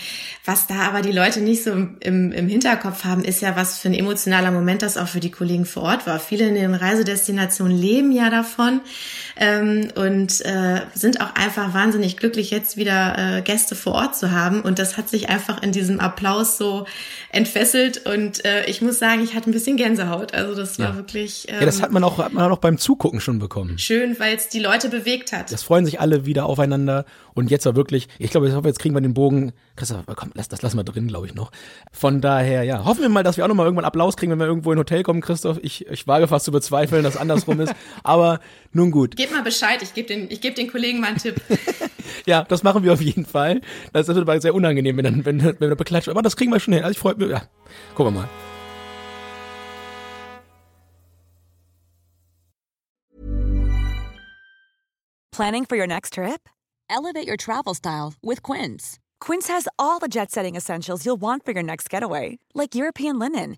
was 0.43 0.65
da 0.65 0.87
aber 0.87 1.03
die 1.03 1.11
Leute 1.11 1.39
nicht 1.39 1.63
so 1.63 1.71
im, 1.71 1.97
im 1.99 2.47
Hinterkopf 2.47 3.03
haben, 3.03 3.23
ist 3.23 3.41
ja, 3.41 3.55
was 3.55 3.77
für 3.77 3.89
ein 3.89 3.93
emotionaler 4.01 4.51
Moment 4.51 4.81
das 4.81 4.97
auch 4.97 5.07
für 5.07 5.19
die 5.19 5.31
Kollegen 5.31 5.65
vor 5.65 5.83
Ort 5.83 6.05
war. 6.07 6.19
Viele 6.19 6.47
in 6.47 6.55
den 6.55 6.73
Reisedestinationen 6.73 7.75
leben 7.77 8.11
ja 8.11 8.29
davon 8.29 8.81
ähm, 9.37 9.87
und 9.95 10.41
äh, 10.41 10.81
sind 10.93 11.21
auch 11.21 11.33
einfach 11.35 11.73
wahnsinnig 11.73 12.17
glücklich, 12.17 12.51
jetzt 12.51 12.77
wieder 12.77 13.37
äh, 13.37 13.41
Gäste 13.41 13.75
vor 13.75 13.93
Ort 13.93 14.15
zu 14.15 14.31
haben. 14.31 14.61
Und 14.61 14.77
das 14.79 14.97
hat 14.97 15.09
sich 15.09 15.29
einfach 15.29 15.61
in 15.63 15.71
diesem 15.71 15.99
Applaus 15.99 16.57
so 16.57 16.85
entfesselt. 17.31 18.05
Und 18.05 18.43
äh, 18.45 18.65
ich 18.65 18.81
muss 18.81 18.99
sagen, 18.99 19.23
ich 19.23 19.33
hatte 19.35 19.49
ein 19.49 19.53
bisschen 19.53 19.77
Gänsehaut. 19.77 20.33
Also 20.33 20.55
das 20.55 20.77
war 20.79 20.89
Ja. 20.89 20.95
wirklich 20.95 21.45
ähm, 21.49 21.59
Ja, 21.59 21.65
das 21.65 21.81
hat 21.81 21.91
man 21.91 22.03
auch, 22.03 22.17
hat 22.17 22.33
man 22.33 22.51
auch 22.51 22.57
beim 22.57 22.77
Zugucken 22.77 23.21
schon 23.21 23.39
bekommen. 23.39 23.77
schön, 23.79 24.19
weil 24.19 24.35
es 24.35 24.49
die 24.49 24.59
Leute 24.59 24.89
bewegt 24.89 25.31
hat. 25.31 25.51
Das 25.51 25.63
freuen 25.63 25.85
sich 25.85 25.99
alle 25.99 26.25
wieder 26.25 26.45
aufeinander. 26.45 27.05
Und 27.33 27.49
jetzt 27.49 27.65
war 27.65 27.75
wirklich, 27.75 28.09
ich 28.19 28.29
glaube, 28.31 28.49
ich 28.49 28.53
hoffe, 28.53 28.67
jetzt 28.67 28.79
kriegen 28.79 28.93
wir 28.93 29.01
den 29.01 29.13
Bogen. 29.13 29.53
Christoph, 29.77 30.01
komm, 30.15 30.31
lass, 30.33 30.49
das 30.49 30.61
lassen 30.61 30.77
wir 30.77 30.83
drin, 30.83 31.07
glaube 31.07 31.27
ich, 31.27 31.33
noch. 31.33 31.51
Von 31.91 32.19
daher, 32.19 32.63
ja, 32.63 32.83
hoffen 32.83 33.01
wir 33.01 33.09
mal, 33.09 33.23
dass 33.23 33.37
wir 33.37 33.45
auch 33.45 33.49
nochmal 33.81 33.85
irgendwann 33.85 33.85
Applaus 33.85 34.17
kriegen, 34.17 34.31
wenn 34.31 34.39
wir 34.39 34.45
irgendwo 34.45 34.71
in 34.71 34.77
ein 34.77 34.79
Hotel 34.79 35.03
kommen, 35.03 35.21
Christoph. 35.21 35.59
Ich, 35.61 35.87
ich 35.87 36.07
wage 36.07 36.27
fast 36.27 36.45
zu 36.45 36.51
bezweifeln, 36.51 37.03
dass 37.03 37.17
andersrum 37.17 37.59
ist. 37.59 37.73
Aber 38.03 38.39
nun 38.71 38.91
gut. 38.91 39.15
Gebt 39.15 39.31
mal 39.31 39.43
Bescheid, 39.43 39.81
ich 39.81 39.93
gebe 39.93 40.07
den, 40.07 40.29
ich 40.29 40.41
geb 40.41 40.55
den 40.55 40.69
Kollegen 40.69 40.99
mal 40.99 41.07
einen 41.07 41.17
Tipp. 41.17 41.41
Ja, 42.25 42.43
das 42.43 42.61
machen 42.61 42.83
wir 42.83 42.91
auf 42.93 43.01
jeden 43.01 43.25
Fall. 43.25 43.61
Das 43.93 44.07
wird 44.07 44.17
aber 44.17 44.39
sehr 44.41 44.53
unangenehm, 44.53 44.97
wenn, 44.97 45.05
dann, 45.05 45.25
wenn, 45.25 45.41
wenn 45.41 45.69
wir 45.69 45.75
beklatscht. 45.75 46.09
Aber 46.09 46.21
das 46.21 46.35
kriegen 46.35 46.51
wir 46.51 46.59
schon 46.59 46.73
hin. 46.73 46.83
Also 46.83 46.91
ich 46.91 46.99
freue 46.99 47.15
mich. 47.15 47.29
Ja, 47.29 47.43
gucken 47.95 48.13
wir 48.13 48.21
mal. 48.21 48.29
Planning 55.31 55.65
for 55.65 55.77
your 55.77 55.87
next 55.87 56.13
trip? 56.13 56.49
Elevate 56.89 57.27
your 57.27 57.37
travel 57.37 57.73
style 57.73 58.13
with 58.21 58.43
Quince. 58.43 58.99
Quince 59.21 59.47
has 59.47 59.67
all 59.77 59.99
the 59.99 60.09
jet 60.09 60.31
setting 60.31 60.55
essentials 60.55 61.05
you'll 61.05 61.21
want 61.21 61.45
for 61.45 61.53
your 61.53 61.63
next 61.63 61.89
getaway, 61.89 62.39
like 62.53 62.75
European 62.75 63.17
linen, 63.19 63.57